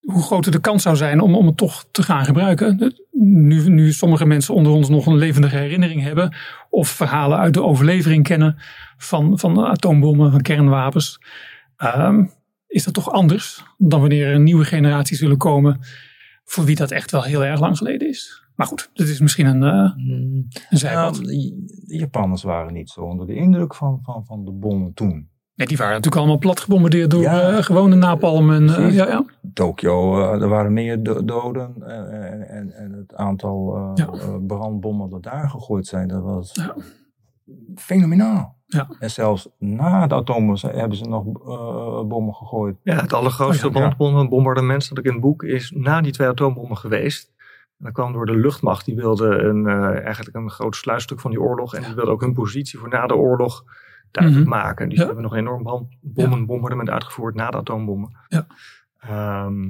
hoe 0.01 0.23
groter 0.23 0.51
de 0.51 0.59
kans 0.59 0.83
zou 0.83 0.95
zijn 0.95 1.19
om, 1.21 1.35
om 1.35 1.45
het 1.45 1.57
toch 1.57 1.85
te 1.91 2.03
gaan 2.03 2.25
gebruiken. 2.25 2.93
Nu, 3.11 3.69
nu 3.69 3.91
sommige 3.93 4.25
mensen 4.25 4.53
onder 4.53 4.71
ons 4.71 4.89
nog 4.89 5.05
een 5.05 5.17
levendige 5.17 5.57
herinnering 5.57 6.01
hebben, 6.01 6.35
of 6.69 6.89
verhalen 6.89 7.37
uit 7.37 7.53
de 7.53 7.63
overlevering 7.63 8.23
kennen 8.23 8.57
van, 8.97 9.39
van 9.39 9.65
atoombommen, 9.65 10.31
van 10.31 10.41
kernwapens. 10.41 11.19
Ehm, 11.81 12.25
is 12.67 12.83
dat 12.83 12.93
toch 12.93 13.11
anders 13.11 13.63
dan 13.77 13.99
wanneer 13.99 14.27
er 14.27 14.35
een 14.35 14.43
nieuwe 14.43 14.65
generatie 14.65 15.17
zullen 15.17 15.37
komen 15.37 15.79
voor 16.43 16.63
wie 16.63 16.75
dat 16.75 16.91
echt 16.91 17.11
wel 17.11 17.23
heel 17.23 17.45
erg 17.45 17.59
lang 17.59 17.77
geleden 17.77 18.07
is. 18.09 18.45
Maar 18.55 18.67
goed, 18.67 18.89
dit 18.93 19.07
is 19.07 19.19
misschien 19.19 19.45
een, 19.45 19.63
eh 19.63 19.91
een 20.69 20.77
zijpad. 20.77 21.13
Nou, 21.21 21.25
de 21.25 21.63
de 21.87 21.97
Japanners 21.97 22.43
waren 22.43 22.73
niet 22.73 22.89
zo 22.89 23.01
onder 23.01 23.27
de 23.27 23.35
indruk 23.35 23.75
van, 23.75 23.99
van, 24.03 24.25
van 24.25 24.45
de 24.45 24.51
bommen 24.51 24.93
toen. 24.93 25.29
nee, 25.55 25.67
die 25.67 25.77
waren 25.77 25.93
natuurlijk 25.93 26.21
allemaal 26.21 26.37
plat 26.37 26.59
gebombardeerd 26.59 27.11
door 27.11 27.21
Ja. 27.21 27.51
eh, 27.51 27.63
gewone 27.63 27.95
napalm. 27.95 28.51
En, 28.51 28.67
eh, 28.69 28.75
Precies. 28.75 28.95
ja, 28.95 29.07
ja. 29.07 29.25
Tokio, 29.53 30.21
eh, 30.33 30.41
er 30.41 30.47
waren 30.47 30.73
meer 30.73 31.03
do- 31.03 31.25
doden 31.25 31.73
en, 31.83 32.47
en, 32.49 32.71
en, 32.73 32.91
het 32.91 33.15
aantal 33.15 33.75
eh, 33.75 33.91
Ja. 33.95 34.07
eh, 34.07 34.35
brandbommen 34.47 35.09
dat 35.09 35.23
daar 35.23 35.49
gegooid 35.49 35.87
zijn, 35.87 36.07
dat 36.07 36.21
was 36.23 36.51
Ja. 36.55 36.75
fenomenaal. 37.75 38.59
Ja. 38.73 38.87
En 38.99 39.11
zelfs 39.11 39.47
na 39.57 40.07
de 40.07 40.15
atoombom 40.15 40.55
hebben 40.61 40.97
ze 40.97 41.03
nog 41.05 41.25
eh, 41.25 42.07
bommen 42.07 42.33
gegooid. 42.33 42.77
Ja, 42.83 42.95
het 42.95 43.13
allergrootste 43.13 43.67
Oh 43.67 43.73
ja. 43.73 43.95
bombardement 44.27 44.89
dat 44.89 44.97
ik 44.97 45.05
in 45.05 45.11
het 45.11 45.21
boek 45.21 45.43
is 45.43 45.71
na 45.75 46.01
die 46.01 46.11
twee 46.11 46.27
atoombommen 46.27 46.77
geweest. 46.77 47.31
En 47.77 47.85
dat 47.85 47.93
kwam 47.93 48.13
door 48.13 48.25
de 48.25 48.35
luchtmacht. 48.35 48.85
Die 48.85 48.95
wilde 48.95 49.27
een, 49.27 49.67
eh, 49.67 50.03
eigenlijk 50.03 50.35
een 50.35 50.49
groot 50.49 50.75
sluitstuk 50.75 51.19
van 51.19 51.31
die 51.31 51.41
oorlog. 51.41 51.75
En 51.75 51.83
die 51.83 51.93
wilde 51.95 52.11
ook 52.11 52.21
hun 52.21 52.33
positie 52.33 52.79
voor 52.79 52.89
na 52.89 53.07
de 53.07 53.15
oorlog 53.15 53.63
duidelijk 54.11 54.47
Mhm. 54.47 54.57
maken. 54.57 54.89
Dus 54.89 54.97
Ja. 54.97 55.03
die 55.05 55.13
hebben 55.13 55.23
nog 55.23 55.31
een 55.33 55.39
enorm 55.39 55.63
brand- 55.63 55.95
bommenbombardement 56.01 56.89
uitgevoerd 56.89 57.35
na 57.35 57.49
de 57.49 57.57
atoombommen. 57.57 58.17
Ja. 58.27 58.45
Ehm, 58.99 59.69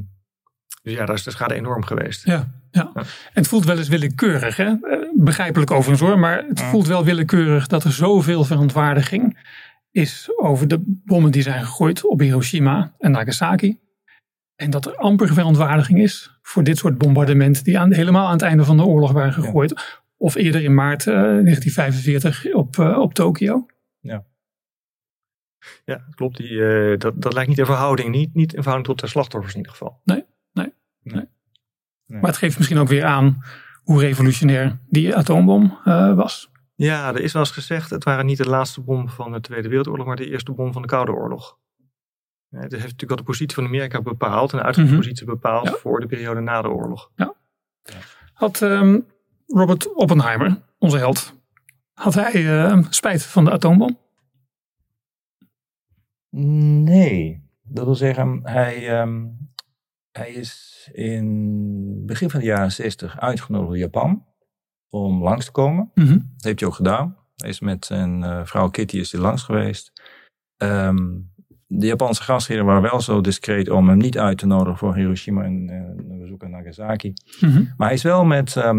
dus 0.82 0.94
ja, 0.94 1.06
daar 1.06 1.16
is 1.16 1.24
de 1.24 1.32
schade 1.32 1.54
enorm 1.54 1.84
geweest. 1.84 2.26
Ja, 2.26 2.34
ja. 2.72 2.92
Ja. 2.94 3.02
En 3.02 3.06
het 3.34 3.48
voelt 3.48 3.66
wel 3.66 3.78
eens 3.78 3.88
willekeurig. 3.88 4.56
Hè? 4.58 4.66
Eh, 4.66 4.98
Begrijpelijk 5.16 5.72
overigens 5.72 6.10
hoor, 6.10 6.20
maar 6.20 6.44
het 6.48 6.60
Ja. 6.60 6.70
voelt 6.70 6.88
wel 6.88 7.04
willekeurig 7.04 7.68
dat 7.68 7.84
er 7.84 7.92
zoveel 7.92 8.44
verontwaardiging 8.44 9.50
is 9.92 10.30
over 10.38 10.68
de 10.68 10.82
bommen 11.06 11.32
die 11.32 11.42
zijn 11.42 11.64
gegooid 11.64 12.06
op 12.06 12.20
Hiroshima 12.20 12.96
en 13.00 13.12
Nagasaki. 13.12 13.80
En 14.56 14.70
dat 14.70 14.86
er 14.86 14.96
amper 14.96 15.34
verontwaardiging 15.34 16.00
is 16.02 16.40
voor 16.42 16.64
dit 16.64 16.78
soort 16.78 16.98
bombardementen 16.98 17.64
die 17.64 17.80
aan, 17.80 17.92
helemaal 17.94 18.26
aan 18.26 18.32
het 18.34 18.42
einde 18.42 18.64
van 18.66 18.78
de 18.78 18.84
oorlog 18.84 19.12
waren 19.12 19.34
gegooid. 19.34 20.00
Of 20.18 20.36
eerder 20.36 20.64
in 20.64 20.74
maart 20.74 21.08
eh, 21.08 21.14
1945 21.14 22.54
op, 22.54 22.80
eh, 22.80 22.98
op 23.00 23.14
Tokio. 23.14 23.66
Ja, 25.86 26.06
klopt. 26.16 26.38
Die, 26.38 26.66
eh, 26.66 26.98
dat, 26.98 27.22
dat 27.22 27.34
lijkt 27.34 27.50
niet 27.50 27.58
in 27.60 27.66
verhouding. 27.66 28.10
Niet, 28.16 28.34
niet 28.34 28.54
in 28.54 28.64
verhouding 28.64 28.88
tot 28.88 29.00
de 29.00 29.08
slachtoffers 29.08 29.54
in 29.54 29.60
ieder 29.60 29.72
geval. 29.76 30.02
Maar 32.06 32.22
het 32.30 32.38
geeft 32.38 32.58
misschien 32.58 32.78
ook 32.78 32.88
weer 32.88 33.06
aan 33.06 33.44
hoe 33.84 34.00
revolutionair 34.00 34.80
die 34.90 35.16
atoombom 35.16 35.78
eh, 35.84 36.14
was. 36.16 36.50
Ja, 36.76 37.08
er 37.14 37.22
is 37.22 37.34
wel 37.34 37.42
eens 37.42 37.52
gezegd, 37.52 37.90
het 37.90 38.04
waren 38.04 38.26
niet 38.26 38.38
de 38.38 38.50
laatste 38.50 38.82
bom 38.82 39.10
van 39.10 39.32
de 39.32 39.42
Tweede 39.42 39.68
Wereldoorlog, 39.68 40.06
maar 40.06 40.16
de 40.16 40.30
eerste 40.30 40.52
bom 40.52 40.74
van 40.74 40.82
de 40.82 40.88
Koude 40.88 41.12
Oorlog. 41.12 41.58
Ja, 42.48 42.58
het 42.60 42.72
heeft 42.72 42.84
natuurlijk 42.84 43.10
wel 43.10 43.18
de 43.18 43.24
positie 43.24 43.56
van 43.56 43.66
Amerika 43.66 44.02
bepaald 44.02 44.52
en 44.52 44.58
de 44.58 44.64
uitgangspositie 44.64 45.26
bepaald 45.26 45.68
Ja. 45.68 45.74
voor 45.74 46.00
de 46.00 46.06
periode 46.08 46.40
na 46.40 46.62
de 46.62 46.70
oorlog. 46.70 47.12
Had 48.34 48.62
ehm, 48.62 49.00
Robert 49.48 49.94
Oppenheimer, 49.94 50.62
onze 50.78 50.98
held, 50.98 51.34
had 51.94 52.14
hij 52.14 52.64
eh, 52.66 52.78
spijt 52.90 53.26
van 53.26 53.46
de 53.46 53.52
atoombom? 53.52 53.98
Nee, 56.84 57.44
dat 57.64 57.86
wil 57.86 57.96
zeggen, 57.96 58.40
hij, 58.44 59.00
ehm, 59.00 59.26
hij 60.12 60.32
is 60.32 60.90
in 60.94 62.06
begin 62.06 62.30
van 62.30 62.40
de 62.40 62.46
jaren 62.46 62.72
60 62.72 63.20
uitgenodigd 63.20 63.70
door 63.70 63.78
Japan 63.78 64.26
om 64.90 65.24
langs 65.24 65.46
te 65.46 65.52
komen. 65.52 65.92
Mhm. 65.94 66.14
Dat 66.14 66.44
heeft 66.44 66.60
hij 66.60 66.70
ook 66.70 66.76
gedaan. 66.76 67.18
Hij 67.36 67.50
is 67.50 67.60
met 67.60 67.86
zijn 67.86 68.24
eh, 68.24 68.46
vrouw 68.46 68.70
Kitty 68.70 68.98
is 68.98 69.12
hij 69.12 69.22
langs 69.22 69.44
geweest. 69.44 69.92
Ehm, 70.58 71.20
de 71.68 71.86
Japanse 71.86 72.24
gastheren 72.24 72.66
waren 72.66 72.82
wel 72.82 73.02
zo 73.02 73.22
discreet 73.22 73.70
om 73.70 73.88
hem 73.88 73.98
niet 73.98 74.18
uit 74.18 74.38
te 74.38 74.46
nodigen 74.46 74.78
voor 74.78 74.96
Hiroshima 74.96 75.44
en 75.44 75.70
eh, 75.70 76.10
een 76.10 76.20
bezoek 76.20 76.44
aan 76.44 76.52
Nagasaki. 76.52 77.14
Mhm. 77.40 77.64
Maar 77.78 77.88
hij, 77.88 77.96
is 77.96 78.04
wel 78.04 78.26
met, 78.26 78.56
eh, 78.56 78.72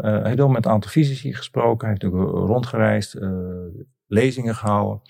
hij 0.00 0.22
heeft 0.24 0.36
wel 0.36 0.48
met 0.48 0.64
een 0.64 0.70
aantal 0.70 0.90
fysici 0.90 1.34
gesproken. 1.34 1.88
Hij 1.88 1.96
heeft 2.00 2.14
ook 2.14 2.30
rondgereisd, 2.30 3.18
lezingen 4.06 4.54
gehouden. 4.54 5.02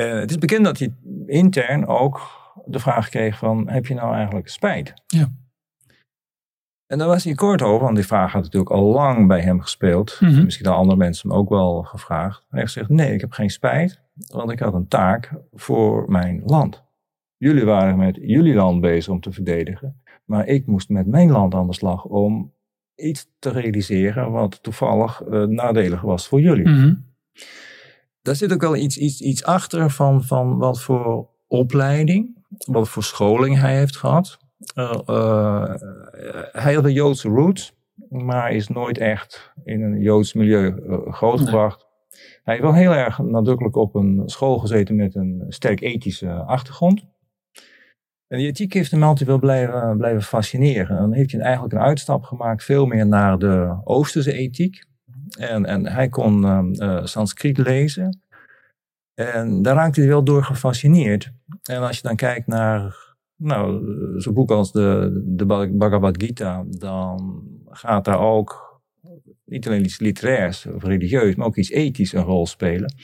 Eh, 0.00 0.12
het 0.12 0.30
is 0.30 0.38
bekend 0.38 0.64
dat 0.64 0.78
hij 0.78 0.94
intern 1.26 1.86
ook 1.86 2.20
de 2.66 2.78
vraag 2.78 3.08
kreeg 3.08 3.38
van, 3.38 3.68
heb 3.68 3.86
je 3.86 3.94
nou 3.94 4.14
eigenlijk 4.14 4.48
spijt? 4.48 4.94
Ja. 5.06 5.28
En 6.86 6.98
daar 6.98 7.08
was 7.08 7.24
hij 7.24 7.34
kort 7.34 7.62
over, 7.62 7.84
want 7.84 7.96
die 7.96 8.06
vraag 8.06 8.32
had 8.32 8.42
natuurlijk 8.42 8.70
al 8.70 8.84
lang 8.84 9.26
bij 9.26 9.40
hem 9.40 9.60
gespeeld. 9.60 10.16
Mhm. 10.20 10.44
Misschien 10.44 10.66
hadden 10.66 10.82
andere 10.82 11.04
mensen 11.04 11.28
hem 11.28 11.38
ook 11.38 11.48
wel 11.48 11.82
gevraagd. 11.82 12.46
Hij 12.48 12.60
heeft 12.60 12.72
gezegd, 12.72 12.90
nee, 12.90 13.14
ik 13.14 13.20
heb 13.20 13.32
geen 13.32 13.50
spijt, 13.50 14.00
want 14.14 14.50
ik 14.50 14.58
had 14.58 14.74
een 14.74 14.88
taak 14.88 15.32
voor 15.52 16.10
mijn 16.10 16.42
land. 16.44 16.82
Jullie 17.36 17.64
waren 17.64 17.96
met 17.96 18.18
jullie 18.20 18.54
land 18.54 18.80
bezig 18.80 19.12
om 19.12 19.20
te 19.20 19.32
verdedigen, 19.32 20.02
maar 20.24 20.46
ik 20.46 20.66
moest 20.66 20.88
met 20.88 21.06
mijn 21.06 21.30
land 21.30 21.54
aan 21.54 21.66
de 21.66 21.74
slag 21.74 22.04
om 22.04 22.52
iets 22.94 23.26
te 23.38 23.50
realiseren 23.50 24.30
wat 24.30 24.62
toevallig 24.62 25.22
eh, 25.22 25.44
nadelig 25.44 26.00
was 26.00 26.28
voor 26.28 26.40
jullie. 26.40 26.68
Mhm. 26.68 26.94
Daar 28.22 28.36
zit 28.36 28.52
ook 28.52 28.60
wel 28.60 28.76
iets, 28.76 28.98
iets, 28.98 29.20
iets 29.20 29.44
achter 29.44 29.90
van, 29.90 30.24
van 30.24 30.58
wat 30.58 30.82
voor 30.82 31.28
opleiding, 31.46 32.36
wat 32.58 32.88
voor 32.88 33.02
scholing 33.02 33.60
hij 33.60 33.76
heeft 33.76 33.96
gehad. 33.96 34.38
Eh, 34.74 35.00
eh, 35.06 35.74
hij 36.52 36.74
had 36.74 36.84
een 36.84 36.92
Joodse 36.92 37.28
roots, 37.28 37.72
maar 38.08 38.52
is 38.52 38.68
nooit 38.68 38.98
echt 38.98 39.52
in 39.64 39.82
een 39.82 40.00
Joods 40.00 40.32
milieu 40.32 40.82
eh, 40.88 41.12
grootgebracht. 41.12 41.88
Hij 42.42 42.54
heeft 42.54 42.62
wel 42.62 42.74
heel 42.74 42.94
erg 42.94 43.18
nadrukkelijk 43.18 43.76
op 43.76 43.94
een 43.94 44.22
school 44.26 44.58
gezeten 44.58 44.96
met 44.96 45.14
een 45.14 45.44
sterk 45.48 45.80
ethische 45.80 46.32
achtergrond. 46.32 47.04
En 48.26 48.38
die 48.38 48.46
ethiek 48.46 48.72
heeft 48.72 48.90
hem 48.90 49.02
altijd 49.02 49.28
wel 49.28 49.38
blijven, 49.38 49.96
blijven 49.96 50.22
fascineren. 50.22 50.96
En 50.96 51.02
dan 51.02 51.12
heeft 51.12 51.32
hij 51.32 51.40
eigenlijk 51.40 51.74
een 51.74 51.80
uitstap 51.80 52.24
gemaakt, 52.24 52.64
veel 52.64 52.86
meer 52.86 53.06
naar 53.06 53.38
de 53.38 53.80
Oosterse 53.84 54.32
ethiek. 54.32 54.84
En, 55.38 55.66
en 55.66 55.86
hij 55.86 56.08
kon 56.08 56.42
uh, 56.42 57.04
Sanskriet 57.04 57.58
lezen. 57.58 58.20
En 59.26 59.62
daar 59.62 59.74
raakte 59.74 60.00
hij 60.00 60.08
wel 60.08 60.24
door 60.24 60.44
gefascineerd. 60.44 61.32
En 61.62 61.80
als 61.80 61.96
je 61.96 62.02
dan 62.02 62.16
kijkt 62.16 62.46
naar 62.46 63.08
Nou, 63.36 63.82
zo'n 64.16 64.34
boek 64.34 64.50
als 64.50 64.72
de, 64.72 65.22
de 65.26 65.46
Bhagavad 65.76 66.22
Gita, 66.22 66.64
dan 66.68 67.42
gaat 67.66 68.04
daar 68.04 68.20
ook 68.20 68.80
niet 69.44 69.66
alleen 69.66 69.84
iets 69.84 69.98
literairs 69.98 70.66
of 70.66 70.84
religieus, 70.84 71.34
maar 71.34 71.46
ook 71.46 71.56
iets 71.56 71.70
ethisch 71.70 72.12
een 72.12 72.22
rol 72.22 72.46
spelen. 72.46 72.94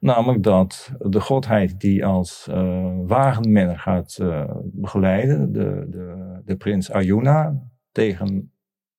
Namelijk 0.00 0.42
dat 0.42 0.92
de 0.98 1.20
godheid 1.20 1.80
die 1.80 2.06
als 2.06 2.46
uh, 2.50 2.94
wagenmenner 3.06 3.78
gaat 3.78 4.18
uh, 4.20 4.50
begeleiden, 4.64 5.52
de, 5.52 5.86
de, 5.88 6.40
de 6.44 6.56
prins 6.56 6.90
Arjuna, 6.90 7.62
tegen, 7.92 8.52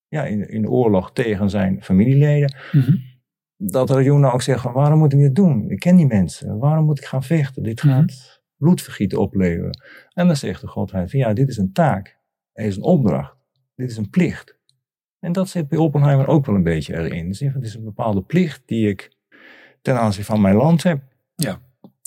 ja, 0.07 0.23
in, 0.23 0.49
in 0.49 0.69
oorlog 0.69 1.13
tegen 1.13 1.49
zijn 1.49 1.83
familieleden. 1.83 2.55
Mm 2.71 3.13
Dat 3.57 3.91
Arjuna 3.91 4.31
ook 4.31 4.41
zegt 4.41 4.61
van 4.61 4.73
waarom 4.73 4.99
moet 4.99 5.13
ik 5.13 5.19
dit 5.19 5.35
doen? 5.35 5.69
Ik 5.69 5.79
ken 5.79 5.95
die 5.95 6.05
mensen. 6.05 6.57
Waarom 6.57 6.85
moet 6.85 6.97
ik 6.97 7.05
gaan 7.05 7.23
vechten? 7.23 7.63
Dit 7.63 7.81
gaat 7.81 8.01
mm 8.01 8.33
bloedvergieten 8.57 9.19
opleveren. 9.19 9.79
En 10.13 10.27
dan 10.27 10.35
zegt 10.35 10.61
de 10.61 10.67
godheid 10.67 11.09
van 11.09 11.19
ja, 11.19 11.33
dit 11.33 11.49
is 11.49 11.57
een 11.57 11.71
taak. 11.71 12.17
Het 12.53 12.65
is 12.65 12.75
een 12.75 12.83
opdracht. 12.83 13.35
Dit 13.75 13.89
is 13.89 13.97
een 13.97 14.09
plicht. 14.09 14.57
En 15.19 15.31
dat 15.31 15.49
zit 15.49 15.67
bij 15.67 15.77
Oppenheimer 15.77 16.27
ook 16.27 16.45
wel 16.45 16.55
een 16.55 16.63
beetje 16.63 16.93
erin. 16.93 17.27
Dus 17.27 17.39
het 17.39 17.63
is 17.63 17.75
een 17.75 17.83
bepaalde 17.83 18.21
plicht 18.21 18.61
die 18.65 18.89
ik 18.89 19.11
ten 19.81 19.99
aanzien 19.99 20.23
van 20.23 20.41
mijn 20.41 20.55
land 20.55 20.83
heb. 20.83 21.01
Ja. 21.35 21.59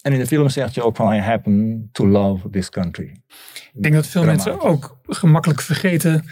En 0.03 0.13
in 0.13 0.19
de 0.19 0.27
film 0.27 0.49
zegt 0.49 0.75
je 0.75 0.83
ook 0.83 0.97
van 0.97 1.15
I 1.15 1.19
happen 1.19 1.89
to 1.93 2.07
love 2.07 2.51
this 2.51 2.71
country. 2.71 3.23
Ik 3.73 3.83
denk 3.83 3.95
dat 3.95 4.07
veel 4.07 4.25
mensen 4.25 4.61
ook 4.61 4.99
gemakkelijk 5.03 5.61
vergeten 5.61 6.25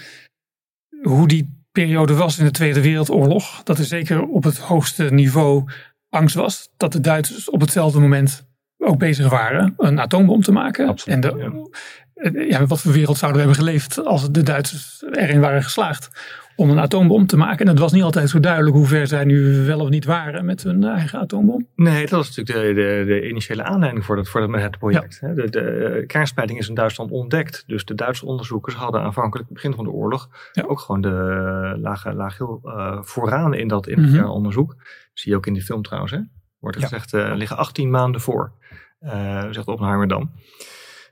hoe 1.03 1.29
die 1.29 1.56
periode 1.83 2.14
was 2.14 2.39
in 2.39 2.45
de 2.45 2.51
Tweede 2.51 2.81
Wereldoorlog. 2.81 3.62
Dat 3.62 3.79
er 3.79 3.85
zeker 3.85 4.22
op 4.22 4.45
het 4.45 4.59
hoogste 4.59 5.05
niveau 5.05 5.64
angst 6.09 6.35
was 6.35 6.68
dat 6.77 6.93
de 6.93 7.01
Duitsers 7.01 7.51
op 7.51 7.61
hetzelfde 7.61 8.01
moment 8.01 8.47
ook 8.79 8.99
bezig 8.99 9.29
waren 9.29 9.74
een 9.77 10.01
atoombom 10.01 10.43
te 10.43 10.53
maken. 10.53 10.89
Absoluut, 10.89 11.24
en 11.24 11.31
de, 11.31 12.49
ja. 12.49 12.66
wat 12.66 12.81
voor 12.81 12.93
wereld 12.93 13.18
zouden 13.18 13.41
we 13.41 13.47
hebben 13.47 13.64
geleefd 13.64 14.05
als 14.05 14.31
de 14.31 14.43
Duitsers 14.43 15.05
erin 15.11 15.41
waren 15.41 15.62
geslaagd 15.62 16.09
om 16.57 16.71
een 16.71 16.79
atoombom 16.79 17.27
te 17.27 17.37
maken. 17.37 17.59
En 17.59 17.71
het 17.71 17.79
was 17.79 17.93
niet 17.93 18.03
altijd 18.03 18.31
zo 18.31 18.41
duidelijk 18.41 18.77
hoe 18.77 18.87
ver 18.87 19.07
zij 19.07 19.25
nu 19.25 19.65
wel 19.67 19.81
of 19.81 19.89
niet 19.89 20.05
waren 20.05 20.45
met 20.45 20.63
hun 20.63 20.85
eigen 20.85 21.19
atoombom. 21.19 21.67
Nee, 21.75 22.01
dat 22.01 22.11
was 22.11 22.37
natuurlijk 22.37 22.77
de, 22.77 22.83
de, 22.83 23.05
de 23.07 23.29
initiële 23.29 23.63
aanleiding 23.63 24.05
voor, 24.05 24.17
dat, 24.17 24.29
voor 24.29 24.41
dat, 24.41 24.61
het 24.61 24.79
project. 24.79 25.19
Ja. 25.21 25.33
De, 25.33 25.51
de, 25.51 26.05
kernspreiding 26.07 26.59
is 26.59 26.69
in 26.69 26.75
Duitsland 26.75 27.11
ontdekt. 27.11 27.65
Dus 27.67 27.85
de 27.85 27.95
Duitse 27.95 28.27
onderzoekers 28.27 28.75
hadden 28.75 29.01
aanvankelijk 29.01 29.49
begin 29.49 29.75
van 29.75 29.85
de 29.85 29.91
oorlog 29.91 30.29
ja. 30.53 30.63
ook 30.63 30.81
gewoon 30.81 31.01
de 31.01 31.79
lage, 31.81 32.15
laag 32.15 32.39
heel 32.39 32.61
uh, 32.65 32.99
vooraan 33.03 33.55
in 33.55 33.69
dat 33.69 33.87
in 33.87 34.01
mm 34.01 34.25
onderzoek. 34.25 34.77
Zie 35.13 35.31
je 35.31 35.37
ook 35.37 35.47
in 35.47 35.53
die 35.53 35.63
film 35.63 35.83
trouwens. 35.83 36.13
Hè? 36.13 36.21
Wordt 36.59 36.77
er 36.77 36.83
ja. 36.83 36.89
gezegd, 36.89 37.13
uh, 37.13 37.37
liggen 37.37 37.57
18 37.57 37.91
maanden 37.91 38.21
voor. 38.21 38.53
Uh, 39.01 39.45
zegt 39.51 39.67
Oppenheimer 39.67 40.09
dan. 40.09 40.31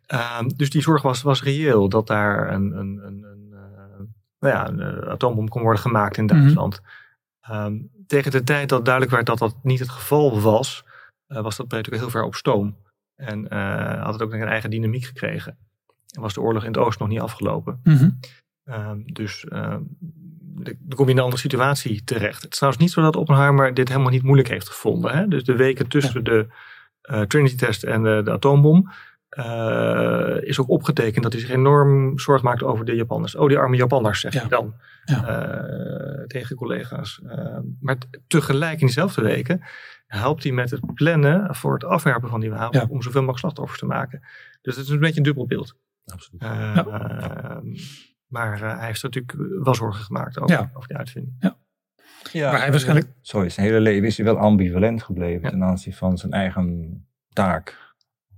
Ehm, 0.07 0.49
dus 0.57 0.71
die 0.71 0.83
zorg 0.83 1.03
was, 1.03 1.23
was 1.23 1.43
reëel 1.43 1.89
dat 1.89 2.07
daar 2.07 2.53
een, 2.53 2.79
een, 2.79 3.01
een 3.05 3.35
nou 4.45 4.57
ja, 4.57 4.69
een 4.69 5.05
atoombom 5.05 5.49
kon 5.49 5.63
worden 5.63 5.81
gemaakt 5.81 6.17
in 6.17 6.27
Duitsland. 6.27 6.81
Mm 6.81 6.93
tegen 8.07 8.31
de 8.31 8.45
tijd 8.45 8.69
dat 8.69 8.85
duidelijk 8.85 9.15
werd 9.15 9.27
dat 9.27 9.39
dat 9.39 9.57
niet 9.63 9.79
het 9.79 9.89
geval 9.89 10.41
was, 10.41 10.85
uh, 11.29 11.41
was 11.41 11.57
dat 11.57 11.71
natuurlijk 11.71 12.03
heel 12.03 12.11
ver 12.11 12.23
op 12.23 12.35
stoom. 12.35 12.77
En 13.15 13.47
uh, 13.53 14.03
had 14.03 14.13
het 14.13 14.23
ook 14.23 14.33
een 14.33 14.43
eigen 14.43 14.71
dynamiek 14.71 15.05
gekregen. 15.05 15.59
En 16.15 16.21
was 16.21 16.35
de 16.35 16.41
oorlog 16.41 16.63
in 16.63 16.69
het 16.69 16.79
oosten 16.79 17.03
nog 17.03 17.15
niet 17.15 17.23
afgelopen. 17.23 17.81
Mm 17.83 17.97
-hmm. 17.97 18.19
um, 18.65 19.13
dus 19.13 19.45
uh, 19.49 19.77
dan 20.79 20.97
kom 20.97 21.05
je 21.05 21.11
in 21.11 21.17
een 21.17 21.25
andere 21.25 21.41
situatie 21.41 22.05
terecht. 22.05 22.43
Het 22.43 22.53
is 22.53 22.59
trouwens 22.59 22.85
niet 22.85 22.93
zo 22.93 23.03
dat 23.03 23.17
Oppenheimer 23.17 23.75
dit 23.75 23.89
helemaal 23.89 24.11
niet 24.11 24.23
moeilijk 24.23 24.49
heeft 24.49 24.69
gevonden. 24.69 25.13
Hè? 25.17 25.29
Dus 25.29 25.45
de 25.45 25.57
weken 25.57 25.89
tussen 25.89 26.23
ja. 26.25 26.31
de 26.31 27.27
Trinity-test 27.27 27.83
en 27.83 28.03
de, 28.03 28.21
de 28.25 28.31
atoombom 28.31 28.91
uh, 29.39 30.37
is 30.41 30.61
ook 30.61 30.69
opgetekend 30.69 31.23
dat 31.23 31.33
hij 31.33 31.41
zich 31.41 31.51
enorm 31.51 32.19
zorg 32.19 32.43
maakt 32.43 32.63
over 32.63 32.85
de 32.85 32.95
Japanners. 32.95 33.35
Oh, 33.35 33.49
die 33.49 33.59
arme 33.59 33.77
Japanners, 33.77 34.21
zegt 34.21 34.35
ja. 34.35 34.41
hij 34.41 34.49
dan 34.49 34.75
ja. 35.05 35.47
uh, 36.19 36.25
tegen 36.27 36.57
collega's. 36.57 37.21
Uh, 37.25 37.59
maar 37.81 37.97
tegelijk 38.27 38.81
in 38.81 38.87
diezelfde 38.87 39.23
weken 39.23 39.65
helpt 40.07 40.43
hij 40.43 40.53
met 40.53 40.71
het 40.71 40.95
plannen 40.95 41.55
voor 41.55 41.75
het 41.75 41.85
afwerpen 41.85 42.29
van 42.29 42.41
die 42.41 42.51
wapens 42.51 42.83
ja. 42.83 42.89
om 42.89 43.03
zoveel 43.03 43.21
mogelijk 43.21 43.39
slachtoffers 43.39 43.79
te 43.79 43.87
maken. 43.87 44.21
Dus 44.63 44.77
het 44.77 44.85
is 44.85 44.91
een 44.91 44.99
beetje 44.99 45.17
een 45.17 45.23
dubbel 45.23 45.47
beeld. 45.47 45.77
Absoluut. 46.07 46.43
maar 48.27 48.59
hij 48.59 48.87
heeft 48.87 49.03
natuurlijk 49.03 49.37
wel 49.63 49.75
zorgen 49.75 50.05
gemaakt 50.05 50.41
over, 50.41 50.71
over 50.75 50.89
die 50.89 50.97
uitvinding. 50.97 51.37
Ja. 51.39 51.57
Ja, 52.33 52.51
maar 52.51 52.61
hij 52.61 52.71
waarschijnlijk... 52.71 53.09
Sorry, 53.21 53.49
zijn 53.49 53.67
hele 53.67 53.81
leven 53.81 54.07
is 54.07 54.17
hij 54.17 54.27
wel 54.27 54.39
ambivalent 54.39 55.03
gebleven 55.03 55.51
ten 55.51 55.65
aanzien 55.65 55.93
van 55.93 56.19
zijn 56.19 56.33
eigen 56.33 56.99
taak, 57.33 57.84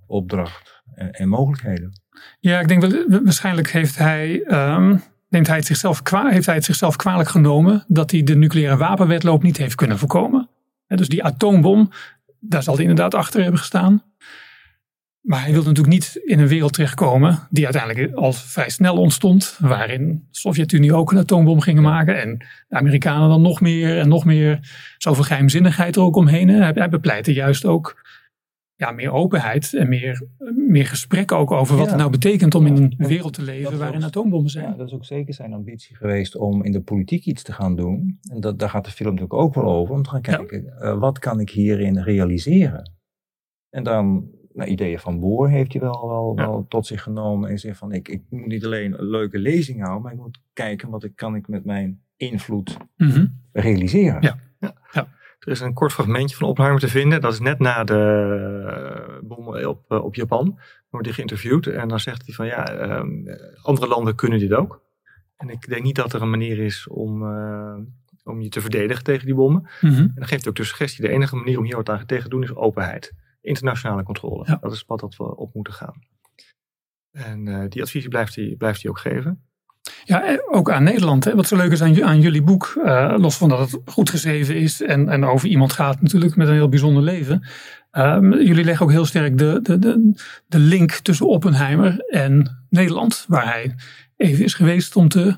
opdracht 0.06 0.82
en, 0.94 1.10
en, 1.10 1.28
mogelijkheden. 1.28 2.00
Ja, 2.40 2.60
ik 2.60 2.68
denk 2.68 2.80
wel, 2.80 3.20
waarschijnlijk 3.22 3.70
heeft 3.70 3.98
hij, 3.98 4.44
um, 4.74 5.02
neemt 5.28 5.46
hij 5.46 5.56
het 5.56 5.66
zichzelf 5.66 6.02
kwa, 6.02 6.28
heeft 6.28 6.46
hij 6.46 6.54
het 6.54 6.64
zichzelf 6.64 6.96
kwalijk 6.96 7.28
genomen 7.28 7.84
dat 7.88 8.10
hij 8.10 8.22
de 8.22 8.36
nucleaire 8.36 8.76
wapenwetloop 8.76 9.42
niet 9.42 9.56
heeft 9.56 9.74
kunnen 9.74 9.98
voorkomen. 9.98 10.48
En 10.86 10.96
dus 10.96 11.08
die 11.08 11.24
atoombom, 11.24 11.90
daar 12.40 12.62
zal 12.62 12.74
hij 12.74 12.82
inderdaad 12.82 13.14
achter 13.14 13.42
hebben 13.42 13.60
gestaan. 13.60 14.02
Maar 15.26 15.42
hij 15.42 15.52
wilde 15.52 15.68
natuurlijk 15.68 15.94
niet 15.94 16.20
in 16.24 16.38
een 16.38 16.48
wereld 16.48 16.72
terechtkomen 16.72 17.46
die 17.50 17.64
uiteindelijk 17.64 18.14
al 18.14 18.32
vrij 18.32 18.68
snel 18.68 18.96
ontstond. 18.96 19.56
Waarin 19.58 20.08
de 20.08 20.38
Sovjet-Unie 20.38 20.94
ook 20.94 21.12
een 21.12 21.18
atoombom 21.18 21.60
gingen 21.60 21.82
maken. 21.82 22.20
En 22.20 22.38
de 22.68 22.76
Amerikanen 22.76 23.28
dan 23.28 23.42
nog 23.42 23.60
meer 23.60 23.98
en 23.98 24.08
nog 24.08 24.24
meer. 24.24 24.58
Zoveel 24.98 25.24
geheimzinnigheid 25.24 25.96
er 25.96 26.02
ook 26.02 26.16
omheen. 26.16 26.48
Hij, 26.48 26.72
hij 26.74 26.88
bepleitte 26.88 27.32
juist 27.32 27.64
ook 27.64 28.05
ja, 28.76 28.90
meer 28.90 29.12
openheid 29.12 29.74
en 29.74 29.88
meer, 29.88 30.26
meer 30.68 30.86
gesprek 30.86 31.32
ook 31.32 31.50
over 31.50 31.76
wat 31.76 31.84
ja. 31.84 31.90
het 31.90 32.00
nou 32.00 32.10
betekent 32.10 32.54
om 32.54 32.66
in 32.66 32.76
een 32.76 32.94
wereld 32.96 33.32
te 33.32 33.42
leven 33.42 33.78
waarin 33.78 34.04
atoombommen 34.04 34.50
zijn. 34.50 34.70
Ja, 34.70 34.76
dat 34.76 34.86
is 34.86 34.92
ook 34.92 35.04
zeker 35.04 35.34
zijn 35.34 35.52
ambitie 35.52 35.96
geweest 35.96 36.36
om 36.36 36.64
in 36.64 36.72
de 36.72 36.80
politiek 36.80 37.24
iets 37.24 37.42
te 37.42 37.52
gaan 37.52 37.76
doen. 37.76 38.18
En 38.30 38.40
dat, 38.40 38.58
daar 38.58 38.70
gaat 38.70 38.84
de 38.84 38.90
film 38.90 39.14
natuurlijk 39.14 39.40
ook 39.40 39.54
wel 39.54 39.64
over, 39.64 39.94
om 39.94 40.02
te 40.02 40.10
gaan 40.10 40.20
kijken, 40.20 40.62
ja. 40.62 40.82
uh, 40.82 40.98
wat 40.98 41.18
kan 41.18 41.40
ik 41.40 41.50
hierin 41.50 42.02
realiseren? 42.02 42.92
En 43.70 43.82
dan, 43.82 44.30
nou, 44.52 44.70
ideeën 44.70 44.98
van 44.98 45.20
Boer 45.20 45.50
heeft 45.50 45.72
hij 45.72 45.80
wel, 45.80 46.08
wel, 46.08 46.32
ja. 46.36 46.46
wel 46.46 46.66
tot 46.68 46.86
zich 46.86 47.02
genomen 47.02 47.50
en 47.50 47.58
zegt 47.58 47.78
van, 47.78 47.92
ik, 47.92 48.08
ik 48.08 48.22
moet 48.28 48.46
niet 48.46 48.64
alleen 48.64 48.98
een 48.98 49.08
leuke 49.08 49.38
lezing 49.38 49.80
houden, 49.80 50.02
maar 50.02 50.12
ik 50.12 50.18
moet 50.18 50.40
kijken 50.52 50.90
wat 50.90 51.04
ik, 51.04 51.16
kan 51.16 51.34
ik 51.34 51.48
met 51.48 51.64
mijn 51.64 52.00
invloed 52.16 52.76
mm 52.96 53.08
-hmm. 53.10 53.40
realiseren. 53.52 54.22
Ja. 54.22 54.38
ja. 54.92 55.08
Er 55.46 55.52
is 55.52 55.60
een 55.60 55.74
kort 55.74 55.92
fragmentje 55.92 56.36
van 56.36 56.48
Oppenheimer 56.48 56.82
te 56.82 56.88
vinden. 56.88 57.20
Dat 57.20 57.32
is 57.32 57.40
net 57.40 57.58
na 57.58 57.84
de 57.84 59.20
bom 59.22 59.48
op, 59.48 59.84
eh, 59.88 60.04
op 60.04 60.14
Japan. 60.14 60.44
Dan 60.44 60.56
wordt 60.90 61.06
hij 61.06 61.14
geïnterviewd 61.14 61.66
en 61.66 61.88
dan 61.88 62.00
zegt 62.00 62.26
hij 62.26 62.34
van 62.34 62.46
ja, 62.46 62.80
um, 62.98 63.26
andere 63.62 63.86
landen 63.86 64.14
kunnen 64.14 64.38
dit 64.38 64.52
ook. 64.52 64.82
En 65.36 65.48
ik 65.48 65.68
denk 65.68 65.82
niet 65.82 65.94
dat 65.94 66.12
er 66.12 66.22
een 66.22 66.30
manier 66.30 66.58
is 66.58 66.88
om, 66.88 67.22
uh, 67.22 67.76
om 68.24 68.40
je 68.40 68.48
te 68.48 68.60
verdedigen 68.60 69.04
tegen 69.04 69.26
die 69.26 69.34
bommen. 69.34 69.68
Mm 69.80 69.90
-hmm. 69.90 69.98
En 69.98 70.12
dan 70.14 70.26
geeft 70.26 70.40
hij 70.40 70.50
ook 70.50 70.56
de 70.56 70.64
suggestie, 70.64 71.04
de 71.04 71.12
enige 71.12 71.36
manier 71.36 71.58
om 71.58 71.64
hier 71.64 71.76
wat 71.76 71.88
aan 71.88 72.06
tegen 72.06 72.24
te 72.24 72.30
doen 72.30 72.42
is 72.42 72.54
openheid. 72.54 73.12
Internationale 73.40 74.02
controle. 74.02 74.44
Ja. 74.46 74.58
Dat 74.60 74.72
is 74.72 74.78
het 74.78 74.86
pad 74.86 75.00
dat 75.00 75.16
we 75.16 75.36
op 75.36 75.54
moeten 75.54 75.72
gaan. 75.72 76.02
En 77.10 77.46
uh, 77.46 77.64
die 77.68 77.82
adviesie 77.82 78.10
blijft 78.10 78.34
hij, 78.34 78.54
blijft 78.58 78.82
hij 78.82 78.90
ook 78.90 78.98
geven. 78.98 79.45
Ja, 80.04 80.40
ook 80.50 80.70
aan 80.70 80.82
Nederland. 80.82 81.24
Hè. 81.24 81.34
Wat 81.34 81.46
zo 81.46 81.56
leuk 81.56 81.72
is 81.72 81.82
aan, 81.82 82.20
jullie 82.20 82.42
boek, 82.42 82.74
uh, 82.84 83.14
los 83.16 83.36
van 83.36 83.48
dat 83.48 83.58
het 83.58 83.80
goed 83.84 84.10
geschreven 84.10 84.56
is 84.56 84.82
en, 84.82 85.08
en 85.08 85.24
over 85.24 85.48
iemand 85.48 85.72
gaat 85.72 86.02
natuurlijk 86.02 86.36
met 86.36 86.48
een 86.48 86.54
heel 86.54 86.68
bijzonder 86.68 87.02
leven. 87.02 87.46
Um, 87.92 88.42
jullie 88.42 88.64
leggen 88.64 88.86
ook 88.86 88.92
heel 88.92 89.04
sterk 89.04 89.38
de, 89.38 89.58
de, 89.62 89.78
de, 89.78 90.22
de 90.46 90.58
link 90.58 90.92
tussen 90.92 91.28
Oppenheimer 91.28 91.98
en 91.98 92.64
Nederland, 92.68 93.24
waar 93.28 93.44
hij 93.44 93.74
even 94.16 94.44
is 94.44 94.54
geweest 94.54 94.96
om 94.96 95.08
te 95.08 95.36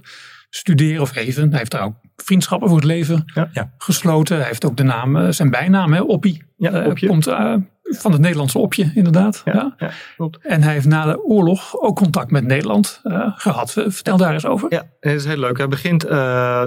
studeren 0.51 1.03
of 1.03 1.17
even. 1.17 1.49
Hij 1.49 1.59
heeft 1.59 1.71
daar 1.71 1.83
ook 1.83 1.97
vriendschappen 2.25 2.69
voor 2.69 2.77
het 2.79 2.87
leven 2.87 3.23
ja, 3.35 3.51
ja. 3.53 3.73
gesloten. 3.79 4.37
Hij 4.37 4.47
heeft 4.47 4.65
ook 4.65 4.77
de 4.77 4.83
naam, 4.83 5.33
zijn 5.33 5.51
bijnaam, 5.51 5.93
hè, 5.93 6.01
Oppie. 6.01 6.43
Ja, 6.57 6.87
Oppie. 6.87 7.05
Uh, 7.05 7.11
komt 7.11 7.29
uh, 7.29 7.55
van 7.83 8.13
het 8.13 8.21
Nederlandse 8.21 8.59
Opje, 8.59 8.91
inderdaad. 8.95 9.43
Ja, 9.45 9.75
ja. 9.79 9.91
klopt. 10.17 10.39
En 10.43 10.63
hij 10.63 10.73
heeft 10.73 10.87
na 10.87 11.05
de 11.05 11.25
oorlog 11.25 11.81
ook 11.81 11.97
contact 11.97 12.31
met 12.31 12.45
Nederland 12.45 13.01
uh, 13.05 13.33
gehad. 13.35 13.73
Vertel 13.73 14.17
daar 14.17 14.33
eens 14.33 14.47
over. 14.47 14.73
Ja, 14.73 14.87
dat 15.01 15.13
is 15.13 15.25
heel 15.25 15.37
leuk. 15.37 15.57
Hij 15.57 15.69
begint, 15.69 16.01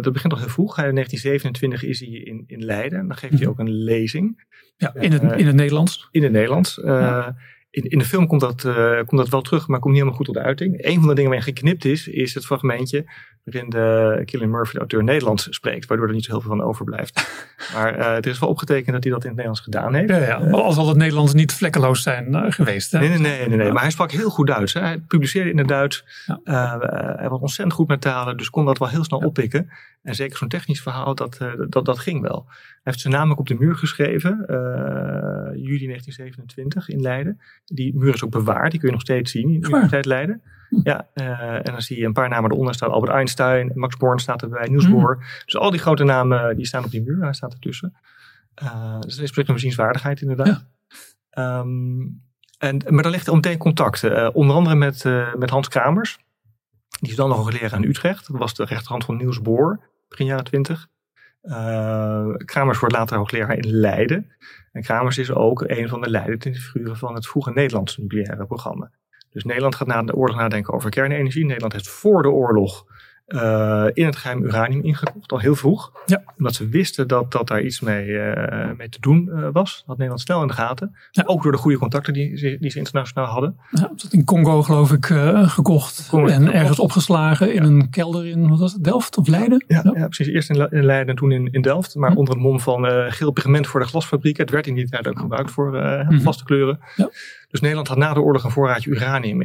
dat 0.04 0.14
begint 0.14 0.34
al 0.34 0.40
heel 0.40 0.50
vroeg. 0.50 0.78
In 0.78 0.96
1927 0.96 1.84
is 1.84 2.00
hij 2.00 2.10
in, 2.10 2.44
in 2.48 2.66
Leiden. 2.66 3.00
En 3.00 3.08
dan 3.08 3.18
geeft 3.18 3.40
hij 3.40 3.48
ook 3.48 3.60
een 3.60 3.72
lezing. 3.72 4.50
Ja, 4.78 4.94
in 4.94 5.12
het, 5.12 5.22
in 5.22 5.48
het 5.48 5.56
Nederlands. 5.56 6.08
In 6.12 6.24
het 6.24 6.32
Nederlands. 6.32 6.78
In, 7.72 7.84
in, 7.84 7.98
de 7.98 8.06
film 8.06 8.28
komt 8.28 8.42
dat, 8.42 8.64
uh, 8.64 8.96
komt 8.96 9.22
dat 9.22 9.30
wel 9.30 9.42
terug, 9.42 9.68
maar 9.68 9.80
komt 9.80 9.94
niet 9.94 10.04
helemaal 10.04 10.18
goed 10.18 10.26
tot 10.26 10.36
de 10.36 10.42
uiting. 10.42 10.86
Een 10.86 11.00
van 11.00 11.08
de 11.08 11.16
dingen 11.16 11.30
waarin 11.30 11.54
geknipt 11.54 11.86
is, 11.86 12.08
is 12.08 12.34
het 12.34 12.46
fragmentje 12.46 13.06
waarin 13.44 13.70
de 13.70 14.22
Killian 14.26 14.50
Murphy, 14.50 14.74
de 14.74 14.80
auteur, 14.80 15.04
Nederlands 15.04 15.48
spreekt, 15.50 15.86
waardoor 15.86 16.08
er 16.08 16.14
niet 16.14 16.24
zo 16.24 16.32
heel 16.32 16.42
veel 16.42 16.50
van 16.50 16.62
overblijft. 16.62 17.16
maar 17.76 17.98
uh, 17.98 18.16
er 18.16 18.28
is 18.28 18.40
wel 18.40 18.50
opgetekend 18.50 18.92
dat 18.94 19.04
hij 19.04 19.12
dat 19.12 19.24
in 19.24 19.28
het 19.28 19.38
Nederlands 19.38 19.60
gedaan 19.60 19.94
heeft. 19.94 20.10
Ja, 20.10 20.18
ja. 20.18 20.42
Uh, 20.42 20.54
al 20.54 20.72
zal 20.72 20.88
het 20.88 20.98
Nederlands 20.98 21.34
niet 21.34 21.54
vlekkeloos 21.54 22.04
zijn 22.04 22.54
geweest. 22.54 22.92
Hè? 22.92 23.00
Nee, 23.00 23.10
nee, 23.10 23.20
nee, 23.20 23.48
nee, 23.48 23.58
nee. 23.58 23.72
Maar 23.72 23.82
hij 23.82 23.92
sprak 23.92 24.12
heel 24.12 24.30
goed 24.30 24.48
Duits. 24.48 24.74
Hè? 24.74 24.80
Hij 24.80 25.00
publiceerde 25.00 25.50
in 25.50 25.58
het 25.58 25.68
Duits. 25.68 26.06
Ja. 26.26 26.80
hij 27.18 27.30
was 27.30 27.40
ontzettend 27.40 27.78
goed 27.78 27.88
met 27.88 28.02
talen, 28.02 28.38
dus 28.38 28.50
kon 28.50 28.66
dat 28.66 28.78
wel 28.78 28.90
heel 28.90 29.04
snel 29.04 29.20
oppikken. 29.20 29.70
En 30.02 30.16
zeker 30.16 30.38
zo'n 30.38 30.48
technisch 30.48 30.82
verhaal, 30.82 31.16
dat, 31.16 31.38
dat, 31.70 31.86
dat 31.86 32.00
ging 32.00 32.22
wel. 32.22 32.46
Hij 32.48 32.80
heeft 32.84 33.00
zijn 33.00 33.14
naam 33.14 33.32
ook 33.32 33.40
op 33.40 33.48
de 33.48 33.56
muur 33.60 33.76
geschreven, 33.76 34.44
juli 35.56 35.86
1927 35.86 36.90
in 36.90 37.02
Leiden. 37.02 37.42
Die 37.66 37.96
muur 37.96 38.14
is 38.14 38.24
ook 38.24 38.32
bewaard, 38.32 38.72
die 38.72 38.80
kun 38.80 38.90
je 38.90 38.94
nog 38.94 39.04
steeds 39.04 39.32
zien 39.32 39.54
in 39.54 39.60
de 39.60 39.68
Universiteit 39.68 40.06
Leiden. 40.06 40.42
Ja, 40.84 41.08
uh, 41.14 41.54
en 41.54 41.64
dan 41.64 41.82
zie 41.82 42.00
je 42.00 42.06
een 42.06 42.14
paar 42.14 42.30
namen 42.30 42.52
eronder 42.52 42.74
staan. 42.74 42.92
Albert 42.92 43.12
Einstein, 43.12 43.72
Max 43.76 43.98
Born 43.98 44.20
staat 44.20 44.42
erbij, 44.42 44.68
Niels 44.68 44.90
Bohr. 44.90 45.16
Mm. 45.16 45.24
Dus 45.46 45.58
al 45.58 45.72
die 45.72 45.80
grote 45.80 46.04
namen 46.04 46.56
die 46.56 46.66
staan 46.66 46.84
op 46.84 46.92
die 46.92 47.04
muur, 47.04 47.24
hij 47.24 47.34
staat 47.34 47.54
ertussen. 47.54 47.94
Uh, 48.64 49.00
dus 49.00 49.16
dat 49.16 49.24
is 49.24 49.38
een 49.38 49.54
bezienswaardigheid 49.54 50.22
inderdaad. 50.22 50.66
Ja. 51.30 51.60
Um, 51.60 52.22
en, 52.58 52.82
maar 52.88 53.04
dan 53.04 53.12
ligt 53.12 53.28
er 53.28 53.36
meteen 53.36 53.58
contact. 53.58 54.04
Uh, 54.04 54.30
onder 54.34 54.56
andere 54.56 54.76
met, 54.76 55.04
met 55.38 55.50
Hans 55.50 55.68
Kramers. 55.68 56.20
Die 57.00 57.10
is 57.10 57.16
dan 57.16 57.30
nog 57.30 57.48
een 57.48 57.54
leraar 57.54 57.84
in 57.84 57.90
Utrecht. 57.90 58.28
Dat 58.28 58.38
was 58.38 58.54
de 58.54 58.66
rechterhand 58.66 59.06
van 59.06 59.18
Niels 59.18 59.42
Bohr, 59.42 59.80
begin 60.10 60.26
jaren 60.26 60.44
twintig. 60.44 60.88
Kramers 62.46 62.80
wordt 62.80 62.96
later 62.96 63.18
hoogleraar 63.18 63.58
in 63.58 63.68
Leiden. 63.68 64.32
En 64.72 64.82
Kramers 64.82 65.18
is 65.18 65.32
ook 65.32 65.64
een 65.68 65.90
van 65.90 66.02
de 66.02 66.10
leidende 66.10 66.56
figuren 66.56 66.98
van 66.98 67.16
het 67.16 67.28
vroege 67.28 67.52
Nederlandse 67.52 68.02
nucleaire 68.02 68.46
programma. 68.46 68.92
Dus 69.32 69.44
Nederland 69.44 69.76
gaat 69.76 69.88
na 69.88 70.04
de 70.04 70.16
oorlog 70.16 70.38
nadenken 70.38 70.74
over 70.74 70.90
kernenergie. 70.90 71.46
Nederland 71.46 71.74
heeft 71.74 71.88
voor 71.88 72.22
de 72.22 72.30
oorlog 72.30 72.86
uh, 73.34 73.86
in 73.94 74.06
het 74.06 74.16
geheim 74.16 74.44
uranium 74.44 74.84
ingekocht, 74.84 75.32
al 75.32 75.40
heel 75.40 75.56
vroeg. 75.56 75.92
Ja. 76.06 76.24
Omdat 76.38 76.56
ze 76.56 76.68
wisten 76.68 77.08
dat, 77.08 77.32
dat 77.32 77.48
daar 77.48 77.62
iets 77.62 77.80
mee, 77.80 78.08
uh, 78.08 78.70
mee 78.78 78.90
te 78.90 79.00
doen 79.00 79.30
uh, 79.32 79.48
was. 79.52 79.76
Dat 79.76 79.84
had 79.86 79.98
Nederland 79.98 80.22
snel 80.22 80.42
in 80.42 80.48
de 80.48 80.54
gaten. 80.54 80.96
Ja. 81.12 81.24
Ook 81.26 81.44
door 81.44 81.52
de 81.52 81.58
goede 81.58 81.78
contacten 81.78 82.14
die, 82.14 82.58
die 82.60 82.70
ze 82.70 82.78
internationaal 82.78 83.26
hadden. 83.26 83.58
Ja, 83.72 83.92
dat 83.96 84.08
in 84.10 84.24
Congo 84.24 84.62
geloof 84.64 84.92
ik 84.92 85.06
gekocht. 85.46 86.08
Congo 86.10 86.28
en 86.28 86.54
ergens 86.54 86.80
opgeslagen 86.80 87.54
in 87.54 87.64
een 87.64 87.90
kelder 87.90 88.26
in, 88.26 88.50
wat 88.50 88.60
was 88.60 88.74
het, 88.74 88.84
Delft 88.84 89.18
of 89.18 89.28
Leiden? 89.28 89.64
Ja, 89.68 89.82
ja. 89.96 90.08
precies. 90.08 90.28
Eerst 90.28 90.50
in, 90.50 90.72
in, 90.72 90.86
Leiden 90.86 91.10
en 91.10 91.16
toen 91.16 91.32
in, 91.32 91.52
in 91.52 91.62
Delft. 91.62 91.96
Maar 91.96 92.16
onder 92.16 92.34
het 92.34 92.44
mom 92.44 92.60
van 92.60 93.12
geel 93.12 93.32
pigment 93.32 93.68
voor 93.68 93.80
de 93.80 93.86
glasfabriek. 93.86 94.38
Het 94.38 94.50
werd 94.50 94.68
in 94.68 94.76
die 94.76 94.90
tijd 94.90 95.08
ook 95.08 95.20
gebruikt 95.20 95.52
voor 95.52 95.78
hm. 95.78 96.20
vaste 96.20 96.44
kleuren. 96.44 96.80
Ja. 96.96 97.10
Dus 97.52 97.60
Nederland 97.60 97.88
had 97.88 97.98
na 97.98 98.14
de 98.14 98.22
oorlog 98.22 98.44
een 98.44 98.52
voorraadje 98.52 98.90
uranium. 98.90 99.42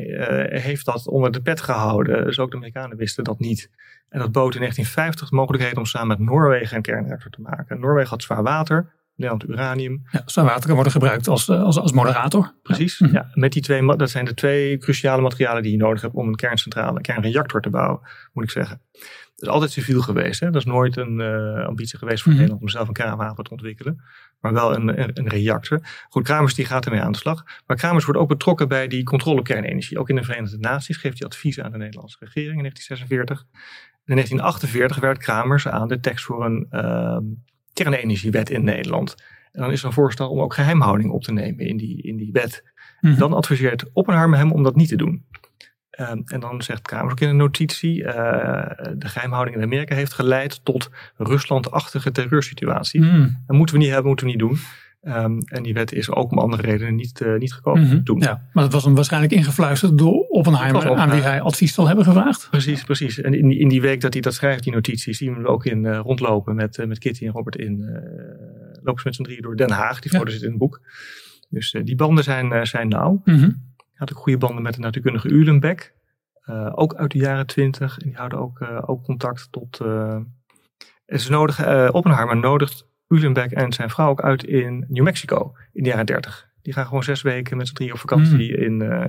heeft 0.61 0.85
dat 0.85 1.07
onder 1.07 1.33
de 1.33 1.43
pet 1.43 1.61
gehouden. 1.61 2.25
Dus 2.25 2.39
ook 2.39 2.51
de 2.51 2.57
Amerikanen 2.57 2.97
wisten 2.97 3.25
dat 3.25 3.39
niet. 3.39 3.71
En 4.09 4.19
dat 4.19 4.33
bood 4.33 4.55
in 4.55 4.61
1950 4.61 5.29
de 5.29 5.37
mogelijkheid 5.37 5.77
om 5.77 5.85
samen 5.85 6.09
met 6.09 6.19
Noorwegen 6.19 6.77
een 6.77 6.83
kernreactor 6.83 7.31
te 7.31 7.41
maken. 7.41 7.81
Noorwegen 7.81 8.11
had 8.11 8.23
zwaar 8.23 8.43
water, 8.43 8.93
Nederland 9.17 9.49
uranium. 9.49 10.03
Ja, 10.11 10.23
zwaar 10.27 10.45
water 10.45 10.65
kan 10.65 10.75
worden 10.75 10.93
gebruikt 10.93 11.29
als, 11.29 11.49
eh, 11.49 11.63
als, 11.63 11.79
als 11.79 11.93
moderator. 11.93 12.55
Precies. 12.63 12.99
Ja. 12.99 13.09
ja. 13.13 13.31
met 13.35 13.53
die 13.53 13.63
twee, 13.63 13.97
dat 13.97 14.11
zijn 14.11 14.25
de 14.25 14.35
twee 14.35 14.79
cruciale 14.79 15.23
materialen 15.23 15.63
die 15.63 15.73
je 15.73 15.79
nodig 15.79 16.01
hebt 16.01 16.15
om 16.15 16.29
een 16.29 16.37
kerncentrale, 16.37 16.97
een 16.97 17.03
kernreactor 17.03 17.61
te 17.61 17.71
bouwen, 17.71 18.01
moet 18.33 18.45
ik 18.45 18.51
zeggen. 18.51 18.81
Het 18.93 19.45
is 19.45 19.49
altijd 19.49 19.71
civiel 19.71 20.01
geweest. 20.01 20.41
Hè? 20.41 20.51
Dat 20.51 20.61
is 20.61 20.65
nooit 20.65 20.97
een 20.97 21.19
uh, 21.19 21.67
ambitie 21.67 21.99
geweest 21.99 22.23
voor 22.23 22.33
mm 22.33 22.39
Nederland 22.39 22.63
om 22.63 22.69
zelf 22.69 22.89
een 22.89 22.95
kernwapen 22.95 23.45
te 23.45 23.51
ontwikkelen. 23.51 24.03
Maar 24.41 24.53
wel 24.53 24.74
een, 24.74 25.18
een, 25.18 25.28
reactor. 25.28 25.80
Goed, 26.09 26.24
Kramers 26.24 26.55
die 26.55 26.64
gaat 26.64 26.84
ermee 26.84 27.01
aan 27.01 27.12
de 27.12 27.18
slag. 27.18 27.45
Maar 27.66 27.76
Kramers 27.76 28.05
wordt 28.05 28.20
ook 28.20 28.28
betrokken 28.28 28.68
bij 28.68 28.89
die 28.89 29.05
controle 29.05 29.43
kernenergie. 29.43 29.99
Ook 29.99 30.09
in 30.09 30.16
de 30.16 30.24
Verenigde 30.24 30.59
Naties 30.59 30.97
geeft 30.97 31.18
hij 31.18 31.28
advies 31.28 31.61
aan 31.61 31.72
de 31.72 31.78
Nederlandse 31.78 32.16
regering 32.20 32.57
in 32.57 32.62
1946. 32.62 33.47
In 34.05 34.14
1948 34.14 34.99
werkt 34.99 35.22
Kramers 35.22 35.68
aan 35.68 35.89
de 35.89 36.01
tekst 36.01 36.24
voor 36.24 36.45
een 36.45 36.66
uh, 36.70 37.18
kernenergiewet 37.72 38.51
in 38.51 38.64
Nederland. 38.64 39.14
En 39.53 39.62
dan 39.62 39.72
is 39.72 39.80
er 39.80 39.87
een 39.87 39.93
voorstel 39.93 40.30
om 40.30 40.41
ook 40.41 40.55
geheimhouding 40.55 41.11
op 41.11 41.22
te 41.22 41.32
nemen 41.32 41.66
in 41.66 41.76
die, 41.76 42.03
in 42.03 42.16
die 42.16 42.32
wet. 42.32 42.64
Mm 43.01 43.18
Dan 43.18 43.32
adviseert 43.32 43.84
Oppenheimer 43.93 44.39
hem 44.39 44.53
om 44.53 44.62
dat 44.62 44.76
niet 44.76 44.89
te 44.89 44.97
doen. 44.97 45.24
Um, 46.01 46.22
en 46.24 46.40
dan 46.40 46.62
zegt 46.62 46.82
Kramers 46.82 47.12
ook 47.12 47.20
in 47.20 47.28
een 47.28 47.36
notitie, 47.36 48.03
uh, 48.03 48.12
de 48.97 49.09
geheimhouding 49.09 49.57
in 49.57 49.62
Amerika 49.62 49.94
heeft 49.94 50.12
geleid 50.12 50.64
tot 50.64 50.90
Ruslandachtige 51.16 52.11
terreursituaties. 52.11 53.01
Mm. 53.01 53.42
Dat 53.47 53.57
moeten 53.57 53.74
we 53.74 53.80
niet 53.80 53.90
hebben, 53.90 54.09
moeten 54.09 54.26
we 54.26 54.32
niet 54.32 54.40
doen. 54.40 54.59
Um, 55.03 55.40
en 55.44 55.62
die 55.62 55.74
wet 55.74 55.92
is 55.92 56.11
ook 56.11 56.30
om 56.30 56.38
andere 56.38 56.62
redenen 56.62 56.94
niet, 56.94 57.20
uh, 57.20 57.38
niet 57.38 57.53
gekomen 57.53 57.82
mm 57.82 57.90
-hmm. 57.90 58.05
toen. 58.05 58.18
Ja, 58.20 58.42
maar 58.53 58.64
dat 58.64 58.72
was 58.72 58.84
hem 58.84 58.94
waarschijnlijk 58.94 59.32
ingefluisterd 59.32 59.99
door 59.99 60.26
Oppenheimer, 60.28 60.97
aan 60.97 61.11
wie 61.11 61.20
hij 61.20 61.40
advies 61.40 61.74
zal 61.74 61.86
hebben 61.86 62.05
gevraagd. 62.05 62.49
Precies, 62.51 62.84
precies. 62.84 63.20
En 63.20 63.34
in 63.34 63.49
die, 63.49 63.59
in 63.59 63.68
die 63.68 63.80
week 63.80 64.01
dat 64.01 64.12
hij 64.12 64.22
dat 64.22 64.34
schrijft, 64.34 64.64
die 64.64 64.72
notitie, 64.72 65.14
zien 65.14 65.30
we 65.30 65.36
hem 65.36 65.47
ook 65.47 65.64
in 65.64 65.84
uh, 65.84 65.99
rondlopen 65.99 66.55
met, 66.55 66.78
uh, 66.78 66.86
met 66.86 66.99
Kitty 66.99 67.26
en 67.26 67.32
Robert 67.32 67.57
in 67.57 67.78
lopen 68.82 69.01
ze 69.01 69.09
met 69.09 69.14
z'n 69.14 69.22
drieën 69.22 69.42
door 69.42 69.57
Den 69.57 69.70
Haag. 69.70 70.01
Die 70.01 70.11
foto 70.11 70.24
ja. 70.24 70.30
zit 70.30 70.42
in 70.42 70.49
het 70.49 70.59
boek. 70.59 70.80
Dus 71.49 71.76
die 71.84 71.97
banden 71.97 72.24
zijn, 72.24 72.66
zijn 72.66 72.88
nauw. 72.88 73.22
Mm 73.24 73.38
-hmm. 73.38 73.66
Hij 73.97 74.07
had 74.07 74.12
ook 74.12 74.22
goede 74.22 74.38
banden 74.38 74.62
met 74.62 74.74
de 74.74 74.80
natuurkundige 74.80 75.28
Ulenbeck. 75.28 75.94
ook 76.72 76.94
uit 76.94 77.11
de 77.11 77.18
jaren 77.18 77.47
twintig. 77.47 77.99
En 77.99 78.07
die 78.07 78.16
houden 78.16 78.38
ook, 78.38 78.66
ook 78.86 79.05
contact 79.05 79.49
tot... 79.51 79.76
ze 81.07 81.30
nodigen, 81.30 81.94
Oppenheimer 81.94 82.36
nodigt 82.36 82.86
Ulenbeck 83.09 83.51
en 83.51 83.72
zijn 83.72 83.90
vrouw 83.90 84.09
ook 84.09 84.22
uit 84.22 84.44
in 84.44 84.84
New 84.88 85.05
Mexico 85.05 85.53
in 85.72 85.82
de 85.82 85.88
jaren 85.88 86.07
30. 86.07 86.49
Die 86.62 86.72
gaan 86.72 86.86
gewoon 86.86 87.03
zes 87.03 87.22
weken 87.22 87.57
met 87.57 87.68
z'n 87.68 87.74
drie 87.74 87.92
op 87.92 87.99
vakantie 87.99 88.57
mm. 88.57 88.62
in, 88.62 88.80
uh, 88.80 89.05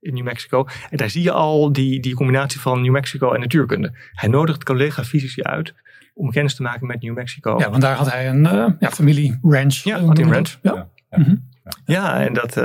in 0.00 0.14
New 0.14 0.24
Mexico. 0.24 0.66
En 0.90 0.96
daar 0.96 1.10
zie 1.10 1.22
je 1.22 1.32
al 1.32 1.72
die, 1.72 2.00
die 2.00 2.14
combinatie 2.14 2.60
van 2.60 2.82
New 2.82 2.92
Mexico 2.92 3.32
en 3.32 3.40
natuurkunde. 3.40 3.92
Hij 4.12 4.28
nodigt 4.28 4.64
collega-fysici 4.64 5.42
uit 5.42 5.74
om 6.14 6.30
kennis 6.30 6.54
te 6.54 6.62
maken 6.62 6.86
met 6.86 7.02
New 7.02 7.14
Mexico. 7.14 7.58
Ja, 7.58 7.70
want 7.70 7.82
daar 7.82 7.96
had 7.96 8.10
hij 8.10 8.28
een 8.28 8.44
uh, 8.44 8.66
ja, 8.78 8.90
familie 8.90 9.38
ranch. 9.42 9.74
Ja, 9.74 10.00
had 10.00 10.18
een 10.18 10.32
ranch. 10.32 10.58
Ja. 10.62 10.74
ja. 10.74 10.88
ja. 11.10 11.18
Mm 11.18 11.24
-hmm. 11.24 11.48
Ja, 11.84 12.20
en 12.20 12.32
dat, 12.32 12.56
uh, 12.56 12.64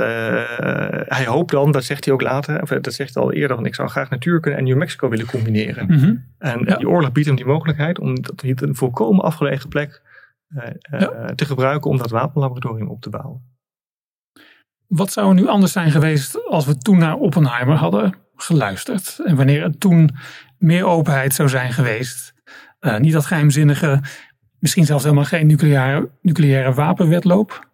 hij 1.04 1.26
hoopt 1.26 1.50
dan, 1.50 1.70
dat 1.70 1.84
zegt 1.84 2.04
hij 2.04 2.14
ook 2.14 2.20
later, 2.20 2.62
of 2.62 2.68
dat 2.68 2.94
zegt 2.94 3.14
hij 3.14 3.22
al 3.22 3.32
eerder, 3.32 3.56
van 3.56 3.66
ik 3.66 3.74
zou 3.74 3.88
graag 3.88 4.10
natuurkunde 4.10 4.58
en 4.58 4.64
New 4.64 4.76
Mexico 4.76 5.08
willen 5.08 5.26
combineren. 5.26 5.86
Mm 5.86 5.98
-hmm. 5.98 6.24
En 6.38 6.62
ja. 6.64 6.76
die 6.76 6.88
oorlog 6.88 7.12
biedt 7.12 7.26
hem 7.26 7.36
die 7.36 7.46
mogelijkheid 7.46 7.98
om 7.98 8.22
dat 8.22 8.42
een 8.42 8.74
volkomen 8.74 9.24
afgelegen 9.24 9.68
plek 9.68 10.02
uh, 10.48 10.62
ja. 10.98 11.34
te 11.34 11.44
gebruiken 11.44 11.90
om 11.90 11.96
dat 11.96 12.10
wapenlaboratorium 12.10 12.88
op 12.88 13.00
te 13.00 13.10
bouwen. 13.10 13.54
Wat 14.86 15.12
zou 15.12 15.28
er 15.28 15.34
nu 15.34 15.48
anders 15.48 15.72
zijn 15.72 15.90
geweest 15.90 16.46
als 16.48 16.66
we 16.66 16.78
toen 16.78 16.98
naar 16.98 17.14
Oppenheimer 17.14 17.76
hadden 17.76 18.14
geluisterd? 18.36 19.20
En 19.24 19.36
wanneer 19.36 19.62
er 19.62 19.78
toen 19.78 20.16
meer 20.58 20.84
openheid 20.84 21.34
zou 21.34 21.48
zijn 21.48 21.72
geweest? 21.72 22.34
Uh, 22.80 22.98
niet 22.98 23.12
dat 23.12 23.26
geheimzinnige, 23.26 24.00
misschien 24.58 24.84
zelfs 24.84 25.02
helemaal 25.02 25.24
geen 25.24 25.46
nucleaire, 25.46 26.08
nucleaire 26.22 26.72
wapenwetloop. 26.72 27.68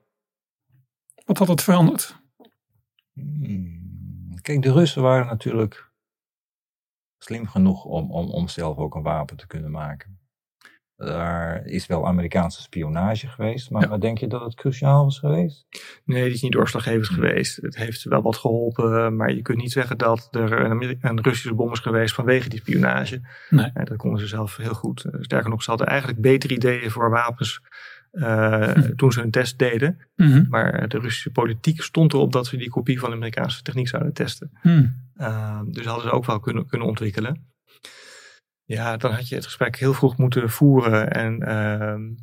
Wat 1.25 1.39
had 1.39 1.49
het 1.49 1.63
veranderd? 1.63 2.21
Hmm. 3.13 4.41
Kijk, 4.43 4.63
de 4.63 4.73
Russen 4.73 5.03
waren 5.03 5.27
natuurlijk 5.27 5.91
slim 7.19 7.47
genoeg 7.47 7.85
om, 7.85 8.13
om, 8.13 8.31
om 8.31 8.49
zelf 8.49 8.77
ook 8.77 8.95
een 8.95 9.03
wapen 9.03 9.37
te 9.37 9.47
kunnen 9.47 9.71
maken. 9.71 10.21
Daar 10.97 11.67
is 11.67 11.87
wel 11.87 12.07
Amerikaanse 12.07 12.63
spionage 12.63 13.27
geweest, 13.27 13.71
maar, 13.71 13.91
ja. 13.91 13.99
denk 13.99 14.19
je 14.19 14.27
dat 14.27 14.41
het 14.41 14.55
cruciaal 14.55 15.05
was 15.05 15.19
geweest? 15.19 15.67
Nee, 16.05 16.25
die 16.25 16.33
is 16.33 16.43
niet 16.43 16.53
doorslaggevend 16.53 17.07
hm. 17.07 17.15
geweest. 17.15 17.57
Het 17.57 17.77
heeft 17.77 18.03
wel 18.03 18.23
wat 18.23 18.37
geholpen, 18.37 19.17
maar 19.17 19.33
je 19.33 19.43
kunt 19.43 19.59
niet 19.59 19.73
zeggen 19.73 19.99
dat 19.99 20.29
er 20.31 20.53
een, 20.53 20.99
een 21.01 21.23
Russische 21.23 21.55
bom 21.55 21.73
is 21.73 21.79
geweest 21.79 22.15
vanwege 22.15 22.49
die 22.49 22.59
spionage. 22.59 23.21
Nee. 23.51 23.71
Ja, 23.75 23.85
dat 23.85 23.97
konden 23.97 24.21
ze 24.21 24.27
zelf 24.27 24.57
heel 24.57 24.75
goed. 24.75 25.07
Sterker 25.21 25.51
nog, 25.51 25.63
ze 25.63 25.71
hadden 25.71 25.89
eigenlijk 25.89 26.21
betere 26.21 26.55
ideeën 26.55 26.91
voor 26.91 27.11
wapens 27.11 27.61
uh, 28.13 28.69
hm. 28.69 28.95
toen 28.97 29.13
ze 29.13 29.21
hun 29.21 29.31
test 29.31 29.59
deden. 29.59 29.99
Mm 30.17 30.33
-hmm. 30.33 30.47
Maar 30.49 30.89
de 30.89 30.99
Russische 30.99 31.31
politiek 31.31 31.83
stond 31.83 32.13
erop 32.13 32.33
dat 32.33 32.47
ze 32.47 32.57
die 32.57 32.71
kopie 32.71 32.99
van 32.99 33.11
de 33.11 33.17
Amerikaanse 33.17 33.63
techniek 33.63 33.89
zouden 33.89 34.13
testen. 34.13 34.51
Hm. 34.61 34.87
Uh, 35.17 35.61
dus 35.67 35.87
hadden 35.87 36.05
ze 36.05 36.11
ook 36.11 36.27
wel 36.27 36.41
kunnen, 36.41 36.67
kunnen 36.67 36.89
ontwikkelen. 36.89 37.51
Ja, 38.65 38.97
dan 38.97 39.13
had 39.13 39.29
je 39.29 39.35
het 39.35 39.45
gesprek 39.45 39.77
heel 39.77 39.95
vroeg 39.95 40.17
moeten 40.17 40.51
voeren. 40.51 41.11
En 41.11 41.43
uh, 41.49 42.17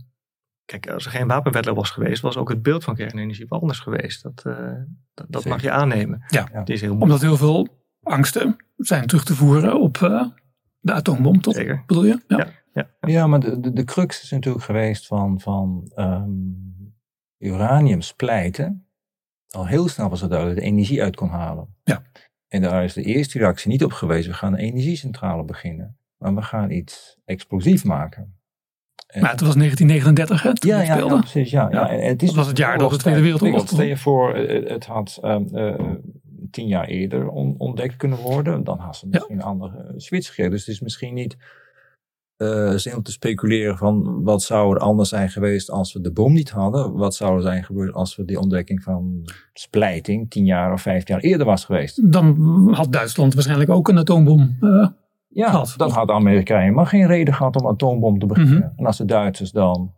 kijk, 0.66 0.90
als 0.90 1.06
er 1.06 1.12
geen 1.12 1.28
wapenwetloop 1.28 1.76
was 1.76 1.90
geweest, 1.90 2.22
was 2.22 2.38
ook 2.38 2.50
het 2.50 2.62
beeld 2.62 2.84
van 2.84 2.96
kernenergie 2.96 3.46
wel 3.50 3.62
anders 3.62 3.80
geweest. 3.80 4.24
Dat, 4.24 4.44
uh, 4.48 4.74
dat, 5.14 5.26
dat 5.30 5.46
mag 5.46 5.62
je 5.62 5.72
aannemen. 5.72 6.24
Ja, 6.28 6.48
Het 6.52 6.70
is 6.70 6.82
heel 6.82 6.94
omdat 6.94 7.22
heel 7.22 7.38
veel 7.38 7.68
angsten 8.02 8.56
zijn 8.78 9.08
terug 9.08 9.24
te 9.24 9.36
voeren 9.36 9.80
op 9.80 9.98
uh, 9.98 10.26
de 10.80 10.94
atoombom, 10.94 11.42
toch? 11.42 11.56
Zeker. 11.56 11.84
Bedoel 11.86 12.06
je? 12.06 12.22
Ja, 12.28 12.38
ja, 12.38 12.48
ja. 12.74 12.90
ja 13.02 13.28
maar 13.28 13.40
de, 13.40 13.60
de, 13.60 13.74
de 13.74 13.84
crux 13.84 14.24
is 14.24 14.32
natuurlijk 14.32 14.66
geweest 14.66 15.08
van, 15.08 15.40
van 15.40 15.92
um, 15.96 16.94
uranium 17.38 18.02
splijten. 18.02 18.88
Al 19.50 19.68
heel 19.68 19.88
snel 19.88 20.10
was 20.10 20.22
het 20.22 20.30
duidelijk 20.30 20.60
dat 20.60 20.70
de 20.70 20.74
energie 20.74 21.04
uit 21.04 21.16
kon 21.16 21.30
halen. 21.30 21.76
Ja. 21.84 22.04
En 22.48 22.62
daar 22.62 22.84
is 22.84 22.94
de 22.94 23.04
eerste 23.04 23.38
reactie 23.38 23.70
niet 23.70 23.84
op 23.84 23.92
geweest. 23.92 24.28
We 24.28 24.34
gaan 24.34 24.54
een 24.54 24.60
energiecentrale 24.60 25.44
beginnen 25.44 26.00
maar 26.20 26.36
we 26.36 26.42
gaan 26.42 26.72
iets 26.72 27.18
explosief 27.26 27.84
maken. 27.84 28.38
En 29.08 29.22
maar 29.22 29.32
het 29.32 29.42
was 29.42 29.56
1939 29.56 30.44
hè, 30.44 30.56
toen 30.56 30.70
ja, 30.70 30.78
het 30.78 31.10
ja, 31.10 31.20
precies. 31.20 31.52
Ja, 31.52 31.68
ja. 31.72 31.90
En 31.90 32.08
het 32.08 32.22
is 32.22 32.28
dat 32.28 32.38
was 32.38 32.48
het 32.48 32.58
jaar 32.58 32.78
dat 32.78 32.92
de 32.92 32.98
Tweede 32.98 33.22
Wereldoorlog 33.22 33.68
Stel 33.68 33.82
je 33.82 33.98
voor, 33.98 34.36
het 34.36 34.86
had 34.86 35.20
um, 35.24 35.48
uh, 35.52 35.94
tien 36.52 36.68
jaar 36.68 36.86
eerder 36.86 37.30
on, 37.30 37.56
ontdekt 37.58 37.96
kunnen 37.96 38.18
worden. 38.18 38.64
Dan 38.64 38.80
had 38.80 38.96
ze 38.96 39.08
misschien 39.08 39.36
een 39.36 39.42
andere 39.42 39.94
switch 39.96 40.28
gegeven. 40.28 40.52
Dus 40.52 40.60
het 40.60 40.76
is 40.76 40.80
misschien 40.82 41.14
niet 41.14 41.38
uh, 42.42 42.72
zin 42.76 43.02
te 43.02 43.12
speculeren 43.12 43.78
van 43.78 44.24
wat 44.24 44.42
zou 44.42 44.76
er 44.76 44.82
anders 44.82 45.10
zijn 45.10 45.30
geweest 45.30 45.72
als 45.72 45.94
we 45.94 46.02
de 46.02 46.12
bom 46.12 46.34
niet 46.34 46.50
hadden. 46.50 46.94
Wat 46.94 47.16
zou 47.16 47.36
er 47.36 47.42
zijn 47.42 47.64
gebeurd 47.64 47.94
als 47.94 48.16
we 48.16 48.26
die 48.26 48.40
ontdekking 48.40 48.84
van 48.84 49.30
splijting 49.54 50.30
tien 50.30 50.46
jaar 50.46 50.74
of 50.74 50.82
vijf 50.82 51.08
jaar 51.08 51.20
eerder 51.20 51.46
was 51.46 51.66
geweest. 51.66 52.12
Dan 52.12 52.70
had 52.74 52.92
Duitsland 52.92 53.34
waarschijnlijk 53.34 53.70
ook 53.70 53.88
een 53.88 53.98
atoombom 53.98 54.58
uh, 54.62 54.88
ja, 55.30 55.66
dan 55.78 55.90
had 55.90 56.10
Amerika 56.10 56.60
helemaal 56.60 56.86
geen 56.86 57.08
reden 57.08 57.34
gehad 57.34 57.62
om 57.62 57.68
atoombom 57.68 58.20
te 58.20 58.26
beginnen. 58.26 58.56
Mm 58.56 58.62
-hmm. 58.62 58.74
En 58.76 58.86
als 58.86 58.98
de 58.98 59.06
Duitsers 59.06 59.52
dan 59.52 59.94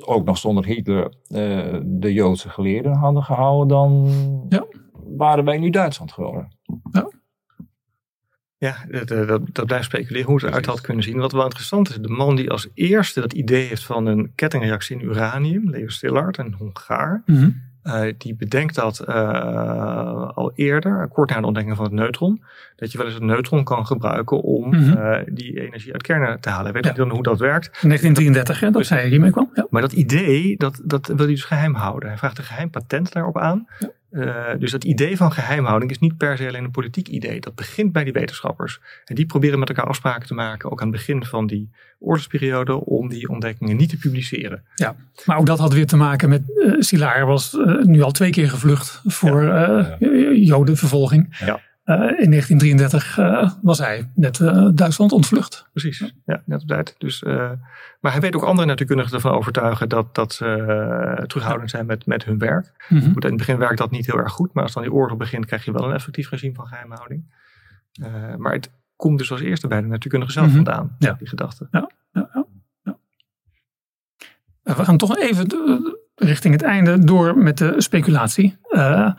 ook 0.00 0.24
nog 0.24 0.38
zonder 0.38 0.64
Hitler 0.64 1.04
uh, 1.04 1.80
de 1.84 2.12
Joodse 2.12 2.48
geleerden 2.48 2.92
hadden 2.92 3.22
gehouden, 3.22 3.68
dan 3.68 4.08
ja. 4.48 4.64
waren 5.16 5.44
wij 5.44 5.58
nu 5.58 5.70
Duitsland 5.70 6.12
geworden. 6.12 6.48
Ja. 6.90 7.10
Ja, 8.60 8.76
dat, 8.90 9.08
dat, 9.28 9.40
dat 9.52 9.66
blijft 9.66 9.84
speculeren 9.84 10.26
hoe 10.26 10.34
het 10.36 10.44
eruit 10.44 10.66
had 10.66 10.80
kunnen 10.80 11.02
zien. 11.04 11.18
Wat 11.18 11.32
wel 11.32 11.42
interessant 11.44 11.88
is, 11.88 11.96
de 11.96 12.08
man 12.08 12.36
die 12.36 12.50
als 12.50 12.68
eerste 12.74 13.20
dat 13.20 13.32
idee 13.32 13.66
heeft 13.66 13.84
van 13.84 14.06
een 14.06 14.32
kettingreactie 14.34 14.96
in 15.00 15.06
uranium, 15.06 15.70
Leo 15.70 15.88
Szilard, 15.88 16.38
een 16.38 16.54
Hongaar, 16.58 17.22
Mhm. 17.26 17.50
eh, 17.82 18.02
die 18.18 18.34
bedenkt 18.34 18.74
dat 18.74 18.98
eh, 18.98 20.28
al 20.28 20.52
eerder, 20.54 21.08
kort 21.08 21.30
na 21.30 21.40
de 21.40 21.46
ontdekking 21.46 21.76
van 21.76 21.84
het 21.84 21.94
neutron, 21.94 22.42
dat 22.76 22.92
je 22.92 22.98
wel 22.98 23.06
eens 23.06 23.14
het 23.16 23.24
neutron 23.24 23.64
kan 23.64 23.86
gebruiken 23.86 24.40
om 24.42 24.68
Mhm. 24.68 24.96
eh, 24.96 25.18
die 25.32 25.60
energie 25.60 25.92
uit 25.92 26.02
kernen 26.02 26.40
te 26.40 26.48
halen. 26.50 26.72
Weet 26.72 26.84
Ja. 26.84 26.88
niet 26.90 26.98
dan 26.98 27.10
hoe 27.10 27.22
dat 27.22 27.38
werkt. 27.38 27.66
1933, 27.82 28.60
hè, 28.60 28.70
dat 28.70 28.86
zij 28.86 29.08
hiermee 29.08 29.30
kwam. 29.30 29.50
Ja. 29.54 29.66
Maar 29.70 29.82
dat 29.82 29.92
idee, 29.92 30.56
dat, 30.56 30.80
dat 30.84 31.06
wil 31.06 31.16
hij 31.16 31.26
dus 31.26 31.44
geheim 31.44 31.74
houden. 31.74 32.08
Hij 32.08 32.18
vraagt 32.18 32.38
een 32.38 32.44
geheim 32.44 32.70
patent 32.70 33.12
daarop 33.12 33.38
aan. 33.38 33.66
Eh, 34.10 34.44
dus 34.58 34.70
dat 34.70 34.84
idee 34.84 35.16
van 35.16 35.32
geheimhouding 35.32 35.90
is 35.90 35.98
niet 35.98 36.16
per 36.16 36.36
se 36.36 36.48
alleen 36.48 36.64
een 36.64 36.70
politiek 36.70 37.08
idee. 37.08 37.40
Dat 37.40 37.54
begint 37.54 37.92
bij 37.92 38.04
die 38.04 38.12
wetenschappers. 38.12 38.80
En 39.04 39.14
die 39.14 39.26
proberen 39.26 39.58
met 39.58 39.68
elkaar 39.68 39.86
afspraken 39.86 40.26
te 40.26 40.34
maken, 40.34 40.70
ook 40.70 40.80
aan 40.80 40.88
het 40.88 40.96
begin 40.96 41.24
van 41.24 41.46
die 41.46 41.70
oorlogsperiode, 41.98 42.84
om 42.84 43.08
die 43.08 43.28
ontdekkingen 43.28 43.76
niet 43.76 43.88
te 43.88 43.98
publiceren. 43.98 44.64
Maar 45.24 45.38
ook 45.38 45.46
dat 45.46 45.58
had 45.58 45.72
weer 45.72 45.86
te 45.86 45.96
maken 45.96 46.28
met 46.28 46.42
uh, 46.46 46.74
Silaar 46.78 47.26
was 47.26 47.54
uh, 47.54 47.82
nu 47.82 48.02
al 48.02 48.10
twee 48.10 48.30
keer 48.30 48.50
gevlucht 48.50 49.00
voor 49.04 49.42
uh, 49.42 50.46
jodenvervolging. 50.46 51.36
Ja. 51.38 51.60
Uh, 51.90 51.96
in 51.96 52.30
1933 52.30 53.18
uh, 53.18 53.50
was 53.62 53.78
hij 53.78 54.10
net 54.14 54.38
uh, 54.38 54.68
Duitsland 54.74 55.12
ontvlucht. 55.12 55.68
Precies, 55.72 56.14
ja, 56.24 56.42
net 56.46 56.62
op 56.62 56.68
tijd. 56.68 56.94
Dus, 56.98 57.22
maar 58.00 58.12
hij 58.12 58.20
weet 58.20 58.36
ook 58.36 58.42
andere 58.42 58.66
natuurkundigen 58.68 59.12
ervan 59.14 59.32
overtuigen 59.32 59.88
dat, 59.88 60.14
dat 60.14 60.32
ze 60.32 61.24
terughoudend 61.26 61.70
zijn 61.70 61.86
met, 61.86 62.06
met 62.06 62.24
hun 62.24 62.38
werk. 62.38 62.86
Mhm. 62.88 63.04
In 63.04 63.14
het 63.22 63.36
begin 63.36 63.58
werkt 63.58 63.78
dat 63.78 63.90
niet 63.90 64.06
heel 64.06 64.18
erg 64.18 64.32
goed, 64.32 64.52
maar 64.52 64.62
als 64.62 64.72
dan 64.72 64.82
die 64.82 64.92
oorlog 64.92 65.16
begint, 65.16 65.46
krijg 65.46 65.64
je 65.64 65.72
wel 65.72 65.84
een 65.84 65.94
effectief 65.94 66.30
regime 66.30 66.54
van 66.54 66.66
geheimhouding. 66.66 67.34
Maar 68.36 68.52
het 68.52 68.70
komt 68.96 69.18
dus 69.18 69.30
als 69.32 69.40
eerste 69.40 69.66
bij 69.66 69.80
de 69.80 69.86
natuurkundigen 69.86 70.34
zelf 70.34 70.46
Mhm. 70.46 70.54
vandaan, 70.56 70.96
Ja. 70.98 71.12
die 71.12 71.28
gedachte. 71.28 71.68
Ja, 71.70 71.90
ja, 72.12 72.28
ja, 72.32 72.46
ja. 72.82 72.96
We 74.76 74.84
gaan 74.84 74.96
toch 74.96 75.16
even 75.16 75.46
richting 76.14 76.54
het 76.54 76.62
einde 76.62 77.04
door 77.04 77.38
met 77.38 77.58
de 77.58 77.74
speculatie. 77.76 78.58
Uh, 78.70 79.12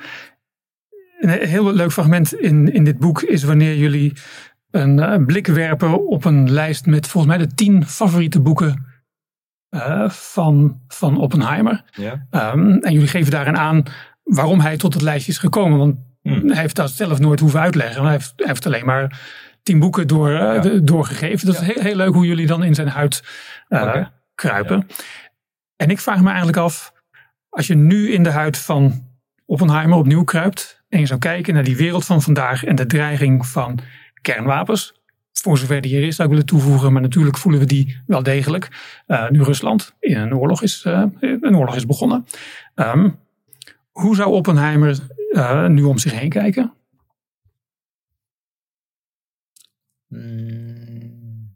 een 1.29 1.47
heel 1.47 1.73
leuk 1.73 1.91
fragment 1.91 2.33
in, 2.33 2.73
in 2.73 2.83
dit 2.83 2.97
boek 2.99 3.21
is 3.21 3.43
wanneer 3.43 3.75
jullie 3.75 4.13
een 4.71 4.97
uh, 4.97 5.25
blik 5.25 5.47
werpen 5.47 6.07
op 6.07 6.25
een 6.25 6.51
lijst 6.51 6.85
met 6.85 7.07
volgens 7.07 7.35
mij 7.35 7.45
de 7.45 7.53
tien 7.53 7.85
favoriete 7.85 8.41
boeken 8.41 8.85
uh, 9.69 10.09
van, 10.09 10.81
van 10.87 11.17
Oppenheimer. 11.17 11.83
Ja. 11.91 12.27
Um, 12.53 12.77
en 12.79 12.93
jullie 12.93 13.07
geven 13.07 13.31
daarin 13.31 13.57
aan 13.57 13.83
waarom 14.23 14.59
hij 14.59 14.77
tot 14.77 14.93
het 14.93 15.01
lijstje 15.03 15.31
is 15.31 15.37
gekomen. 15.37 15.77
Want 15.77 15.95
Hmm. 16.21 16.47
hij 16.49 16.61
heeft 16.61 16.75
dat 16.75 16.91
zelf 16.91 17.19
nooit 17.19 17.39
hoeven 17.39 17.59
uitleggen. 17.59 18.01
Hij 18.03 18.11
heeft, 18.11 18.33
hij 18.35 18.47
heeft 18.47 18.65
alleen 18.65 18.85
maar 18.85 19.19
tien 19.63 19.79
boeken 19.79 20.07
door, 20.07 20.29
uh, 20.29 20.37
Ja. 20.37 20.59
de, 20.59 20.83
doorgegeven. 20.83 21.45
Dat 21.47 21.55
Ja. 21.55 21.61
is 21.61 21.67
heel, 21.73 21.83
heel 21.83 21.95
leuk 21.95 22.13
hoe 22.13 22.25
jullie 22.25 22.47
dan 22.47 22.63
in 22.63 22.75
zijn 22.75 22.87
huid 22.87 23.23
uh, 23.69 24.05
kruipen. 24.35 24.87
En 25.75 25.89
ik 25.89 25.99
vraag 25.99 26.21
me 26.21 26.27
eigenlijk 26.27 26.57
af, 26.57 26.93
als 27.49 27.67
je 27.67 27.75
nu 27.75 28.11
in 28.11 28.23
de 28.23 28.29
huid 28.31 28.57
van 28.57 29.07
Oppenheimer 29.45 29.97
opnieuw 29.97 30.23
kruipt 30.23 30.80
en 30.91 30.99
je 30.99 31.05
zou 31.05 31.19
kijken 31.19 31.53
naar 31.53 31.63
die 31.63 31.77
wereld 31.77 32.05
van 32.05 32.21
vandaag 32.21 32.63
en 32.63 32.75
de 32.75 32.85
dreiging 32.85 33.45
van 33.45 33.79
kernwapens, 34.21 34.99
voor 35.31 35.57
zover 35.57 35.81
die 35.81 35.97
er 35.97 36.03
is, 36.03 36.15
zou 36.15 36.27
ik 36.27 36.33
willen 36.33 36.49
toevoegen, 36.49 36.93
maar 36.93 37.01
natuurlijk 37.01 37.37
voelen 37.37 37.59
we 37.59 37.65
die 37.65 38.01
wel 38.05 38.23
degelijk. 38.23 38.67
Uh, 39.07 39.29
nu 39.29 39.43
Rusland 39.43 39.95
in 39.99 40.17
een 40.17 40.35
oorlog 40.35 40.61
is, 40.61 40.83
uh, 40.87 41.03
een 41.19 41.55
oorlog 41.55 41.75
is 41.75 41.85
begonnen. 41.85 42.25
Um, 42.75 43.19
hoe 43.91 44.15
zou 44.15 44.31
Oppenheimer 44.31 44.99
uh, 45.29 45.67
nu 45.67 45.83
om 45.83 45.97
zich 45.97 46.19
heen 46.19 46.29
kijken? 46.29 46.73
Hmm. 50.07 51.55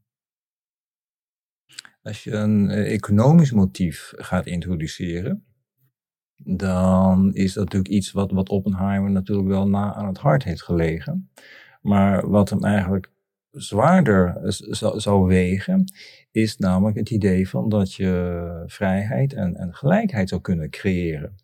Als 2.01 2.23
je 2.23 2.31
een 2.31 2.69
economisch 2.69 3.51
motief 3.51 4.13
gaat 4.15 4.45
introduceren, 4.45 5.45
dan 6.37 7.33
is 7.33 7.53
dat 7.53 7.63
natuurlijk 7.63 7.93
iets 7.93 8.11
wat, 8.11 8.31
wat 8.31 8.49
Oppenheimer 8.49 9.11
natuurlijk 9.11 9.47
wel 9.47 9.67
na 9.67 9.93
aan 9.93 10.07
het 10.07 10.17
hart 10.17 10.43
heeft 10.43 10.63
gelegen. 10.63 11.29
Maar 11.81 12.29
wat 12.29 12.49
hem 12.49 12.63
eigenlijk 12.63 13.11
zwaarder 13.51 14.37
zou, 14.97 15.27
wegen, 15.27 15.83
is 16.31 16.57
namelijk 16.57 16.97
het 16.97 17.09
idee 17.09 17.49
van 17.49 17.69
dat 17.69 17.93
je 17.93 18.63
vrijheid 18.65 19.33
en, 19.33 19.55
en 19.55 19.73
gelijkheid 19.73 20.29
zou 20.29 20.41
kunnen 20.41 20.69
creëren. 20.69 21.35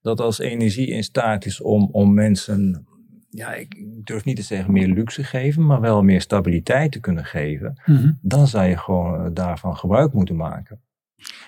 Dat 0.00 0.20
als 0.20 0.38
energie 0.38 0.86
in 0.86 1.04
staat 1.04 1.44
is 1.44 1.60
om, 1.60 1.88
om 1.92 2.14
mensen, 2.14 2.86
ja, 3.30 3.54
ik 3.54 3.84
durf 4.04 4.24
niet 4.24 4.36
te 4.36 4.42
zeggen 4.42 4.72
meer 4.72 4.88
luxe 4.88 5.24
geven, 5.24 5.66
maar 5.66 5.80
wel 5.80 6.02
meer 6.02 6.20
stabiliteit 6.20 6.92
te 6.92 7.00
kunnen 7.00 7.24
geven, 7.24 7.80
mm-hmm. 7.84 8.18
dan 8.22 8.46
zou 8.46 8.66
je 8.66 8.76
gewoon 8.76 9.34
daarvan 9.34 9.76
gebruik 9.76 10.12
moeten 10.12 10.36
maken. 10.36 10.80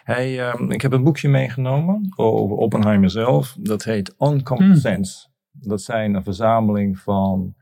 Hij, 0.04 0.54
uh, 0.54 0.70
ik 0.70 0.82
heb 0.82 0.92
een 0.92 1.04
boekje 1.04 1.28
meegenomen 1.28 2.12
over 2.16 2.56
Oppenheimer 2.56 3.10
zelf. 3.10 3.56
Dat 3.58 3.84
heet 3.84 4.14
Uncommon 4.18 4.68
Mm. 4.68 4.74
Sense. 4.74 5.26
Dat 5.50 5.82
zijn 5.82 6.14
een 6.14 6.22
verzameling 6.22 6.98
van 6.98 7.54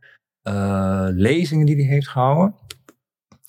uh, 0.49 1.07
lezingen 1.09 1.67
die 1.67 1.77
hij 1.77 1.85
heeft 1.85 2.09
gehouden. 2.09 2.55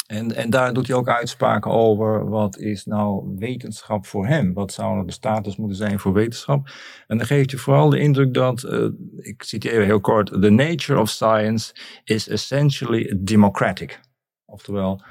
En, 0.07 0.35
en 0.35 0.49
daar 0.49 0.73
doet 0.73 0.87
hij 0.87 0.95
ook 0.95 1.09
uitspraken 1.09 1.71
over 1.71 2.29
wat 2.29 2.57
is 2.57 2.85
nou 2.85 3.35
wetenschap 3.37 4.05
voor 4.05 4.27
hem? 4.27 4.53
Wat 4.53 4.73
zou 4.73 4.93
nou 4.93 5.05
de 5.05 5.13
status 5.13 5.55
moeten 5.55 5.77
zijn 5.77 5.99
voor 5.99 6.13
wetenschap? 6.13 6.67
En 7.07 7.17
dan 7.17 7.25
geeft 7.25 7.51
hij 7.51 7.59
vooral 7.59 7.89
de 7.89 7.99
indruk 7.99 8.33
dat, 8.33 8.63
uh, 8.63 8.89
ik 9.17 9.43
citeer 9.43 9.71
even 9.71 9.85
heel 9.85 9.99
kort, 9.99 10.27
the 10.41 10.49
nature 10.49 10.99
of 10.99 11.09
science 11.09 11.75
is 12.03 12.29
essentially 12.29 13.19
democratic. 13.19 13.99
Oftewel, 14.45 15.01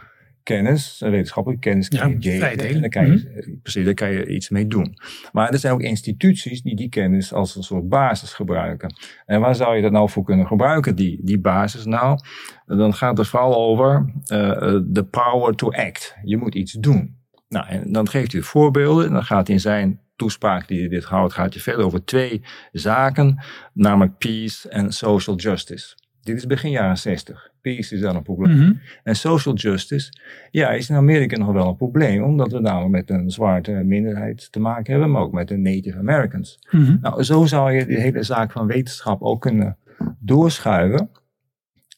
kennis, 0.42 0.98
wetenschappelijke 0.98 1.68
kennis 1.68 1.88
kan 1.88 2.16
je 2.20 2.32
Ja. 2.36 2.50
En 2.50 2.80
daar 2.80 2.88
kan 2.88 3.06
je, 3.06 3.58
Precies, 3.62 3.84
daar 3.84 3.94
kan 3.94 4.12
je 4.12 4.26
iets 4.26 4.48
mee 4.48 4.66
doen. 4.66 4.96
Maar 5.32 5.50
er 5.50 5.58
zijn 5.58 5.72
ook 5.72 5.82
instituties 5.82 6.62
die 6.62 6.76
die 6.76 6.88
kennis 6.88 7.32
als 7.32 7.56
een 7.56 7.62
soort 7.62 7.88
basis 7.88 8.32
gebruiken. 8.32 8.94
En 9.26 9.40
waar 9.40 9.54
zou 9.54 9.76
je 9.76 9.82
dat 9.82 9.92
nou 9.92 10.10
voor 10.10 10.24
kunnen 10.24 10.46
gebruiken, 10.46 10.96
die, 10.96 11.20
die 11.22 11.38
basis? 11.38 11.84
Nou, 11.84 12.18
dan 12.66 12.94
gaat 12.94 13.18
het 13.18 13.28
vooral 13.28 13.56
over 13.56 14.12
de 14.26 14.92
uh, 14.92 15.10
power 15.10 15.54
to 15.54 15.70
act. 15.70 16.16
Je 16.22 16.36
moet 16.36 16.54
iets 16.54 16.72
doen. 16.72 17.16
Nou, 17.48 17.66
en 17.66 17.92
dan 17.92 18.08
geeft 18.08 18.32
hij 18.32 18.40
voorbeelden. 18.40 19.06
En 19.06 19.12
dan 19.12 19.24
gaat 19.24 19.48
in 19.48 19.60
zijn 19.60 20.00
toespraak 20.16 20.68
die 20.68 20.80
hij 20.80 20.88
dit 20.88 21.04
houdt, 21.04 21.32
gaat 21.32 21.52
hij 21.52 21.62
verder 21.62 21.84
over 21.84 22.04
twee 22.04 22.42
zaken. 22.72 23.44
Namelijk 23.72 24.18
peace 24.18 24.68
en 24.68 24.92
social 24.92 25.36
justice. 25.36 25.96
Dit 26.22 26.36
is 26.36 26.46
begin 26.46 26.70
jaren 26.70 26.98
60. 26.98 27.50
Peace 27.60 27.94
is 27.94 28.00
dan 28.00 28.16
een 28.16 28.22
probleem. 28.22 28.56
Mm-hmm. 28.56 28.80
En 29.02 29.16
social 29.16 29.54
justice, 29.54 30.12
ja, 30.50 30.70
is 30.70 30.90
in 30.90 30.96
Amerika 30.96 31.36
nog 31.36 31.52
wel 31.52 31.68
een 31.68 31.76
probleem, 31.76 32.22
omdat 32.22 32.52
we 32.52 32.60
namelijk 32.60 32.90
met 32.90 33.10
een 33.10 33.30
zwarte 33.30 33.72
minderheid 33.72 34.52
te 34.52 34.60
maken 34.60 34.92
hebben, 34.92 35.10
maar 35.10 35.22
ook 35.22 35.32
met 35.32 35.48
de 35.48 35.56
Native 35.56 35.98
Americans. 35.98 36.58
Mm-hmm. 36.70 36.98
Nou, 37.00 37.22
zo 37.22 37.44
zou 37.46 37.72
je 37.72 37.86
de 37.86 38.00
hele 38.00 38.22
zaak 38.22 38.52
van 38.52 38.66
wetenschap 38.66 39.22
ook 39.22 39.40
kunnen 39.40 39.76
doorschuiven. 40.18 41.10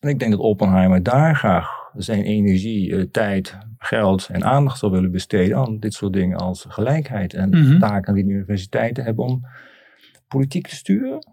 En 0.00 0.08
ik 0.08 0.18
denk 0.18 0.30
dat 0.30 0.40
Oppenheimer 0.40 1.02
daar 1.02 1.36
graag 1.36 1.68
zijn 1.96 2.22
energie, 2.22 2.96
eh, 2.96 3.02
tijd, 3.10 3.58
geld 3.78 4.28
en 4.32 4.44
aandacht 4.44 4.78
zou 4.78 4.92
willen 4.92 5.10
besteden 5.10 5.56
aan 5.56 5.78
dit 5.78 5.94
soort 5.94 6.12
dingen 6.12 6.38
als 6.38 6.64
gelijkheid 6.68 7.34
en 7.34 7.48
Mhm. 7.48 7.78
taken 7.78 8.14
die 8.14 8.24
de 8.24 8.30
universiteiten 8.30 9.04
hebben 9.04 9.24
om 9.24 9.46
politiek 10.28 10.66
te 10.66 10.74
sturen. 10.74 11.26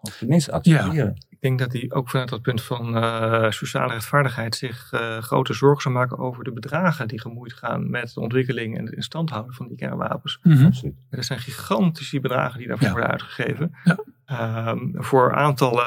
Of 0.00 0.16
tenminste 0.18 0.52
activeren. 0.52 1.14
Ik 1.40 1.44
denk 1.48 1.58
dat 1.58 1.72
hij 1.72 1.86
ook 1.88 2.10
vanuit 2.10 2.28
dat 2.28 2.42
punt 2.42 2.62
van 2.62 2.96
uh, 2.96 3.50
sociale 3.50 3.92
rechtvaardigheid 3.92 4.54
zich 4.56 4.92
uh, 4.94 5.18
grote 5.18 5.52
zorgen 5.54 5.82
zou 5.82 5.94
maken 5.94 6.18
over 6.18 6.44
de 6.44 6.52
bedragen 6.52 7.08
die 7.08 7.20
gemoeid 7.20 7.52
gaan 7.52 7.90
met 7.90 8.14
de 8.14 8.20
ontwikkeling 8.20 8.78
en 8.78 8.84
het 8.84 8.94
instand 8.94 9.30
houden 9.30 9.54
van 9.54 9.68
die 9.68 9.76
kernwapens. 9.76 10.38
Mhm. 10.42 10.64
Absoluut. 10.64 10.94
Er 11.10 11.24
zijn 11.24 11.38
gigantische 11.38 12.20
bedragen 12.20 12.58
die 12.58 12.68
daarvoor 12.68 12.86
Ja. 12.86 12.92
worden 12.92 13.10
uitgegeven. 13.10 13.72
Ja. 13.84 14.68
Um, 14.70 14.94
voor 14.96 15.34
aantallen 15.34 15.86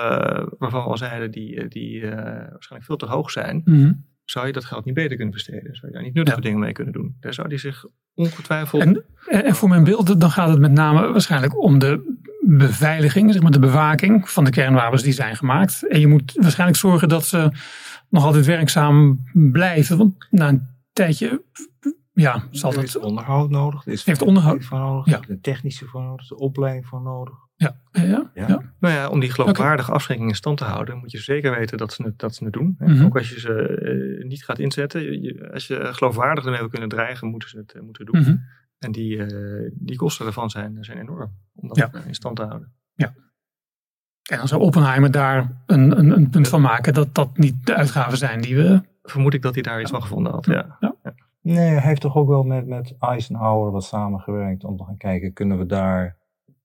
waarvan 0.57 0.83
we 0.83 0.89
al 0.89 0.97
zeiden 0.97 1.31
die, 1.31 1.67
die 1.67 2.01
uh, 2.01 2.11
waarschijnlijk 2.11 2.83
veel 2.85 2.95
te 2.97 3.05
hoog 3.05 3.31
zijn, 3.31 3.61
Mhm. 3.65 3.91
zou 4.25 4.47
je 4.47 4.53
dat 4.53 4.65
geld 4.65 4.85
niet 4.85 4.93
beter 4.93 5.15
kunnen 5.15 5.33
besteden. 5.33 5.75
Zou 5.75 5.87
je 5.87 5.93
daar 5.93 6.03
niet 6.05 6.13
nuttige 6.13 6.37
Ja. 6.37 6.43
dingen 6.43 6.59
mee 6.59 6.71
kunnen 6.71 6.93
doen. 6.93 7.15
Daar 7.19 7.33
zou 7.33 7.47
hij 7.47 7.57
zich 7.57 7.85
ongetwijfeld... 8.13 8.81
En, 8.81 9.03
en 9.25 9.55
voor 9.55 9.69
mijn 9.69 9.83
beeld, 9.83 10.19
dan 10.21 10.31
gaat 10.31 10.49
het 10.49 10.59
met 10.59 10.71
name 10.71 11.11
waarschijnlijk 11.11 11.63
om 11.63 11.79
de 11.79 12.19
beveiliging, 12.57 13.33
zeg 13.33 13.41
maar 13.41 13.51
de 13.51 13.59
bewaking 13.59 14.29
van 14.29 14.43
de 14.43 14.51
kernwapens 14.51 15.03
die 15.03 15.13
zijn 15.13 15.35
gemaakt. 15.35 15.87
En 15.87 15.99
je 15.99 16.07
moet 16.07 16.33
waarschijnlijk 16.41 16.79
zorgen 16.79 17.09
dat 17.09 17.25
ze 17.25 17.51
nog 18.09 18.23
altijd 18.25 18.45
werkzaam 18.45 19.19
blijven. 19.51 19.97
Want 19.97 20.27
na 20.29 20.47
een 20.47 20.67
tijdje, 20.93 21.43
ja, 22.13 22.43
zal 22.51 22.69
Er 22.69 22.75
dat... 22.75 22.85
is 22.85 22.97
onderhoud 22.97 23.49
nodig. 23.49 23.85
Er 23.85 23.91
is 23.91 24.05
Heeft 24.05 24.21
onderhoud. 24.21 24.63
voor 24.65 24.79
nodig. 24.79 25.05
Ja. 25.05 25.19
Een 25.27 25.41
technische 25.41 25.85
voor 25.85 26.01
nodig. 26.01 26.29
Een 26.29 26.37
opleiding 26.37 26.85
voor 26.87 27.01
nodig. 27.01 27.33
Ja, 27.55 27.75
ja, 27.91 28.31
ja. 28.33 28.47
Nou 28.79 28.93
ja, 28.95 29.09
om 29.09 29.19
die 29.19 29.31
geloofwaardige 29.31 29.91
afschrikking 29.91 30.29
in 30.29 30.35
stand 30.35 30.57
te 30.57 30.63
houden, 30.63 30.97
moet 30.97 31.11
je 31.11 31.17
zeker 31.17 31.55
weten 31.55 31.77
dat 31.77 31.93
ze 31.93 32.03
het, 32.03 32.19
dat 32.19 32.35
ze 32.35 32.43
het 32.43 32.53
doen. 32.53 32.75
hè. 32.77 32.87
Mhm. 32.87 33.05
Ook 33.05 33.17
als 33.17 33.29
je 33.29 33.39
ze 33.39 33.53
eh, 33.53 34.27
niet 34.27 34.43
gaat 34.45 34.59
inzetten. 34.59 35.21
Je- 35.21 35.49
als 35.53 35.67
je 35.67 35.89
geloofwaardig 35.93 36.43
ermee 36.45 36.59
wil 36.59 36.69
kunnen 36.69 36.89
dreigen, 36.89 37.27
moeten 37.27 37.49
ze 37.49 37.57
het 37.57 37.71
eh, 37.73 37.81
moeten 37.81 38.05
doen. 38.05 38.19
Mhm. 38.21 38.35
En 38.81 38.91
die, 38.91 39.23
eh, 39.25 39.71
die 39.73 39.95
kosten 39.97 40.25
ervan 40.25 40.49
zijn, 40.49 40.83
zijn 40.83 40.97
enorm 40.97 41.31
om 41.55 41.67
dat 41.67 41.77
Ja. 41.77 41.89
eh, 41.93 42.05
in 42.05 42.13
stand 42.15 42.35
te 42.35 42.43
houden. 42.43 42.73
En 44.29 44.37
dan 44.37 44.47
zou 44.47 44.61
Oppenheimer 44.61 45.11
daar 45.11 45.61
een, 45.65 45.97
een, 45.99 46.09
een 46.11 46.29
punt 46.29 46.47
van 46.47 46.61
maken 46.61 46.93
dat 46.93 47.15
dat 47.15 47.37
niet 47.37 47.65
de 47.65 47.75
uitgaven 47.75 48.17
zijn 48.17 48.41
die 48.41 48.55
we. 48.55 48.81
Vermoed 49.03 49.33
ik 49.33 49.41
dat 49.41 49.53
hij 49.53 49.63
daar 49.63 49.81
iets 49.81 49.91
van 49.91 50.01
gevonden 50.01 50.31
had. 50.31 50.45
Ja. 50.45 50.77
Ja. 50.79 50.95
Nee, 51.41 51.57
hij 51.69 51.81
heeft 51.81 52.01
toch 52.01 52.15
ook 52.15 52.27
wel 52.27 52.43
met, 52.43 52.67
met 52.67 52.95
Eisenhower 52.99 53.71
wat 53.71 53.83
samengewerkt 53.83 54.63
om 54.63 54.77
te 54.77 54.83
gaan 54.83 54.97
kijken, 54.97 55.33
kunnen 55.33 55.57
we 55.57 55.65
daar 55.65 56.17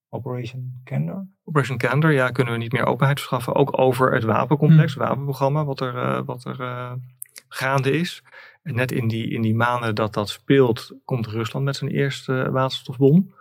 Operation 0.09 0.81
Candor? 0.85 1.27
Operation 1.45 1.79
Candor, 1.79 2.13
ja, 2.13 2.31
kunnen 2.31 2.53
we 2.53 2.59
niet 2.59 2.73
meer 2.73 2.85
openheid 2.85 3.19
verschaffen. 3.19 3.55
Ook 3.55 3.79
over 3.79 4.13
het 4.15 4.25
wapencomplex, 4.25 4.95
Hm. 4.95 4.99
het 5.01 5.09
wapenprogramma, 5.09 5.65
wat 5.65 5.81
er, 5.81 5.97
eh, 5.97 6.23
wat 6.25 6.45
er 6.45 6.61
eh, 6.61 6.93
gaande 7.49 7.91
is. 7.99 8.23
Net 8.75 8.93
in 8.93 9.09
die, 9.09 9.29
in 9.31 9.43
die 9.43 9.55
maanden 9.55 9.95
dat 9.95 10.15
dat 10.15 10.29
speelt, 10.29 10.93
komt 11.05 11.27
Rusland 11.27 11.65
met 11.65 11.77
zijn 11.77 11.91
eerste 11.91 12.49
waterstofbom. 12.51 13.35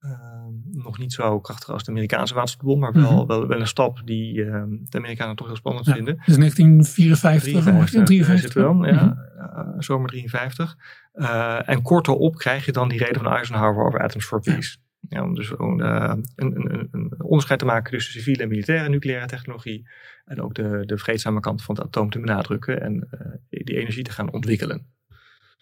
Ehm, 0.00 0.52
nog 0.82 0.98
niet 0.98 1.12
zo 1.12 1.40
krachtig 1.40 1.68
als 1.70 1.84
de 1.84 1.90
Amerikaanse 1.90 2.34
waterstofbom, 2.34 2.78
maar 2.78 2.92
wel, 2.92 3.16
Mhm. 3.16 3.26
wel, 3.26 3.46
wel 3.46 3.60
een 3.60 3.66
stap 3.66 4.00
die 4.04 4.44
ehm, 4.44 4.68
de 4.88 4.98
Amerikanen 4.98 5.36
toch 5.36 5.46
heel 5.46 5.56
spannend 5.56 5.86
Ja. 5.86 5.92
vinden. 5.94 6.22
Dus 6.26 6.36
1954 6.36 7.56
of 7.56 7.62
53, 7.62 8.04
53. 8.04 8.40
zit 8.52 8.52
wel, 8.62 8.86
ja. 8.86 9.16
Eh, 9.38 9.68
zomer 9.78 10.08
53. 10.08 10.76
Eh, 11.12 11.68
en 11.68 11.82
kort 11.82 12.08
erop 12.08 12.36
krijg 12.36 12.64
je 12.64 12.72
dan 12.72 12.88
die 12.88 12.98
reden 12.98 13.22
van 13.22 13.32
Eisenhower 13.32 13.84
over 13.86 14.00
Atoms 14.02 14.24
for 14.24 14.40
Peace. 14.40 14.76
Ja, 14.76 14.82
om 15.10 15.34
dus 15.34 15.48
gewoon, 15.48 15.82
eh, 15.82 16.12
een, 16.34 16.56
een, 16.56 16.88
een- 16.92 17.22
onderscheid 17.22 17.58
te 17.58 17.64
maken 17.64 17.92
tussen 17.92 18.12
civiele 18.12 18.42
en 18.42 18.48
militaire 18.48 18.88
nucleaire 18.88 19.26
technologie. 19.26 19.88
En 20.24 20.40
ook 20.40 20.54
de, 20.54 20.82
de 20.86 20.98
vreedzame 20.98 21.40
kant 21.40 21.62
van 21.62 21.74
het 21.74 21.84
atoom 21.84 22.10
te 22.10 22.20
benadrukken 22.20 22.80
en 22.80 23.06
eh, 23.10 23.32
die, 23.64 23.76
energie 23.76 24.02
te 24.04 24.10
gaan 24.10 24.32
ontwikkelen. 24.32 24.86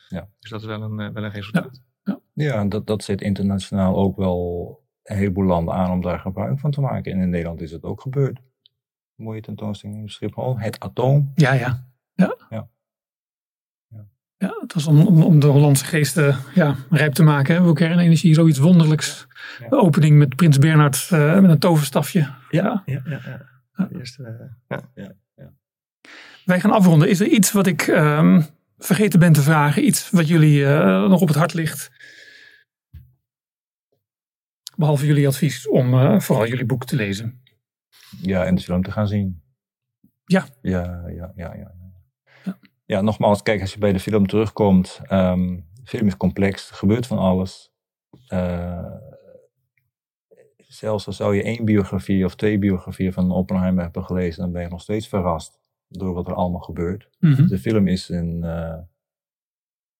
Ja. 0.08 0.28
Dus 0.38 0.50
dat 0.50 0.60
is 0.60 0.66
wel 0.66 0.82
een, 0.82 1.00
eh, 1.00 1.12
wel 1.12 1.24
een 1.24 1.30
resultaat. 1.30 1.80
Ja, 2.34 2.64
dat, 2.64 2.86
dat 2.86 3.02
zet 3.04 3.20
internationaal 3.20 3.96
ook 3.96 4.16
wel 4.16 4.80
een 5.02 5.16
heleboel 5.16 5.44
landen 5.44 5.74
aan 5.74 5.90
om 5.90 6.00
daar 6.00 6.18
gebruik 6.18 6.60
van 6.60 6.70
te 6.70 6.80
maken. 6.80 7.12
En 7.12 7.20
in 7.20 7.30
Nederland 7.30 7.60
is 7.60 7.70
het 7.70 7.82
ook 7.82 8.00
gebeurd. 8.00 8.40
Mooie 9.14 9.40
tentoonstelling 9.40 9.98
in 9.98 10.08
Schiphol. 10.08 10.58
Het 10.58 10.80
atoom. 10.80 11.32
Ja, 11.34 11.52
ja. 11.52 11.58
Ja. 12.14 12.36
Ja. 12.38 12.46
Ja. 12.50 12.68
Ja. 14.68 14.74
het 14.74 14.74
was 14.74 14.86
om, 14.86 15.06
om, 15.06 15.22
om 15.22 15.40
de 15.40 15.46
Hollandse 15.46 15.84
geesten 15.84 16.36
ja, 16.54 16.76
rijp 16.90 17.12
te 17.12 17.22
maken. 17.22 17.64
Hè? 17.64 17.72
Kernenergie, 17.72 18.34
zoiets 18.34 18.58
wonderlijks. 18.58 19.26
Ja. 19.60 19.68
De 19.68 19.76
opening 19.76 20.18
met 20.18 20.36
Prins 20.36 20.58
Bernhard 20.58 21.08
eh, 21.10 21.40
met 21.40 21.50
een 21.50 21.58
toverstafje. 21.58 22.20
Ja. 22.50 22.82
Ja, 22.86 23.02
ja, 23.04 23.20
ja. 23.74 23.88
Eerste, 23.92 24.50
eh, 24.68 24.78
ja. 24.94 25.12
Wij 26.44 26.60
gaan 26.60 26.70
afronden. 26.70 27.08
Is 27.08 27.20
er 27.20 27.26
iets 27.26 27.52
wat 27.52 27.66
ik 27.66 27.82
ehm, 27.82 28.42
vergeten 28.78 29.18
ben 29.18 29.32
te 29.32 29.42
vragen? 29.42 29.86
Iets 29.86 30.10
wat 30.10 30.28
jullie 30.28 30.66
eh, 30.66 31.08
nog 31.08 31.20
op 31.20 31.28
het 31.28 31.36
hart 31.36 31.54
ligt? 31.54 31.90
Behalve 34.76 35.06
jullie 35.06 35.26
advies 35.26 35.68
om 35.68 35.94
eh, 35.94 36.20
vooral 36.20 36.46
jullie 36.46 36.66
boek 36.66 36.84
te 36.84 36.96
lezen. 36.96 37.42
Ja, 38.20 38.44
en 38.44 38.54
de 38.54 38.62
film 38.62 38.82
te 38.82 38.90
gaan 38.90 39.08
zien. 39.08 39.42
Ja. 40.24 40.46
Ja, 40.62 41.02
ja, 41.08 41.32
ja, 41.36 41.54
ja. 41.54 41.72
Ja. 42.88 42.96
Ja, 42.96 43.00
nogmaals, 43.00 43.42
kijk, 43.42 43.60
als 43.60 43.72
je 43.72 43.78
bij 43.78 43.92
de 43.92 44.00
film 44.00 44.26
terugkomt. 44.26 45.00
ehm, 45.02 45.54
de 45.74 45.86
film 45.86 46.06
is 46.06 46.16
complex, 46.16 46.70
er 46.70 46.76
gebeurt 46.76 47.06
van 47.06 47.18
alles. 47.18 47.72
Eh, 48.26 48.92
zelfs 50.56 51.06
al 51.06 51.12
zou 51.12 51.34
je 51.34 51.42
één 51.42 51.64
biografie 51.64 52.24
of 52.24 52.34
twee 52.34 52.58
biografieën 52.58 53.12
van 53.12 53.30
Oppenheimer 53.30 53.82
hebben 53.82 54.04
gelezen, 54.04 54.42
dan 54.42 54.52
ben 54.52 54.62
je 54.62 54.68
nog 54.68 54.80
steeds 54.80 55.08
verrast 55.08 55.60
door 55.88 56.14
wat 56.14 56.26
er 56.26 56.34
allemaal 56.34 56.60
gebeurt. 56.60 57.08
Mhm. 57.18 57.46
De 57.46 57.58
film 57.58 57.86
is, 57.88 58.08
een, 58.08 58.44
eh, 58.44 58.78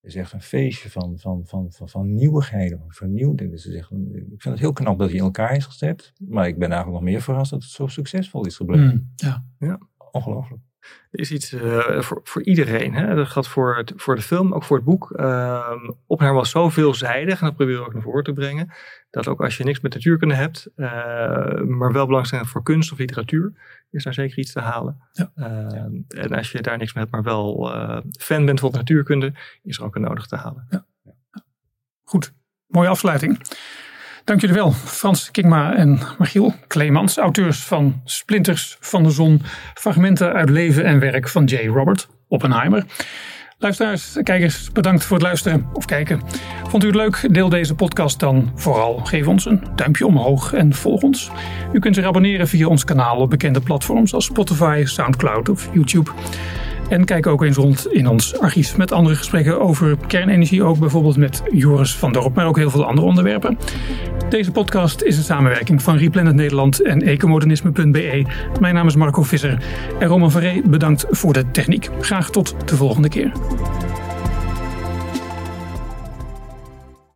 is 0.01 0.15
echt 0.15 0.33
een 0.33 0.43
feestje 0.43 0.91
van, 0.91 1.19
van, 1.19 1.47
van, 1.47 1.73
van, 1.73 1.89
van 1.89 2.15
nieuwigheden, 2.15 2.79
van 2.79 2.93
vernieuwdheden. 2.93 3.51
Dus 3.55 3.67
ik 3.67 3.85
vind 3.87 4.43
het 4.43 4.59
heel 4.59 4.73
knap 4.73 4.99
dat 4.99 5.09
hij 5.09 5.19
in 5.19 5.25
elkaar 5.25 5.57
is 5.57 5.65
gezet. 5.67 6.13
Maar 6.29 6.47
ik 6.47 6.59
ben 6.59 6.71
eigenlijk 6.71 7.01
nog 7.01 7.11
meer 7.11 7.23
verrast 7.23 7.51
dat 7.51 7.63
het 7.63 7.71
zo 7.71 7.87
succesvol 7.87 8.47
is 8.47 8.57
gebleven. 8.57 8.87
Mm, 8.87 9.13
ja. 9.59 9.79
Ongelooflijk. 10.11 10.63
Er 11.11 11.21
is 11.21 11.33
iets 11.33 11.53
eh, 11.53 12.01
voor, 12.01 12.21
voor 12.25 12.43
iedereen. 12.43 12.95
Hè? 12.95 13.15
Dat 13.15 13.29
gaat 13.29 13.49
voor, 13.49 13.77
het, 13.77 13.93
voor 13.97 14.15
de 14.15 14.23
film, 14.23 14.55
ook 14.55 14.65
voor 14.65 14.77
het 14.77 14.87
boek. 14.87 15.11
Ehm 15.11 15.91
Oppenheimer 16.07 16.45
was 16.45 16.51
zo 16.51 16.69
veelzijdig, 16.69 17.41
en 17.41 17.47
dat 17.47 17.57
proberen 17.57 17.81
we 17.81 17.87
ook 17.87 17.93
naar 17.93 18.03
voren 18.03 18.25
te 18.25 18.33
brengen. 18.33 18.73
Dat 19.11 19.29
ook 19.29 19.41
als 19.41 19.57
je 19.57 19.65
niks 19.65 19.81
met 19.81 19.95
natuurkunde 19.95 20.35
hebt, 20.35 20.69
eh, 20.77 21.61
maar 21.61 21.93
wel 21.93 22.07
belangstelling 22.07 22.49
voor 22.49 22.63
kunst 22.63 22.93
of 22.93 22.99
literatuur, 22.99 23.53
is 23.91 24.05
daar 24.05 24.15
zeker 24.15 24.39
iets 24.39 24.53
te 24.53 24.61
halen. 24.61 25.03
Ja. 25.13 25.31
Ehm, 25.35 25.93
En 26.09 26.33
als 26.33 26.53
je 26.53 26.63
daar 26.63 26.79
niks 26.79 26.93
mee 26.93 27.05
hebt, 27.05 27.15
maar 27.15 27.35
wel 27.35 27.75
eh, 27.75 28.01
fan 28.21 28.47
bent 28.47 28.61
van 28.61 28.71
natuurkunde, 28.71 29.33
is 29.63 29.79
er 29.79 29.85
ook 29.85 29.95
een 29.95 30.03
nodig 30.03 30.27
te 30.27 30.37
halen. 30.37 30.87
Goed, 32.03 32.33
mooie 32.67 32.89
afsluiting. 32.89 33.41
Dank 34.29 34.41
jullie 34.41 34.57
wel, 34.57 34.73
Frans 34.73 35.31
Kingma 35.31 35.75
en 35.75 36.01
Michiel 36.19 36.55
Kleemans, 36.67 37.17
auteurs 37.17 37.65
van 37.65 38.01
Splinters 38.05 38.77
van 38.81 39.03
de 39.03 39.11
Zon, 39.11 39.43
fragmenten 39.75 40.33
uit 40.33 40.51
leven 40.51 40.85
en 40.85 40.99
werk 40.99 41.29
van 41.29 41.45
J. 41.45 41.67
Robert 41.67 42.09
Oppenheimer. 42.29 42.85
Luisteraars, 43.59 44.19
kijkers, 44.23 44.73
bedankt 44.73 45.05
voor 45.05 45.17
het 45.17 45.27
luisteren 45.27 45.67
of 45.73 45.85
kijken. 45.85 46.21
Vond 46.69 46.83
u 46.85 46.87
het 46.87 46.97
leuk? 46.97 47.29
Deel 47.31 47.49
deze 47.49 47.75
podcast 47.75 48.21
dan 48.21 48.53
vooral. 48.55 48.99
Geef 48.99 49.27
ons 49.27 49.47
een 49.47 49.63
duimpje 49.77 50.07
omhoog 50.07 50.53
en 50.53 50.75
volg 50.75 51.03
ons. 51.03 51.31
U 51.73 51.79
kunt 51.79 51.95
zich 51.95 52.05
abonneren 52.05 52.49
via 52.49 52.67
ons 52.67 52.85
kanaal 52.85 53.17
op 53.17 53.31
bekende 53.31 53.61
platforms 53.61 54.15
als 54.15 54.25
Spotify, 54.25 54.83
Soundcloud 54.85 55.49
of 55.49 55.69
YouTube. 55.73 56.11
En 56.89 57.05
kijk 57.05 57.27
ook 57.27 57.43
eens 57.43 57.57
rond 57.57 57.93
in 57.93 58.09
ons 58.09 58.39
archief 58.39 58.77
met 58.77 58.93
andere 58.93 59.17
gesprekken 59.17 59.61
over 59.61 59.97
kernenergie. 60.07 60.63
Ook 60.63 60.79
bijvoorbeeld 60.79 61.17
met 61.17 61.43
Joris 61.53 61.97
van 61.97 62.13
Dorp, 62.13 62.35
maar 62.35 62.47
ook 62.47 62.57
heel 62.57 62.71
veel 62.71 62.87
andere 62.87 63.07
onderwerpen. 63.07 63.59
Deze 64.29 64.53
podcast 64.53 65.03
is 65.03 65.17
een 65.17 65.23
samenwerking 65.23 65.83
van 65.83 65.97
Replanet 65.97 66.35
Nederland 66.35 66.83
en 66.83 67.03
ecomodernisme.be. 67.03 68.25
Mijn 68.61 68.75
naam 68.75 68.87
is 68.87 68.97
Marco 68.97 69.23
Visser 69.23 69.63
en 69.99 70.09
Roman 70.09 70.31
Verree 70.31 70.63
bedankt 70.69 71.07
voor 71.11 71.33
de 71.33 71.51
techniek. 71.51 71.89
Graag 72.01 72.31
tot 72.31 72.55
de 72.65 72.77
volgende 72.77 73.09
keer. 73.09 73.33